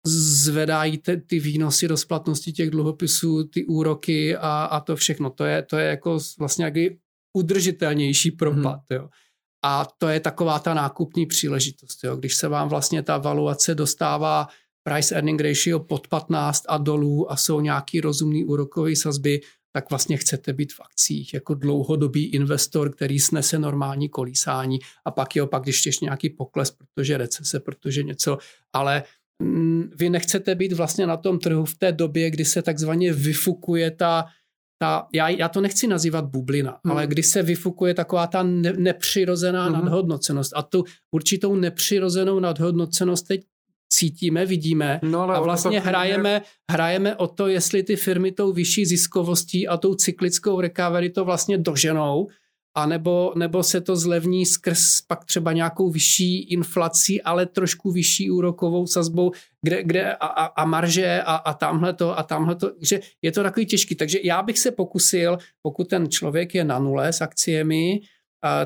[0.06, 5.30] zvedají ty, ty výnosy do splatnosti těch dluhopisů, ty úroky a, a to všechno.
[5.30, 7.00] To je, to je jako vlastně jaký
[7.34, 8.80] udržitelnější propad.
[8.90, 9.00] Hmm.
[9.00, 9.10] Jo.
[9.66, 12.04] A to je taková ta nákupní příležitost.
[12.04, 12.16] Jo.
[12.16, 14.48] Když se vám vlastně ta valuace dostává
[14.84, 19.42] price earning ratio pod 15 a dolů a jsou nějaký rozumný úrokový sazby,
[19.76, 25.36] tak vlastně chcete být v akcích jako dlouhodobý investor, který snese normální kolísání a pak
[25.36, 28.38] jo, pak když ještě nějaký pokles, protože recese, protože něco,
[28.74, 29.04] ale
[29.44, 33.92] mm, vy nechcete být vlastně na tom trhu v té době, kdy se takzvaně vyfukuje
[33.92, 34.26] ta,
[34.82, 36.92] ta já, já to nechci nazývat bublina, hmm.
[36.92, 39.74] ale kdy se vyfukuje taková ta ne, nepřirozená hmm.
[39.74, 40.54] nadhodnocenost.
[40.56, 43.42] A tu určitou nepřirozenou nadhodnocenost teď
[43.94, 46.42] cítíme, vidíme no, ale a vlastně hrajeme,
[46.72, 51.58] hrajeme o to, jestli ty firmy tou vyšší ziskovostí a tou cyklickou recovery to vlastně
[51.58, 52.28] doženou,
[52.76, 58.88] anebo nebo se to zlevní skrz pak třeba nějakou vyšší inflací, ale trošku vyšší úrokovou
[58.88, 63.00] sazbou, kde, kde a, a, a marže a, a tamhle to a tamhle to, že
[63.22, 63.96] je to takový těžký.
[63.96, 68.02] Takže já bych se pokusil, pokud ten člověk je na nule s akciemi,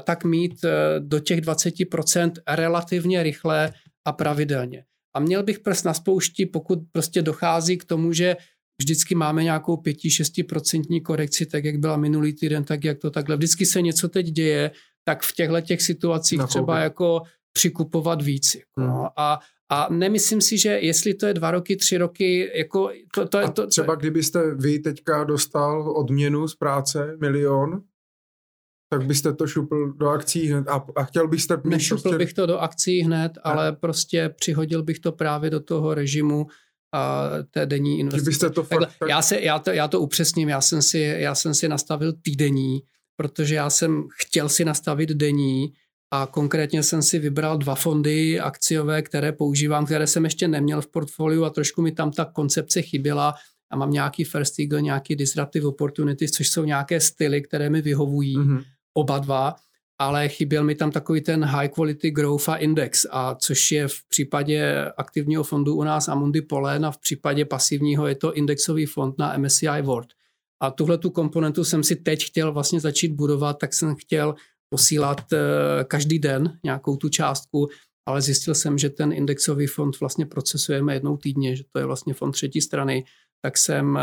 [0.04, 3.74] tak mít e, do těch 20% relativně rychle
[4.06, 4.84] a pravidelně
[5.18, 8.36] a měl bych prst na spoušti, pokud prostě dochází k tomu, že
[8.82, 13.36] vždycky máme nějakou 5-6% korekci, tak jak byla minulý týden, tak jak to takhle.
[13.36, 14.72] Vždycky se něco teď děje,
[15.04, 16.52] tak v těchto těch situacích Nakoupit.
[16.52, 17.22] třeba jako
[17.54, 18.56] přikupovat víc.
[18.56, 18.90] Jako, hmm.
[18.90, 19.10] no.
[19.20, 19.40] a,
[19.72, 23.52] a nemyslím si, že jestli to je dva roky, tři roky, jako to, to, a
[23.52, 27.82] to, třeba to, kdybyste vy teďka dostal odměnu z práce milion,
[28.90, 31.58] tak byste to šupl do akcí hned a, a chtěl byste...
[31.58, 32.18] Mít Nešupl prostě...
[32.18, 33.42] bych to do akcí hned, ne.
[33.44, 36.48] ale prostě přihodil bych to právě do toho režimu
[36.94, 38.30] a té denní investice.
[38.30, 39.10] Byste to fakt, tak...
[39.10, 42.80] já, se, já, to, já to upřesním, já jsem, si, já jsem si nastavil týdenní,
[43.16, 45.74] protože já jsem chtěl si nastavit denní
[46.14, 50.88] a konkrétně jsem si vybral dva fondy akciové, které používám, které jsem ještě neměl v
[50.88, 53.34] portfoliu a trošku mi tam ta koncepce chyběla
[53.72, 58.38] a mám nějaký First Eagle, nějaký Disruptive Opportunities, což jsou nějaké styly, které mi vyhovují.
[58.38, 58.64] Mm-hmm
[58.98, 59.56] oba dva,
[60.00, 64.08] ale chyběl mi tam takový ten high quality growth a index, a což je v
[64.10, 69.18] případě aktivního fondu u nás Amundi Polen a v případě pasivního je to indexový fond
[69.18, 70.08] na MSCI World.
[70.62, 74.36] A tuhle tu komponentu jsem si teď chtěl vlastně začít budovat, tak jsem chtěl
[74.70, 75.38] posílat eh,
[75.84, 77.70] každý den nějakou tu částku,
[78.08, 82.14] ale zjistil jsem, že ten indexový fond vlastně procesujeme jednou týdně, že to je vlastně
[82.14, 83.04] fond třetí strany,
[83.42, 84.00] tak jsem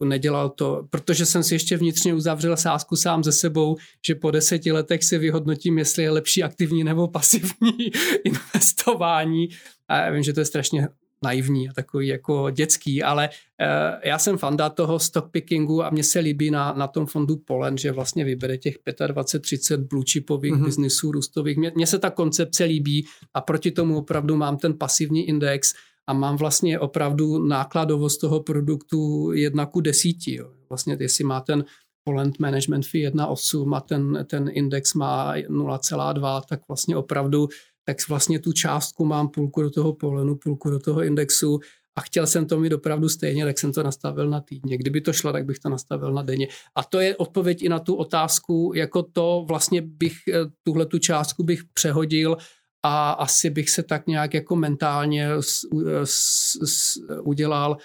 [0.00, 3.76] uh, nedělal to, protože jsem si ještě vnitřně uzavřel sázku sám ze sebou,
[4.06, 7.92] že po deseti letech si vyhodnotím, jestli je lepší aktivní nebo pasivní
[8.24, 9.48] investování.
[9.88, 10.88] A já vím, že to je strašně
[11.22, 16.04] naivní a takový jako dětský, ale uh, já jsem fanda toho stock pickingu a mně
[16.04, 20.64] se líbí na, na tom fondu Polen, že vlastně vybere těch 25-30 blue chipových mm-hmm.
[20.64, 21.58] biznisů růstových.
[21.74, 25.74] Mně se ta koncepce líbí a proti tomu opravdu mám ten pasivní index,
[26.08, 30.34] a mám vlastně opravdu nákladovost toho produktu jedna ku desíti.
[30.34, 30.50] Jo.
[30.68, 31.64] Vlastně jestli má ten
[32.04, 37.48] Poland Management Fee 1,8 a ten, ten index má 0,2, tak vlastně opravdu
[37.84, 41.60] tak vlastně tu částku mám půlku do toho polenu, půlku do toho indexu
[41.96, 44.78] a chtěl jsem to mít opravdu stejně, tak jsem to nastavil na týdně.
[44.78, 46.48] Kdyby to šlo, tak bych to nastavil na denně.
[46.74, 50.32] A to je odpověď i na tu otázku, jako to vlastně bych, eh,
[50.62, 52.36] tuhle tu částku bych přehodil
[52.82, 55.66] a asi bych se tak nějak jako mentálně s,
[56.04, 57.76] s, s, udělal,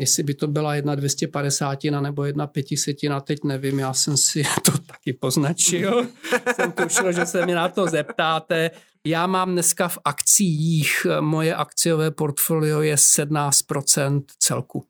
[0.00, 4.72] jestli by to byla jedna 250 nebo jedna pětisetina, teď nevím, já jsem si to
[4.78, 6.06] taky poznačil,
[6.54, 8.70] jsem tušil, že se mi na to zeptáte.
[9.06, 14.84] Já mám dneska v akcích, moje akciové portfolio je 17% celku.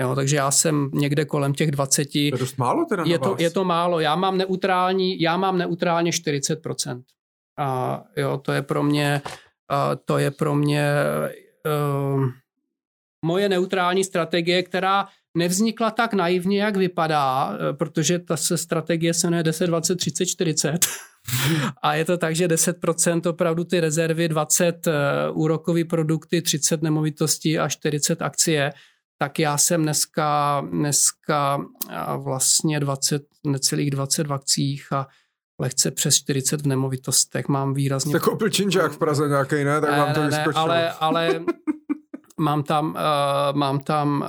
[0.00, 2.04] Jo, takže já jsem někde kolem těch 20.
[2.04, 4.00] To je dost málo teda je to, je to málo.
[4.00, 7.02] Já mám neutrální, já mám neutrálně 40%.
[7.58, 10.92] A jo, to je pro mě, uh, to je pro mě
[11.66, 12.24] uh,
[13.24, 19.26] moje neutrální strategie, která nevznikla tak naivně, jak vypadá, uh, protože ta se strategie se
[19.26, 20.86] jmenuje 10, 20, 30, 40.
[21.82, 24.92] A je to tak, že 10% opravdu ty rezervy, 20 uh,
[25.42, 28.72] úrokový produkty, 30 nemovitostí a 40 akcie,
[29.18, 31.60] tak já jsem dneska, dneska
[32.16, 35.06] vlastně 20, necelých 20 v akcích a
[35.60, 38.10] lehce přes 40 v nemovitostech, mám výrazně...
[38.10, 39.80] Jste koupil činžák v Praze nějaký, ne?
[39.80, 40.64] Tak ne, vám to ne, vyskočilo.
[40.64, 41.40] ale, ale
[42.40, 44.28] mám tam, uh, mám tam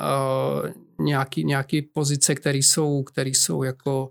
[0.62, 4.10] uh, nějaký, nějaký pozice, které jsou, které jsou jako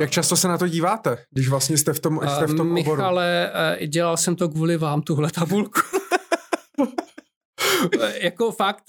[0.00, 3.50] jak často se na to díváte, když vlastně jste v tom, jste v tom Michale,
[3.50, 3.86] oboru?
[3.86, 5.80] dělal jsem to kvůli vám, tuhle tabulku.
[8.22, 8.84] jako fakt,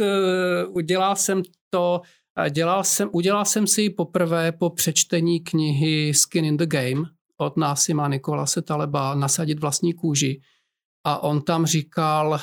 [0.70, 2.02] udělal jsem to,
[2.50, 7.04] dělal jsem, udělal jsem si ji poprvé po přečtení knihy Skin in the Game
[7.45, 10.41] od Násima Nikolase Taleba Nasadit vlastní kůži.
[11.06, 12.40] A on tam říkal,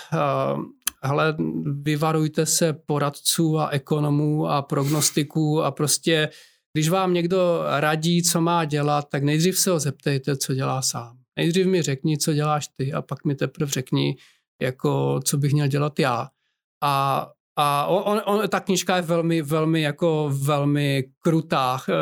[1.02, 1.36] hele,
[1.82, 6.28] vyvarujte se poradců a ekonomů a prognostiků a prostě,
[6.72, 11.18] když vám někdo radí, co má dělat, tak nejdřív se ho zeptejte, co dělá sám.
[11.36, 14.16] Nejdřív mi řekni, co děláš ty a pak mi teprve řekni,
[14.62, 16.28] jako, co bych měl dělat já.
[16.82, 17.26] A,
[17.62, 21.92] a on, on, ta knižka je velmi, velmi, jako velmi krutá eh,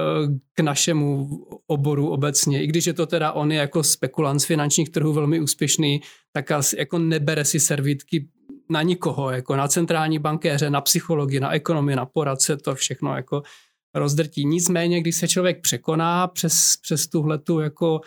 [0.54, 1.28] k našemu
[1.66, 2.62] oboru obecně.
[2.62, 6.00] I když je to teda on je jako spekulant z finančních trhů velmi úspěšný,
[6.32, 8.28] tak jako nebere si servítky
[8.70, 13.42] na nikoho, jako na centrální bankéře, na psychologii, na ekonomii, na poradce, to všechno jako
[13.94, 14.44] rozdrtí.
[14.44, 18.06] Nicméně, když se člověk překoná přes, přes tuhletu jako uh,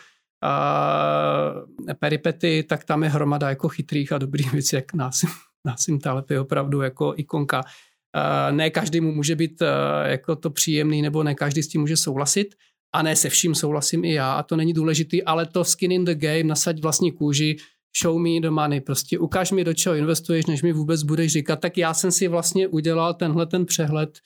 [1.99, 5.29] peripety, tak tam je hromada jako chytrých a dobrých věcí, jak Násim,
[5.65, 7.61] Násim Taleb je opravdu jako ikonka.
[7.61, 9.67] Uh, ne každý mu může být uh,
[10.03, 12.55] jako to příjemný, nebo ne každý s tím může souhlasit,
[12.95, 16.05] a ne se vším souhlasím i já, a to není důležitý, ale to skin in
[16.05, 17.57] the game, nasaď vlastní kůži,
[18.01, 21.55] show me the money, prostě ukáž mi, do čeho investuješ, než mi vůbec budeš říkat,
[21.55, 24.19] tak já jsem si vlastně udělal tenhle ten přehled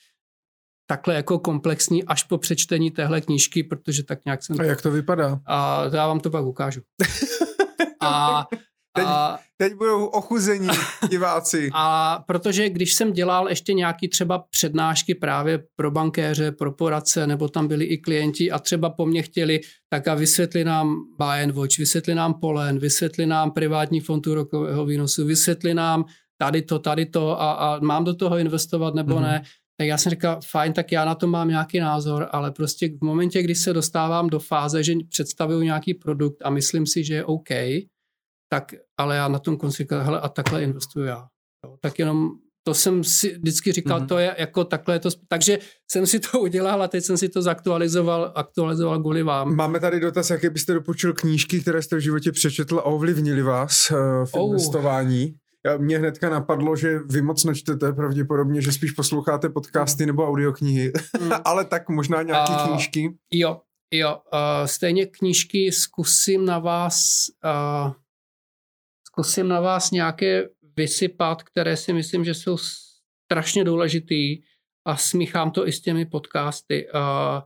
[0.88, 4.60] takhle jako komplexní až po přečtení téhle knížky, protože tak nějak jsem...
[4.60, 5.40] A jak to vypadá?
[5.46, 6.80] A já vám to pak ukážu.
[8.00, 8.46] a
[8.96, 10.68] Teď, a, teď budou ochuzení
[11.10, 11.70] diváci.
[11.74, 17.48] A protože když jsem dělal ještě nějaký třeba přednášky právě pro bankéře, pro poradce, nebo
[17.48, 21.54] tam byli i klienti a třeba po mně chtěli, tak a vysvětli nám buy and
[21.54, 26.04] watch, vysvětli nám polen, vysvětli nám privátní fond úrokového výnosu, vysvětli nám
[26.38, 29.22] tady to, tady to a, a mám do toho investovat nebo mm-hmm.
[29.22, 29.42] ne,
[29.78, 33.04] tak já jsem říkal, fajn, tak já na to mám nějaký názor, ale prostě v
[33.04, 37.24] momentě, kdy se dostávám do fáze, že představuju nějaký produkt a myslím si, že je
[37.24, 37.50] OK,
[38.48, 41.26] tak ale já na tom konci říkal, hele, a takhle investuju já.
[41.64, 42.30] Jo, tak jenom
[42.66, 44.06] to jsem si vždycky říkal, mm-hmm.
[44.06, 45.58] to je jako takhle to, takže
[45.90, 49.56] jsem si to udělal a teď jsem si to zaktualizoval, aktualizoval kvůli vám.
[49.56, 53.90] Máme tady dotaz, jaké byste dopočil knížky, které jste v životě přečetl a ovlivnili vás
[53.90, 54.48] uh, v oh.
[54.50, 55.34] investování.
[55.78, 60.06] Mně hnedka napadlo, že vy moc nečtete, pravděpodobně, že spíš posloucháte podcasty mm.
[60.06, 61.32] nebo audioknihy, mm.
[61.44, 63.14] ale tak možná nějaké uh, knížky.
[63.32, 63.60] Jo,
[63.90, 67.92] jo, uh, stejně knížky zkusím na vás uh,
[69.20, 72.56] zkusím na vás nějaké vysypat, které si myslím, že jsou
[73.24, 74.42] strašně důležitý
[74.86, 77.42] a smíchám to i s těmi podcasty, a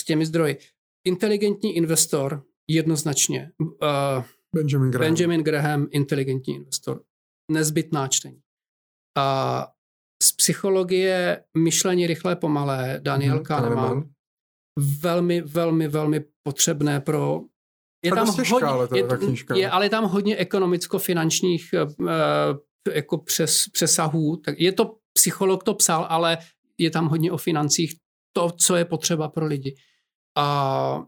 [0.00, 0.58] s těmi zdroji.
[1.06, 3.52] Inteligentní investor jednoznačně.
[3.60, 4.24] Uh,
[4.54, 5.14] Benjamin Graham.
[5.14, 7.02] Benjamin Graham, inteligentní investor.
[7.52, 8.40] Nezbytná čtení.
[9.18, 9.66] A
[10.22, 14.10] z psychologie myšlení rychlé pomalé Daniel mm-hmm, Kahneman.
[15.00, 17.40] Velmi, velmi, velmi potřebné pro
[18.02, 19.04] je tam hodně, škále, je,
[19.54, 22.08] je, ale je tam hodně ekonomicko-finančních uh,
[22.92, 24.36] jako přes, přesahů.
[24.36, 26.38] Tak je to, psycholog to psal, ale
[26.78, 27.94] je tam hodně o financích,
[28.32, 29.74] to, co je potřeba pro lidi.
[30.36, 31.04] A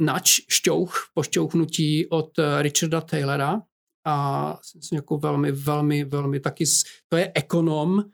[0.00, 3.60] nač, šťouch, pošťouchnutí od eh, Richarda Taylora,
[4.06, 4.58] a
[4.92, 6.64] jako velmi, velmi, velmi taky,
[7.08, 8.04] to je ekonom,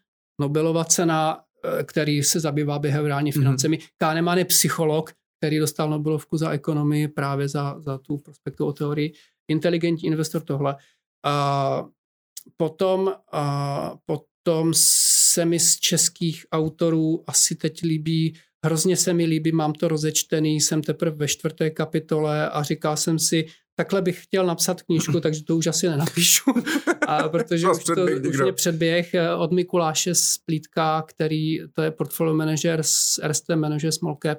[0.40, 1.44] Nobelova cena,
[1.84, 3.40] který se zabývá behaviorální mhm.
[3.40, 3.76] financemi.
[3.76, 3.88] Mm-hmm.
[3.98, 9.12] Kahneman je psycholog, který dostal Nobelovku za ekonomii právě za, za tu prospektovou teorii.
[9.48, 10.76] Inteligentní investor tohle.
[11.24, 11.84] A
[12.56, 18.34] potom, a potom se mi z českých autorů asi teď líbí,
[18.64, 23.18] hrozně se mi líbí, mám to rozečtený, jsem teprve ve čtvrté kapitole a říkal jsem
[23.18, 23.46] si,
[23.76, 26.50] takhle bych chtěl napsat knížku, takže to už asi nenapíšu,
[27.06, 32.34] a protože už, to, už mě předběh eh, od Mikuláše Splítka, který to je portfolio
[32.34, 34.38] manager z RST Manager Small Cap,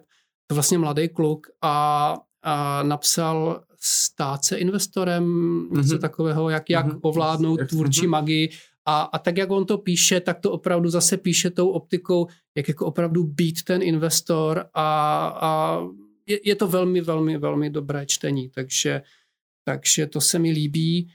[0.54, 5.78] vlastně mladý kluk a, a napsal stát se investorem, mm-hmm.
[5.78, 7.00] něco takového, jak, jak mm-hmm.
[7.02, 8.10] ovládnout jak, tvůrčí mm-hmm.
[8.10, 8.50] magii.
[8.86, 12.68] A, a tak, jak on to píše, tak to opravdu zase píše tou optikou, jak
[12.68, 14.88] jako opravdu být ten investor a,
[15.42, 15.82] a
[16.28, 19.02] je, je to velmi, velmi, velmi dobré čtení, takže,
[19.66, 21.10] takže to se mi líbí.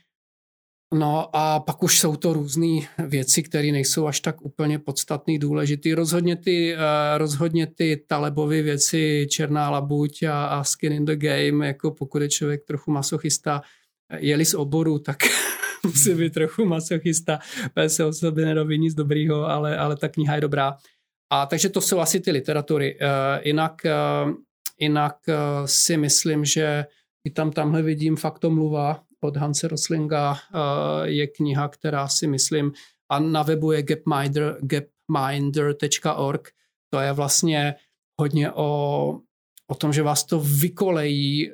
[0.93, 5.93] No a pak už jsou to různé věci, které nejsou až tak úplně podstatný, důležitý.
[5.93, 6.81] Rozhodně ty, uh,
[7.17, 12.29] rozhodně ty talebové věci, černá labuť a, a skin in the game, jako pokud je
[12.29, 13.61] člověk trochu masochista,
[14.17, 15.17] jeli z oboru, tak
[15.83, 17.39] musí být trochu masochista,
[17.87, 20.77] se o sobě nedoví nic dobrýho, ale, ale ta kniha je dobrá.
[21.29, 22.99] A takže to jsou asi ty literatury.
[23.01, 23.07] Uh,
[23.43, 24.33] jinak uh,
[24.79, 25.15] jinak
[25.65, 26.85] si myslím, že
[27.23, 32.71] i tam tamhle vidím faktomluva, od Hanse Roslinga eh, je kniha, která si myslím,
[33.11, 34.57] a na webu je gapminder,
[35.11, 36.49] mindminder.org.
[36.93, 37.75] To je vlastně
[38.21, 39.19] hodně o,
[39.67, 41.51] o tom, že vás to vykolejí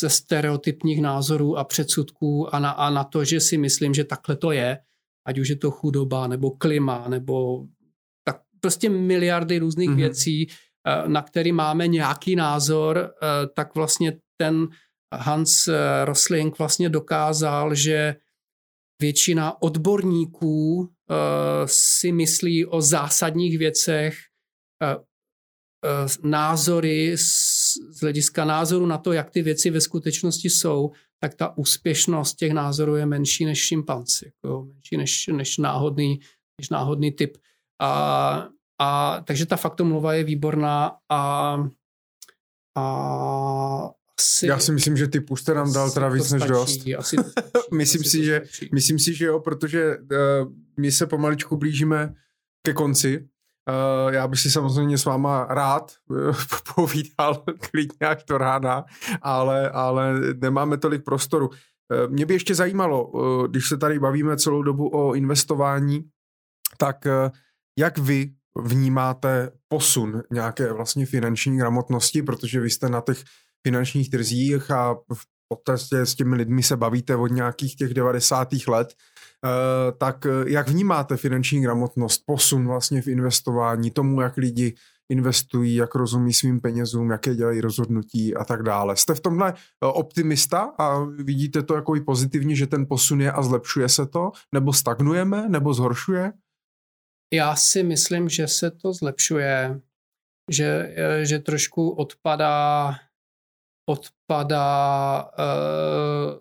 [0.00, 4.36] ze stereotypních názorů a předsudků a na, a na to, že si myslím, že takhle
[4.36, 4.78] to je,
[5.26, 7.64] ať už je to chudoba, nebo klima, nebo
[8.24, 9.96] tak prostě miliardy různých mm-hmm.
[9.96, 10.46] věcí,
[11.06, 13.14] na který máme nějaký názor,
[13.54, 14.68] tak vlastně ten
[15.12, 18.16] Hans eh, Rosling vlastně dokázal, že
[19.00, 21.14] většina odborníků eh,
[21.66, 24.18] si myslí o zásadních věcech,
[24.82, 24.96] eh,
[26.22, 32.34] názory z hlediska názoru na to, jak ty věci ve skutečnosti jsou, tak ta úspěšnost
[32.34, 36.20] těch názorů je menší než šimpanci, jako menší než, než, náhodný,
[36.60, 37.36] než náhodný typ.
[37.80, 38.48] A,
[38.80, 41.56] a, takže ta faktomluva je výborná a,
[42.76, 43.90] a
[44.20, 46.80] asi, Já si myslím, že ty jste nám dal teda víc než dost.
[46.98, 48.42] Asi stačí, myslím, asi si, že,
[48.72, 52.14] myslím si, že jo, protože uh, my se pomaličku blížíme
[52.66, 53.28] ke konci.
[54.06, 56.36] Uh, já bych si samozřejmě s váma rád uh,
[56.74, 58.84] povídal klidně až do rána,
[59.22, 61.48] ale, ale nemáme tolik prostoru.
[61.48, 61.56] Uh,
[62.08, 66.04] mě by ještě zajímalo, uh, když se tady bavíme celou dobu o investování,
[66.78, 67.30] tak uh,
[67.78, 73.24] jak vy vnímáte posun nějaké vlastně finanční gramotnosti, protože vy jste na těch
[73.66, 78.48] finančních trzích a v podstatě s těmi lidmi se bavíte od nějakých těch 90.
[78.68, 78.94] let,
[79.44, 84.74] eh, tak eh, jak vnímáte finanční gramotnost, posun vlastně v investování, tomu, jak lidi
[85.08, 88.96] investují, jak rozumí svým penězům, jaké dělají rozhodnutí a tak dále.
[88.96, 93.32] Jste v tomhle eh, optimista a vidíte to jako i pozitivně, že ten posun je
[93.32, 94.32] a zlepšuje se to?
[94.52, 95.48] Nebo stagnujeme?
[95.48, 96.32] Nebo zhoršuje?
[97.34, 99.80] Já si myslím, že se to zlepšuje,
[100.50, 102.94] že, že trošku odpadá
[103.86, 106.38] odpadá uh,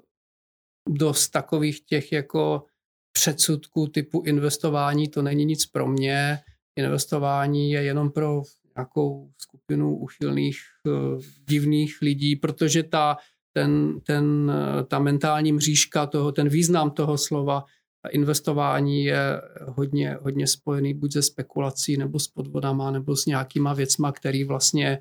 [0.98, 2.66] dost takových těch jako
[3.12, 6.40] předsudků typu investování, to není nic pro mě,
[6.76, 8.42] investování je jenom pro
[8.78, 10.58] nějakou skupinu uchylných
[10.88, 13.18] uh, divných lidí, protože ta,
[13.54, 17.66] ten, ten, uh, ta mentální mřížka toho, ten význam toho slova
[18.12, 24.12] investování je hodně, hodně spojený buď se spekulací nebo s podvodama nebo s nějakýma věcma,
[24.12, 25.00] který vlastně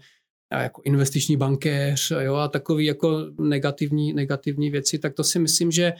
[0.61, 5.93] jako investiční bankéř jo, a takový jako negativní, negativní věci, tak to si myslím, že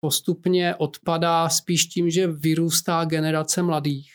[0.00, 4.10] postupně odpadá spíš tím, že vyrůstá generace mladých,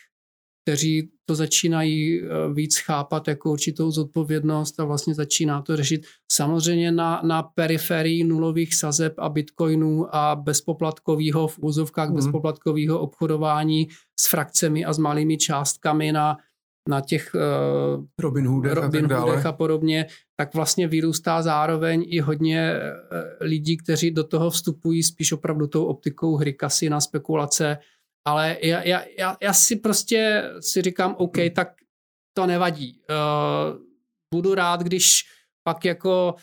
[0.64, 6.92] kteří to začínají eh, víc chápat jako určitou zodpovědnost a vlastně začíná to řešit samozřejmě
[6.92, 12.16] na, na periferii nulových sazeb a bitcoinů a bezpoplatkového v úzovkách mm.
[12.16, 13.88] bezpoplatkového obchodování
[14.20, 16.36] s frakcemi a s malými částkami na
[16.88, 20.06] na těch uh, Robin Hoodech, Robin a, Hoodech a podobně,
[20.36, 25.84] tak vlastně vyrůstá zároveň i hodně uh, lidí, kteří do toho vstupují spíš opravdu tou
[25.84, 27.78] optikou hry, kasy spekulace,
[28.26, 31.68] ale já, já, já, já si prostě si říkám, OK, tak
[32.36, 33.00] to nevadí.
[33.10, 33.78] Uh,
[34.34, 35.22] budu rád, když
[35.64, 36.34] pak jako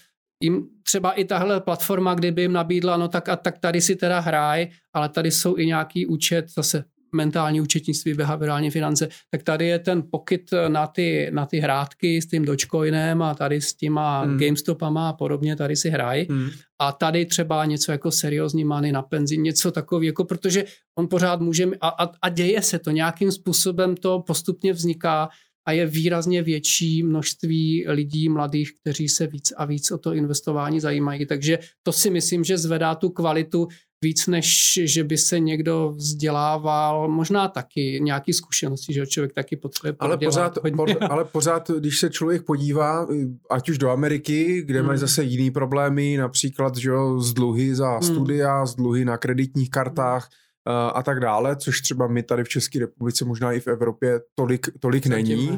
[0.44, 4.20] jim třeba i tahle platforma, kdyby jim nabídla, no tak a tak tady si teda
[4.20, 6.84] hraj, ale tady jsou i nějaký účet, zase
[7.16, 12.26] mentální účetnictví, behaviorální finance, tak tady je ten pokyt na ty, na ty hrátky s
[12.26, 14.38] tím Dogecoinem a tady s těma hmm.
[14.38, 16.28] GameStopama a podobně, tady si hrají.
[16.30, 16.50] Hmm.
[16.82, 20.66] A tady třeba něco jako seriózní money na penzi, něco takového, jako protože
[20.98, 25.30] on pořád může, a, a, a děje se to, nějakým způsobem to postupně vzniká
[25.66, 30.80] a je výrazně větší množství lidí mladých, kteří se víc a víc o to investování
[30.80, 31.26] zajímají.
[31.26, 33.68] Takže to si myslím, že zvedá tu kvalitu
[34.02, 39.96] víc, než že by se někdo vzdělával, možná taky nějaký zkušenosti, že člověk taky potřebuje
[40.00, 43.08] ale pořád, po, ale pořád, když se člověk podívá,
[43.50, 44.88] ať už do Ameriky, kde hmm.
[44.88, 48.02] mají zase jiný problémy, například že jo, z dluhy za hmm.
[48.02, 50.30] studia, z dluhy na kreditních kartách,
[50.68, 54.22] uh, a tak dále, což třeba my tady v České republice, možná i v Evropě,
[54.36, 55.50] tolik, tolik není.
[55.50, 55.58] Uh,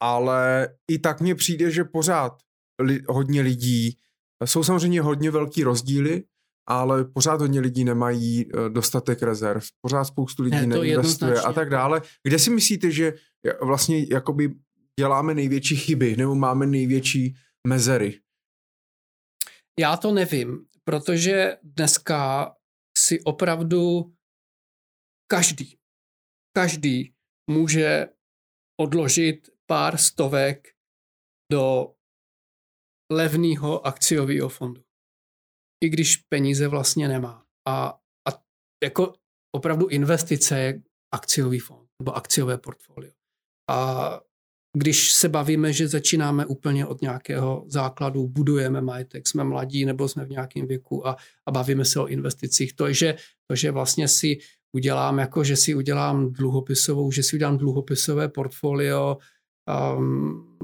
[0.00, 2.32] ale i tak mně přijde, že pořád
[2.82, 3.96] li, hodně lidí,
[4.44, 6.22] jsou samozřejmě hodně velký rozdíly,
[6.66, 11.70] ale pořád hodně lidí nemají eh, dostatek rezerv, pořád spoustu lidí ne, neinvestuje a tak
[11.70, 12.02] dále.
[12.22, 13.12] Kde si myslíte, že
[13.62, 14.54] vlastně jakoby
[15.00, 17.34] děláme největší chyby nebo máme největší
[17.68, 18.20] mezery?
[19.80, 22.52] Já to nevím, protože dneska
[22.98, 24.12] si opravdu
[25.30, 25.78] každý,
[26.56, 27.14] každý
[27.50, 28.08] může
[28.80, 30.68] odložit pár stovek
[31.52, 31.94] do
[33.12, 34.85] levného akciového fondu
[35.84, 37.44] i když peníze vlastně nemá.
[37.68, 37.98] A,
[38.28, 38.42] a
[38.84, 39.12] jako
[39.52, 40.82] opravdu investice je
[41.14, 43.12] akciový fond nebo akciové portfolio.
[43.70, 44.20] A
[44.78, 50.24] když se bavíme, že začínáme úplně od nějakého základu, budujeme majetek, jsme mladí nebo jsme
[50.24, 51.16] v nějakém věku a,
[51.46, 53.16] a bavíme se o investicích, to je, že,
[53.46, 54.38] to, že vlastně si
[54.72, 59.16] udělám jako, že si udělám dluhopisovou, že si udělám dluhopisové portfolio,
[59.96, 60.58] um,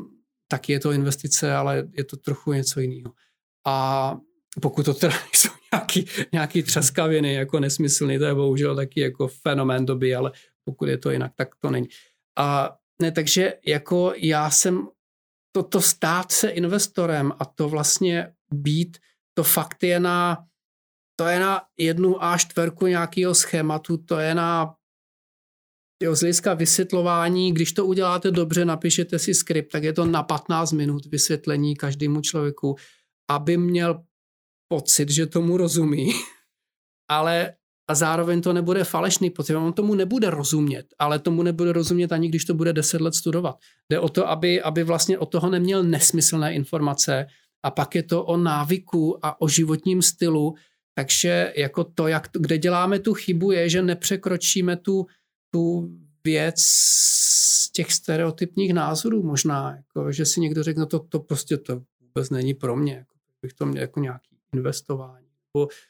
[0.48, 3.12] tak je to investice, ale je to trochu něco jiného.
[3.66, 4.16] A
[4.61, 9.87] pokud to teda jsou nějaký, nějaký třaskaviny, jako nesmyslný, to je bohužel taky jako fenomén
[9.87, 10.33] doby, ale
[10.65, 11.89] pokud je to jinak, tak to není.
[12.39, 14.89] A ne, takže jako já jsem
[15.53, 18.99] toto stát se investorem a to vlastně být,
[19.35, 20.45] to fakt je na,
[21.16, 24.74] to je na jednu a čtverku nějakého schématu, to je na
[26.03, 30.23] jo, z hlediska vysvětlování, když to uděláte dobře, napíšete si skript, tak je to na
[30.23, 32.77] 15 minut vysvětlení každému člověku,
[33.31, 34.03] aby měl
[34.73, 36.12] pocit, že tomu rozumí,
[37.09, 42.12] ale a zároveň to nebude falešný pocit, on tomu nebude rozumět, ale tomu nebude rozumět
[42.12, 43.57] ani když to bude 10 let studovat.
[43.90, 47.27] Jde o to, aby, aby vlastně od toho neměl nesmyslné informace
[47.62, 50.55] a pak je to o návyku a o životním stylu,
[50.94, 55.07] takže jako to, jak, kde děláme tu chybu, je, že nepřekročíme tu,
[55.51, 55.90] tu
[56.24, 61.57] věc z těch stereotypních názorů možná, jako, že si někdo řekne, no to, to prostě
[61.57, 65.33] to vůbec není pro mě, jako, bych to měl jako nějaký investování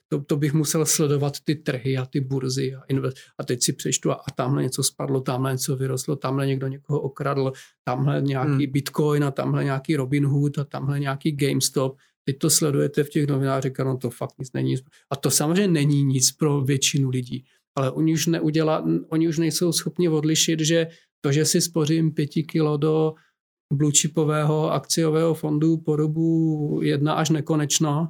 [0.09, 3.73] to, to bych musel sledovat ty trhy a ty burzy a, invest, a teď si
[3.73, 7.53] přečtu a, a tamhle něco spadlo, tamhle něco vyrostlo, tamhle někdo někoho okradl,
[7.85, 8.73] tamhle nějaký hmm.
[8.73, 11.97] Bitcoin a tamhle nějaký Robinhood a tamhle nějaký GameStop.
[12.25, 14.75] Teď to sledujete v těch novinách, říká, no to fakt nic není.
[15.11, 17.45] A to samozřejmě není nic pro většinu lidí,
[17.79, 20.87] ale oni už, neuděla, oni už nejsou schopni odlišit, že
[21.21, 23.15] to, že si spořím pěti kilo do
[23.73, 28.09] blue chipového akciového fondu po dobu jedna až nekonečno,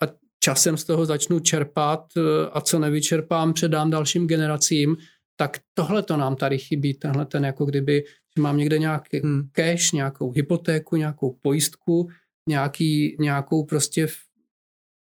[0.00, 0.06] a
[0.40, 2.20] časem z toho začnu čerpat e,
[2.52, 4.96] a co nevyčerpám, předám dalším generacím,
[5.36, 8.04] tak tohle to nám tady chybí, tenhle ten jako kdyby,
[8.36, 9.48] že mám někde nějaký hmm.
[9.52, 12.08] cash, nějakou hypotéku, nějakou pojistku,
[12.48, 14.08] nějaký, nějakou prostě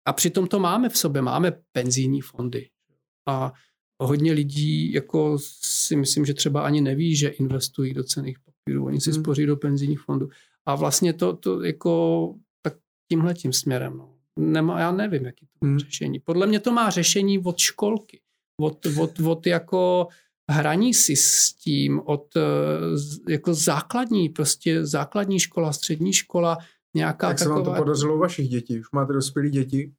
[0.08, 2.70] a přitom to máme v sobě, máme penzijní fondy.
[3.28, 3.54] A
[4.02, 9.02] hodně lidí jako si myslím, že třeba ani neví, že investují do cených papírů, oni
[9.02, 9.24] si hmm.
[9.24, 10.30] spoří do penzijních fondů.
[10.66, 12.34] A vlastně to, to jako
[13.12, 13.98] tímhle tím směrem.
[13.98, 14.14] No.
[14.40, 15.80] Nemá, já nevím, jaký to má hmm.
[15.80, 16.20] řešení.
[16.20, 18.22] Podle mě to má řešení od školky,
[18.62, 20.08] od, od, od jako
[20.52, 22.42] hraní si s tím, od eh,
[23.30, 26.58] jako základní, prostě základní škola, střední škola,
[26.96, 27.56] nějaká Jak taková...
[27.56, 28.80] se vám to podařilo u vašich dětí?
[28.80, 29.94] Už máte dospělé děti?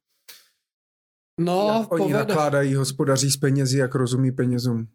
[1.39, 2.19] No, jak oni povede...
[2.19, 4.87] nakládají, hospodaří s penězi, jak rozumí penězům?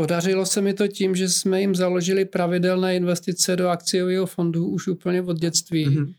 [0.00, 4.88] Podařilo se mi to tím, že jsme jim založili pravidelné investice do akciového fondu už
[4.88, 5.88] úplně od dětství.
[5.88, 6.14] Mm-hmm.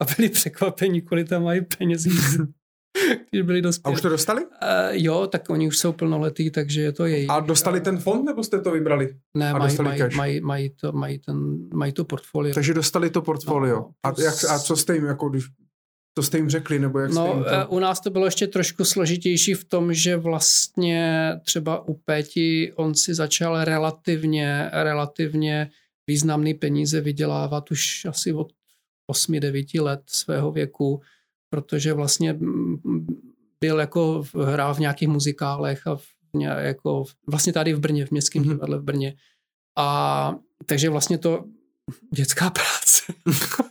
[0.00, 2.10] A a byli překvapení, kolik tam mají penězí,
[3.30, 3.94] když byli dospělí.
[3.94, 4.44] A už to dostali?
[4.44, 4.50] Uh,
[4.90, 7.30] jo, tak oni už jsou plnoletí, takže je to jejich.
[7.30, 9.16] A dostali ten fond, nebo jste to vybrali?
[9.36, 12.54] Ne, mají, mají, mají, mají, to, mají, ten, mají to portfolio.
[12.54, 13.76] Takže dostali to portfolio.
[13.76, 15.44] No, a, jak, a co jste jim, jako když,
[16.14, 17.68] to jste jim řekli, nebo jak no, jste jim to...
[17.68, 22.94] u nás to bylo ještě trošku složitější v tom, že vlastně třeba u Péti on
[22.94, 25.70] si začal relativně, relativně
[26.06, 28.52] významný peníze vydělávat už asi od
[29.10, 31.00] 8-9 let svého věku,
[31.50, 32.38] protože vlastně
[33.60, 36.06] byl jako hrál v nějakých muzikálech a v,
[36.58, 38.48] jako vlastně tady v Brně, v Městském mm-hmm.
[38.48, 39.14] divadle v Brně.
[39.78, 40.34] A
[40.66, 41.44] takže vlastně to
[42.14, 43.12] dětská práce.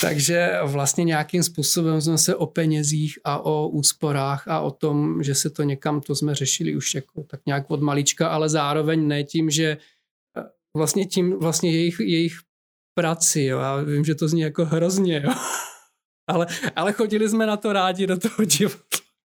[0.00, 5.34] takže vlastně nějakým způsobem jsme se o penězích a o úsporách a o tom, že
[5.34, 9.24] se to někam, to jsme řešili už jako tak nějak od malička, ale zároveň ne
[9.24, 9.76] tím, že
[10.36, 10.42] eh,
[10.76, 12.38] vlastně tím vlastně jejich, jejich
[12.94, 13.58] prací, jo.
[13.58, 15.32] Já vím, že to zní jako hrozně, jo.
[16.30, 16.46] ale,
[16.76, 18.80] ale chodili jsme na to rádi do toho divadla.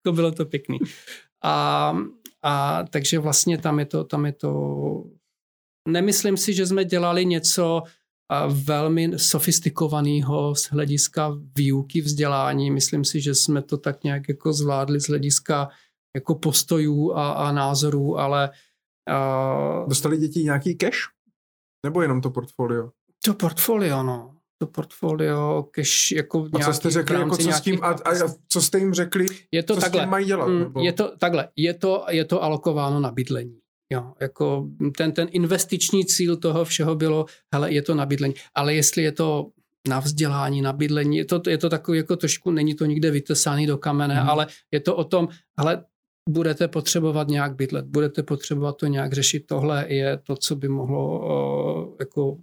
[0.05, 0.79] To bylo to pěkný.
[1.45, 1.97] A,
[2.43, 4.53] a takže vlastně tam je to, tam je to...
[5.89, 7.83] Nemyslím si, že jsme dělali něco
[8.49, 12.71] velmi sofistikovaného z hlediska výuky vzdělání.
[12.71, 15.69] Myslím si, že jsme to tak nějak jako zvládli z hlediska
[16.17, 18.51] jako postojů a, a názorů, ale...
[19.11, 19.89] Uh...
[19.89, 20.99] Dostali děti nějaký cash?
[21.87, 22.91] Nebo jenom to portfolio?
[23.25, 24.34] To portfolio, no.
[24.59, 27.97] To portfolio, cash, jako A co jste řekli, jako co s tím, a, a,
[28.49, 30.47] co jste jim řekli, je to co takhle, s tím mají dělat?
[30.47, 30.81] Mm, nebo?
[30.81, 33.59] Je to takhle, je to, je to alokováno na bydlení.
[33.92, 38.34] Jo, jako ten, ten investiční cíl toho všeho bylo, hele, je to na bydlení.
[38.55, 39.47] Ale jestli je to
[39.89, 43.67] na vzdělání, na bydlení, je to, je to takový jako trošku, není to nikde vytesaný
[43.67, 44.28] do kamene, hmm.
[44.28, 45.84] ale je to o tom, ale
[46.28, 49.47] budete potřebovat nějak bydlet, budete potřebovat to nějak řešit.
[49.47, 52.36] Tohle je to, co by mohlo uh, jako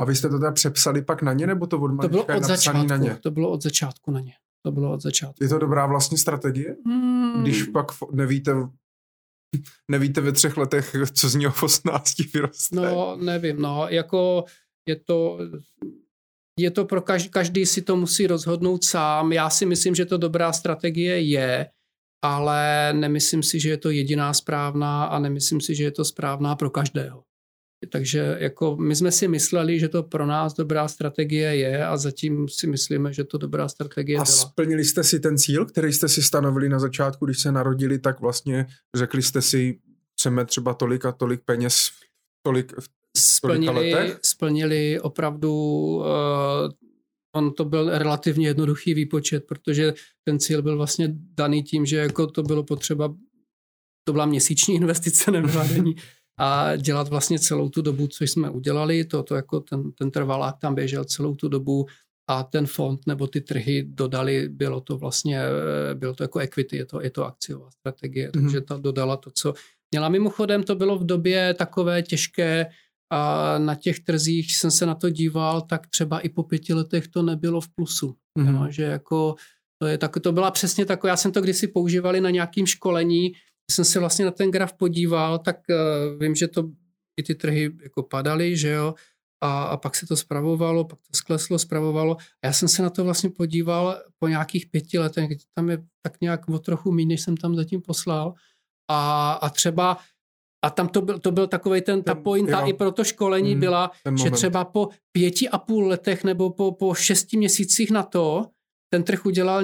[0.00, 2.44] a vy jste to teda přepsali pak na ně, nebo to od to bylo od
[2.44, 3.16] začátku, na ně?
[3.16, 4.32] To bylo od začátku na ně.
[4.62, 5.44] To bylo od začátku.
[5.44, 6.76] Je to dobrá vlastně strategie?
[6.86, 7.42] Hmm.
[7.42, 8.52] Když pak nevíte,
[9.90, 12.76] nevíte ve třech letech, co z něho v 18 vyroste?
[12.76, 14.44] No, nevím, no, jako
[14.88, 15.38] je to,
[16.60, 19.32] je to pro každý, každý si to musí rozhodnout sám.
[19.32, 21.70] Já si myslím, že to dobrá strategie je,
[22.24, 26.56] ale nemyslím si, že je to jediná správná a nemyslím si, že je to správná
[26.56, 27.24] pro každého.
[27.88, 32.48] Takže jako my jsme si mysleli, že to pro nás dobrá strategie je a zatím
[32.48, 34.34] si myslíme, že to dobrá strategie a byla.
[34.34, 37.98] A splnili jste si ten cíl, který jste si stanovili na začátku, když se narodili,
[37.98, 39.78] tak vlastně řekli jste si,
[40.12, 41.90] chceme třeba tolik a tolik peněz
[42.46, 42.88] tolik v
[43.18, 44.20] splnili, letech?
[44.22, 45.52] splnili opravdu
[45.96, 46.04] uh,
[47.36, 49.94] on to byl relativně jednoduchý výpočet, protože
[50.24, 53.14] ten cíl byl vlastně daný tím, že jako to bylo potřeba,
[54.04, 55.96] to byla měsíční investice, nebyla denní,
[56.40, 60.58] a dělat vlastně celou tu dobu, co jsme udělali, to, to jako ten, ten trvalák
[60.58, 61.86] tam běžel celou tu dobu
[62.30, 65.42] a ten fond nebo ty trhy dodali, bylo to vlastně,
[65.94, 68.42] bylo to jako equity, je to, je to akciová strategie, mm-hmm.
[68.42, 69.54] takže ta dodala to, co
[69.90, 70.08] měla.
[70.08, 72.66] Mimochodem to bylo v době takové těžké,
[73.14, 77.08] a na těch trzích jsem se na to díval, tak třeba i po pěti letech
[77.08, 78.16] to nebylo v plusu.
[78.38, 78.52] Mm-hmm.
[78.52, 79.34] No, že jako
[79.82, 83.32] to, je, tak, to byla přesně taková, já jsem to kdysi používali na nějakým školení,
[83.72, 86.64] jsem se vlastně na ten graf podíval, tak uh, vím, že to
[87.20, 88.94] i ty trhy jako padaly, že jo,
[89.42, 92.16] a, a pak se to spravovalo, pak to skleslo, spravovalo.
[92.16, 96.20] A já jsem se na to vlastně podíval po nějakých pěti letech, tam je tak
[96.20, 98.34] nějak o trochu méně, než jsem tam zatím poslal.
[98.90, 99.98] A, a třeba
[100.64, 102.66] a tam to byl, to byl takový ten, ta pointa jo.
[102.66, 103.90] i pro to školení mm, byla,
[104.22, 108.46] že třeba po pěti a půl letech nebo po, po šesti měsících na to,
[108.92, 109.62] ten trh udělal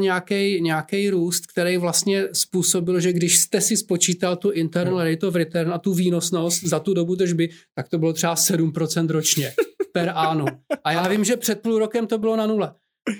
[0.60, 5.72] nějaký růst, který vlastně způsobil, že když jste si spočítal tu internal rate of return
[5.72, 9.52] a tu výnosnost za tu dobu držby, tak to bylo třeba 7% ročně
[9.92, 10.48] per annum.
[10.84, 12.72] A já vím, že před půl rokem to bylo na nule.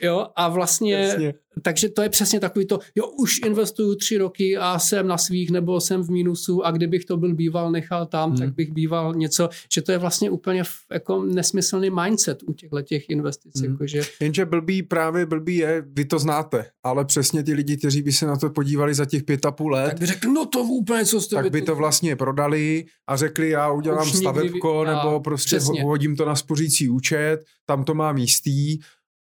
[0.03, 1.35] Jo, a vlastně, Jasně.
[1.63, 5.51] takže to je přesně takový to, jo, už investuju tři roky a jsem na svých
[5.51, 8.39] nebo jsem v mínusu a kdybych to byl býval nechal tam, hmm.
[8.39, 13.11] tak bych býval něco, že to je vlastně úplně jako nesmyslný mindset u těchto těch
[13.11, 13.61] investic.
[13.61, 13.71] Hmm.
[13.71, 14.01] Jakože...
[14.21, 18.27] Jenže blbý právě blbý je, vy to znáte, ale přesně ty lidi, kteří by se
[18.27, 21.05] na to podívali za těch pět a půl let, tak by řekli, no to úplně
[21.05, 25.57] co jste Tak by to vlastně prodali a řekli, já udělám stavebko nikdy, nebo prostě
[25.57, 25.83] přesně.
[25.83, 28.79] hodím to na spořící účet, tam to mám jistý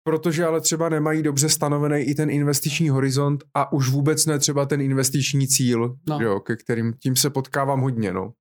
[0.05, 4.67] protože ale třeba nemají dobře stanovený i ten investiční horizont a už vůbec ne třeba
[4.67, 6.19] ten investiční cíl, no.
[6.21, 8.33] jo, ke kterým tím se potkávám hodně, no.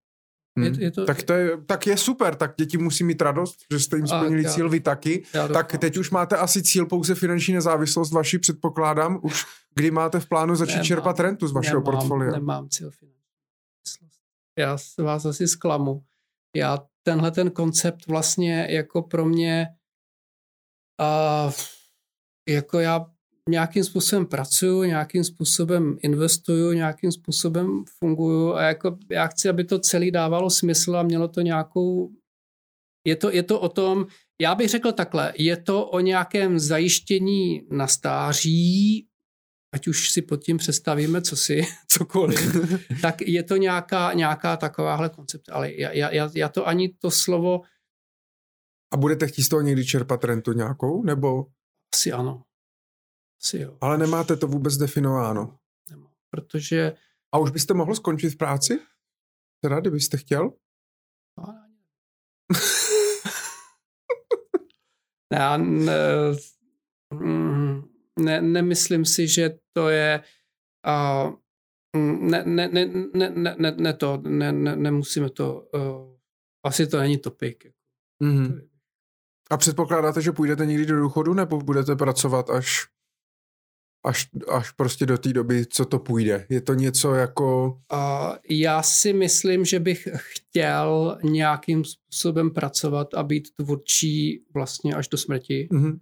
[0.59, 0.63] Hm.
[0.63, 3.79] Je, je to, tak, to je, tak je super, tak děti musí mít radost, že
[3.79, 5.23] jste jim splnili cíl, vy taky.
[5.53, 10.29] Tak teď už máte asi cíl pouze finanční nezávislost vaši, předpokládám, už kdy máte v
[10.29, 12.31] plánu začít nemám, čerpat rentu z vašeho nemám, portfolia.
[12.31, 13.23] Nemám cíl finanční
[13.85, 14.99] nezávislost.
[14.99, 16.03] Já vás asi zklamu.
[16.55, 19.67] Já tenhle ten koncept vlastně jako pro mě
[21.03, 21.51] a
[22.49, 23.05] jako já
[23.49, 29.79] nějakým způsobem pracuju, nějakým způsobem investuju, nějakým způsobem funguju a jako já chci, aby to
[29.79, 32.11] celé dávalo smysl a mělo to nějakou...
[33.07, 34.05] Je to, je to o tom,
[34.41, 39.07] já bych řekl takhle, je to o nějakém zajištění na stáří,
[39.73, 42.55] ať už si pod tím představíme co si, cokoliv,
[43.01, 45.49] tak je to nějaká, nějaká takováhle koncept.
[45.51, 47.61] Ale já, já, já to ani to slovo
[48.93, 51.45] a budete chtít z toho někdy čerpat rentu nějakou, nebo?
[51.93, 52.43] Asi ano.
[53.43, 53.77] Asi jo.
[53.81, 55.57] Ale nemáte to vůbec definováno?
[55.89, 56.93] Nemám, protože...
[57.31, 58.79] A už byste mohl skončit v práci?
[59.61, 60.53] Teda, kdybyste chtěl?
[61.37, 61.45] No,
[65.31, 65.93] ne, já ne,
[68.19, 70.23] ne, nemyslím si, že to je
[70.87, 71.33] uh,
[72.01, 76.17] ne, ne, ne, ne, ne, ne, to, ne, ne, nemusíme to, uh,
[76.65, 77.65] asi to není topik.
[78.23, 78.72] Mm-hmm.
[79.53, 82.87] A předpokládáte, že půjdete někdy do důchodu, nebo budete pracovat až,
[84.05, 86.45] až, až prostě do té doby, co to půjde?
[86.49, 87.65] Je to něco jako...
[87.93, 95.07] Uh, já si myslím, že bych chtěl nějakým způsobem pracovat a být tvůrčí vlastně až
[95.07, 95.67] do smrti.
[95.71, 95.99] Mm-hmm.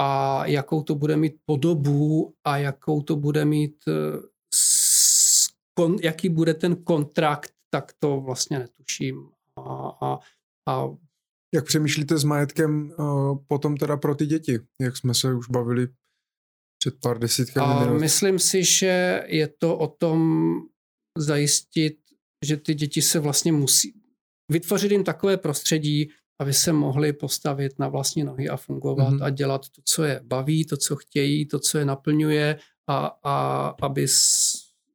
[0.00, 4.18] A jakou to bude mít podobu a jakou to bude mít, eh,
[5.74, 9.28] kon, jaký bude ten kontrakt, tak to vlastně netuším.
[9.56, 9.62] A,
[10.00, 10.18] a,
[10.68, 10.88] a
[11.54, 15.88] jak přemýšlíte s majetkem uh, potom teda pro ty děti, jak jsme se už bavili
[16.78, 18.00] před pár desítkami minut?
[18.00, 20.52] Myslím si, že je to o tom
[21.18, 21.96] zajistit,
[22.44, 23.94] že ty děti se vlastně musí
[24.50, 26.10] vytvořit jim takové prostředí,
[26.40, 29.24] aby se mohli postavit na vlastní nohy a fungovat mm-hmm.
[29.24, 33.66] a dělat to, co je baví, to, co chtějí, to, co je naplňuje a, a
[33.82, 34.08] aby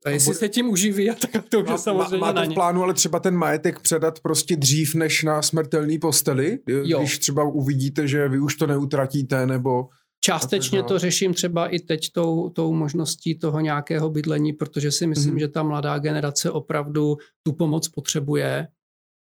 [0.06, 0.38] a jestli bude...
[0.38, 3.19] se tím uživí, a tak to už samozřejmě má, má to v plánu, ale třeba
[3.19, 6.59] ten majetek předat prostě dřív než na smrtelný posteli?
[6.67, 6.99] Jo.
[6.99, 9.88] Když třeba uvidíte, že vy už to neutratíte, nebo...
[10.25, 15.33] Částečně to řeším třeba i teď tou, tou možností toho nějakého bydlení, protože si myslím,
[15.33, 15.40] mm.
[15.40, 18.67] že ta mladá generace opravdu tu pomoc potřebuje.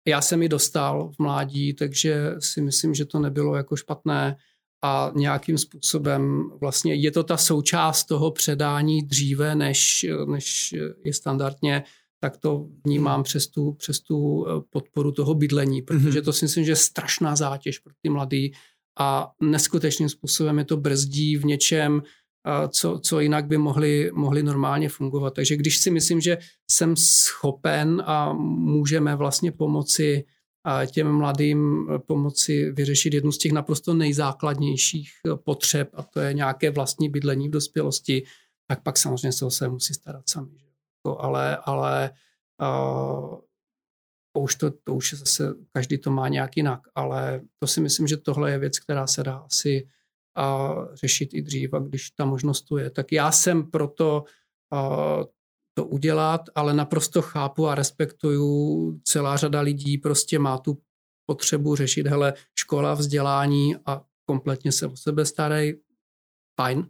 [0.08, 4.36] Já jsem ji dostal v mládí, takže si myslím, že to nebylo jako špatné
[4.82, 10.74] a nějakým způsobem vlastně je to ta součást toho předání dříve, než, než
[11.04, 11.84] je standardně,
[12.20, 16.24] tak to vnímám přes tu, přes tu eh, podporu toho bydlení, protože mhm.
[16.24, 18.52] to si myslím, že je strašná zátěž pro ty mladý
[18.98, 22.02] a neskutečným způsobem je to brzdí v něčem,
[22.46, 25.34] eh, co, co jinak by mohli, mohli normálně fungovat.
[25.34, 26.38] Takže když si myslím, že
[26.70, 30.24] jsem schopen a můžeme vlastně pomoci
[30.86, 36.34] těm mladým eh, pomoci vyřešit jednu z těch naprosto nejzákladnějších eh, potřeb, a to je
[36.34, 38.24] nějaké vlastní bydlení v dospělosti,
[38.66, 40.58] tak pak samozřejmě se o sebe musí starat sami.
[40.58, 40.66] Že?
[41.06, 42.10] To, ale ale
[42.60, 43.38] uh,
[44.32, 48.06] to, už to, to už zase, každý to má nějak jinak, ale to si myslím,
[48.06, 49.88] že tohle je věc, která se dá asi
[50.38, 52.90] uh, řešit i dřív, a když ta možnost tu je.
[52.90, 54.24] Tak já jsem proto
[54.72, 55.24] uh,
[55.78, 59.00] to udělat, ale naprosto chápu a respektuju.
[59.04, 60.78] Celá řada lidí prostě má tu
[61.26, 65.74] potřebu řešit, hele, škola, vzdělání a kompletně se o sebe starají,
[66.60, 66.86] fajn.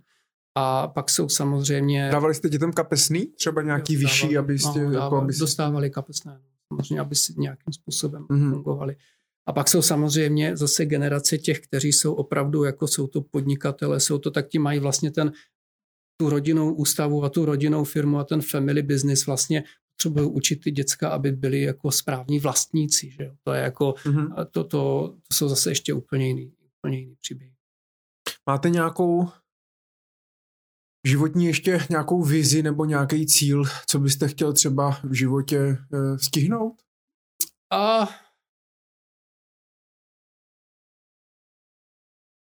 [0.54, 2.08] A pak jsou samozřejmě...
[2.12, 3.26] Dávali jste dětem kapesný?
[3.26, 4.84] Třeba nějaký jo, vyšší, dávali, aby jste...
[4.84, 8.50] No, jako, aby dostávali kapesné, no, samozřejmě, aby si nějakým způsobem mm-hmm.
[8.50, 8.96] fungovali.
[9.46, 14.18] A pak jsou samozřejmě zase generace těch, kteří jsou opravdu, jako jsou to podnikatele, jsou
[14.18, 15.32] to, tak ti mají vlastně ten
[16.20, 20.70] tu rodinnou ústavu a tu rodinnou firmu a ten family business vlastně potřebují učit ty
[20.70, 23.10] děcka, aby byli jako správní vlastníci.
[23.10, 24.46] Že To je jako, mm-hmm.
[24.50, 27.52] to, to, to jsou zase ještě úplně jiný, úplně jiný příběh.
[28.46, 29.28] Máte nějakou
[31.06, 35.78] životní ještě nějakou vizi nebo nějaký cíl, co byste chtěl třeba v životě e,
[36.18, 36.82] stihnout?
[37.72, 38.08] A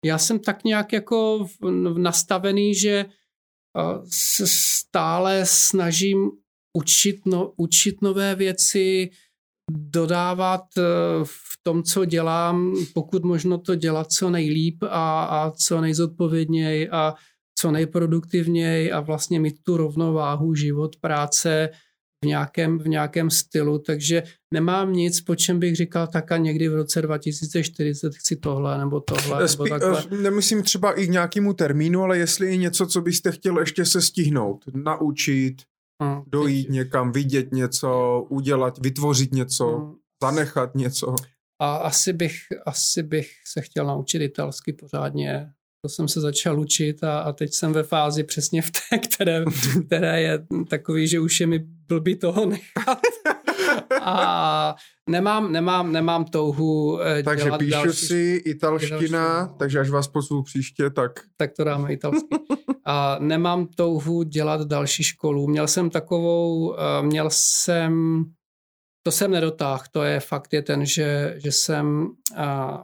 [0.06, 1.48] já jsem tak nějak jako
[1.98, 3.06] nastavený, že
[4.10, 6.32] se stále snažím
[6.78, 9.10] učit, no, učit nové věci,
[9.72, 10.82] dodávat eh,
[11.24, 17.14] v tom, co dělám, pokud možno to dělat co nejlíp a, a co nejzodpovědněji a
[17.56, 21.70] co nejproduktivněji a vlastně mít tu rovnováhu život, práce,
[22.24, 24.24] v nějakém, v nějakém stylu, takže
[24.54, 29.00] nemám nic, po čem bych říkal, tak a někdy v roce 2040 chci tohle nebo
[29.00, 29.48] tohle.
[29.48, 30.04] Spí, nebo takhle.
[30.12, 33.86] Eh, nemyslím třeba i k nějakému termínu, ale jestli je něco, co byste chtěl ještě
[33.86, 35.56] se stihnout, naučit,
[36.04, 36.74] hmm, dojít teď.
[36.74, 39.96] někam, vidět něco, udělat, vytvořit něco, hmm.
[40.24, 41.16] zanechat něco.
[41.62, 45.52] A asi bych, asi bych se chtěl naučit italsky pořádně,
[45.82, 49.46] to jsem se začal učit a, a teď jsem ve fázi přesně v té, které,
[49.86, 53.00] které je takový, že už je mi blbý toho nechat.
[54.02, 54.76] A
[55.10, 60.08] nemám, nemám, nemám touhu eh, Takže dělat píšu další, si italština, další, takže až vás
[60.08, 61.12] pozvu příště, tak...
[61.38, 62.36] Tak to dáme italsky.
[62.86, 65.48] A nemám touhu dělat další školu.
[65.48, 68.24] Měl jsem takovou, eh, měl jsem,
[69.04, 72.08] to jsem nedotáhl, to je fakt je ten, že, že jsem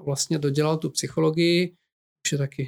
[0.06, 1.75] vlastně dodělal tu psychologii,
[2.25, 2.67] už je taky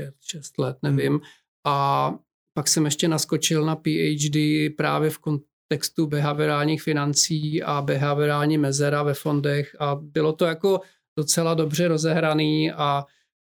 [0.00, 0.96] pět, šest let, hmm.
[0.96, 1.12] nevím.
[1.12, 1.22] Hmm.
[1.66, 2.14] A
[2.54, 4.36] pak jsem ještě naskočil na PhD
[4.76, 10.80] právě v kontextu behaviorálních financí a behaviorální mezera ve fondech a bylo to jako
[11.18, 13.04] docela dobře rozehraný a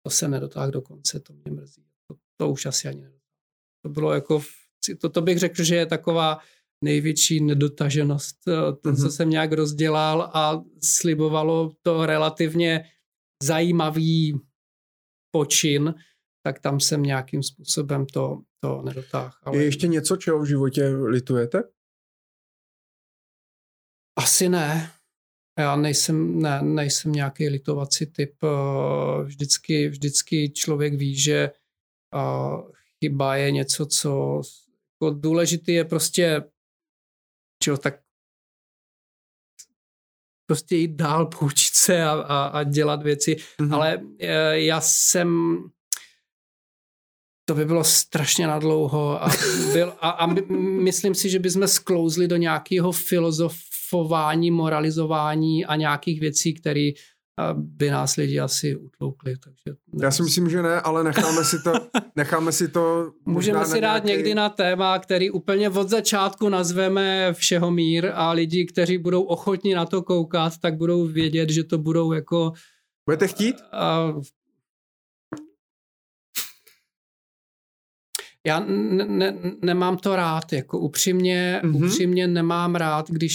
[0.02, 1.84] to se nedotáhl do konce, to mě mrzí.
[2.08, 3.18] To, to už asi ani nedotáhl.
[3.84, 4.42] To bylo jako,
[5.00, 6.38] to, to bych řekl, že je taková
[6.84, 8.96] největší nedotaženost, to, mm-hmm.
[8.96, 9.10] co mhm.
[9.10, 12.84] jsem nějak rozdělal a slibovalo to relativně
[13.42, 14.40] zajímavý
[15.30, 15.94] počin,
[16.48, 19.32] tak tam jsem nějakým způsobem to, to nedotáhl.
[19.42, 19.56] Ale...
[19.56, 21.62] Je ještě něco, čeho v životě litujete?
[24.18, 24.92] Asi ne.
[25.58, 28.34] Já nejsem, ne, nejsem nějaký litovací typ.
[28.44, 31.50] Eh, vždycky, vždycky člověk ví, že
[32.14, 34.42] eh, chyba je něco, co
[35.00, 36.42] jako důležitý je prostě
[37.62, 38.00] čo, tak
[40.46, 43.36] prostě jít dál, poučit se a, a, a dělat věci.
[43.36, 43.74] Mm-hmm.
[43.74, 45.58] Ale eh, já jsem
[47.48, 49.30] to by bylo strašně nadlouho a,
[49.72, 50.42] byl, a, a my,
[50.82, 56.90] myslím si, že bychom sklouzli do nějakého filozofování, moralizování a nějakých věcí, které
[57.54, 59.34] by nás lidi asi utloukli.
[59.44, 61.72] Takže Já si myslím, že ne, ale necháme si to,
[62.16, 64.08] necháme si to Můžeme si dát nějaký...
[64.08, 69.74] někdy na téma, který úplně od začátku nazveme všeho mír a lidi, kteří budou ochotní
[69.74, 72.52] na to koukat, tak budou vědět, že to budou jako
[73.08, 73.56] Budete chtít?
[73.72, 74.12] A,
[78.48, 81.84] já ne, ne, nemám to rád, jako upřímně, mm-hmm.
[81.84, 83.34] upřímně nemám rád, když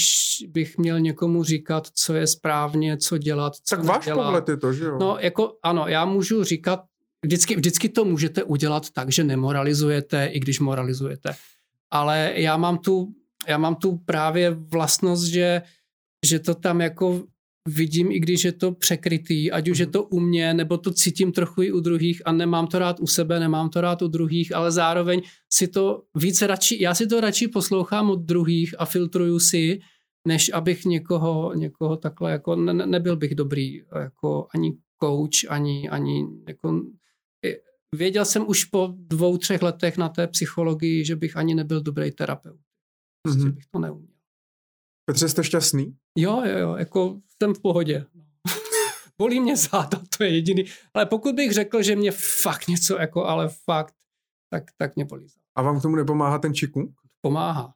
[0.50, 4.74] bych měl někomu říkat, co je správně, co dělat, co Tak váš pohled je to,
[4.74, 4.98] že jo?
[5.00, 6.80] No, jako ano, já můžu říkat,
[7.26, 11.34] vždycky, vždycky to můžete udělat tak, že nemoralizujete, i když moralizujete.
[11.92, 13.14] Ale já mám tu,
[13.48, 15.62] já mám tu právě vlastnost, že,
[16.26, 17.24] že to tam jako
[17.68, 21.32] vidím, i když je to překrytý, ať už je to u mě, nebo to cítím
[21.32, 24.56] trochu i u druhých a nemám to rád u sebe, nemám to rád u druhých,
[24.56, 25.22] ale zároveň
[25.54, 29.80] si to více radši, já si to radši poslouchám od druhých a filtruju si,
[30.28, 36.26] než abych někoho, někoho takhle, jako ne, nebyl bych dobrý, jako ani coach, ani, ani
[36.48, 36.82] jako,
[37.96, 42.12] věděl jsem už po dvou, třech letech na té psychologii, že bych ani nebyl dobrý
[42.12, 42.60] terapeut.
[43.22, 43.52] Prostě mm-hmm.
[43.52, 44.13] bych to neuměl.
[45.06, 45.96] Petře, jste šťastný?
[46.18, 48.06] Jo, jo, jo, jako jsem v pohodě.
[49.18, 50.66] Bolí mě záda, to je jediný.
[50.94, 52.12] Ale pokud bych řekl, že mě
[52.44, 53.96] fakt něco, jako, ale fakt,
[54.50, 55.44] tak, tak mě bolí záda.
[55.56, 56.94] A vám k tomu nepomáhá ten čiku?
[57.22, 57.74] Pomáhá.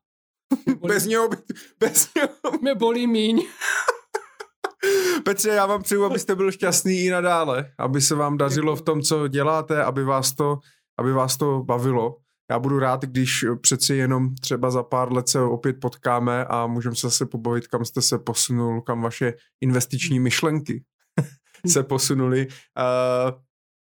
[0.88, 1.38] bez něho, by,
[1.80, 2.59] bez něho.
[2.61, 3.47] Mě bolí míň.
[5.25, 9.01] Petře, já vám přeju, abyste byl šťastný i nadále, aby se vám dařilo v tom,
[9.01, 10.59] co děláte, aby vás to,
[10.99, 12.15] aby vás to bavilo
[12.51, 16.95] já budu rád, když přeci jenom třeba za pár let se opět potkáme a můžeme
[16.95, 20.84] se zase pobavit, kam jste se posunul, kam vaše investiční myšlenky
[21.67, 22.48] se posunuly.
[22.48, 23.40] Uh,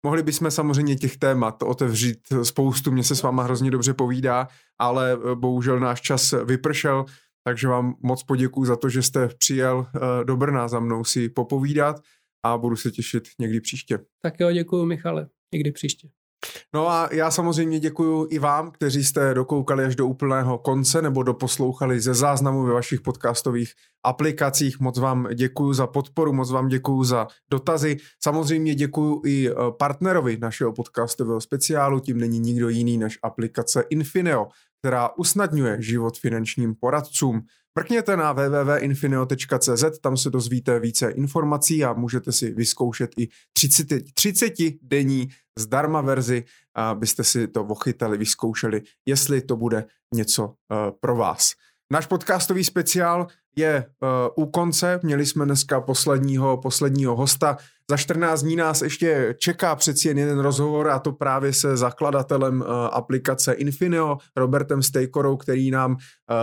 [0.06, 4.48] mohli bychom samozřejmě těch témat otevřít spoustu, mně se s váma hrozně dobře povídá,
[4.78, 7.04] ale eh, bohužel náš čas vypršel,
[7.44, 9.86] takže vám moc poděkuji za to, že jste přijel
[10.24, 12.00] do Brna za mnou si popovídat
[12.44, 13.98] a budu se těšit někdy příště.
[14.22, 16.08] Tak jo, děkuji Michale, někdy příště.
[16.74, 21.22] No a já samozřejmě děkuji i vám, kteří jste dokoukali až do úplného konce nebo
[21.22, 23.72] doposlouchali ze záznamu ve vašich podcastových
[24.04, 24.80] aplikacích.
[24.80, 27.96] Moc vám děkuji za podporu, moc vám děkuji za dotazy.
[28.22, 34.48] Samozřejmě děkuji i eh, partnerovi našeho podcastového speciálu, tím není nikdo jiný než aplikace Infineo,
[34.78, 37.40] která usnadňuje život finančním poradcům.
[37.78, 44.52] Mrkněte na www.infineo.cz, tam se dozvíte více informací a můžete si vyzkoušet i 30, 30
[44.82, 45.28] denní
[45.58, 46.44] zdarma verzi,
[46.74, 49.84] abyste si to ochytali, vyzkoušeli, jestli to bude
[50.14, 50.54] něco uh,
[51.00, 51.52] pro vás.
[51.92, 53.26] Náš podcastový speciál
[53.56, 53.86] je
[54.36, 55.00] uh, u konce.
[55.02, 57.56] Měli jsme dneska posledního, posledního hosta.
[57.90, 62.60] Za 14 dní nás ještě čeká přeci jen jeden rozhovor a to právě se zakladatelem
[62.60, 65.96] uh, aplikace Infineo, Robertem Stejkorou, který nám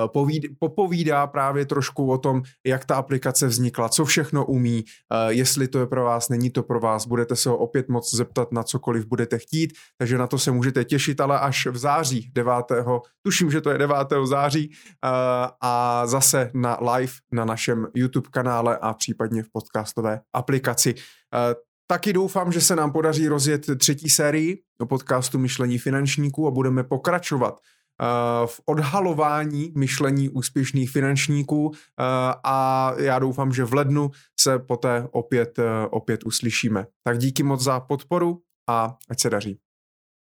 [0.07, 5.67] povíd, popovídá právě trošku o tom, jak ta aplikace vznikla, co všechno umí, uh, jestli
[5.67, 7.07] to je pro vás, není to pro vás.
[7.07, 10.85] Budete se ho opět moc zeptat na cokoliv budete chtít, takže na to se můžete
[10.85, 12.53] těšit, ale až v září 9.
[13.21, 13.97] tuším, že to je 9.
[14.23, 14.71] září
[15.61, 20.95] a zase na live na našem YouTube kanále a případně v podcastové aplikaci.
[21.33, 21.55] Eh,
[21.87, 27.59] taky doufám, že se nám podaří rozjet třetí sérii podcastu Myšlení finančníků a budeme pokračovat
[27.59, 28.05] eh,
[28.47, 32.03] v odhalování myšlení úspěšných finančníků eh,
[32.43, 35.59] a já doufám, že v lednu se poté opět,
[35.89, 36.85] opět uslyšíme.
[37.03, 39.59] Tak díky moc za podporu a ať se daří.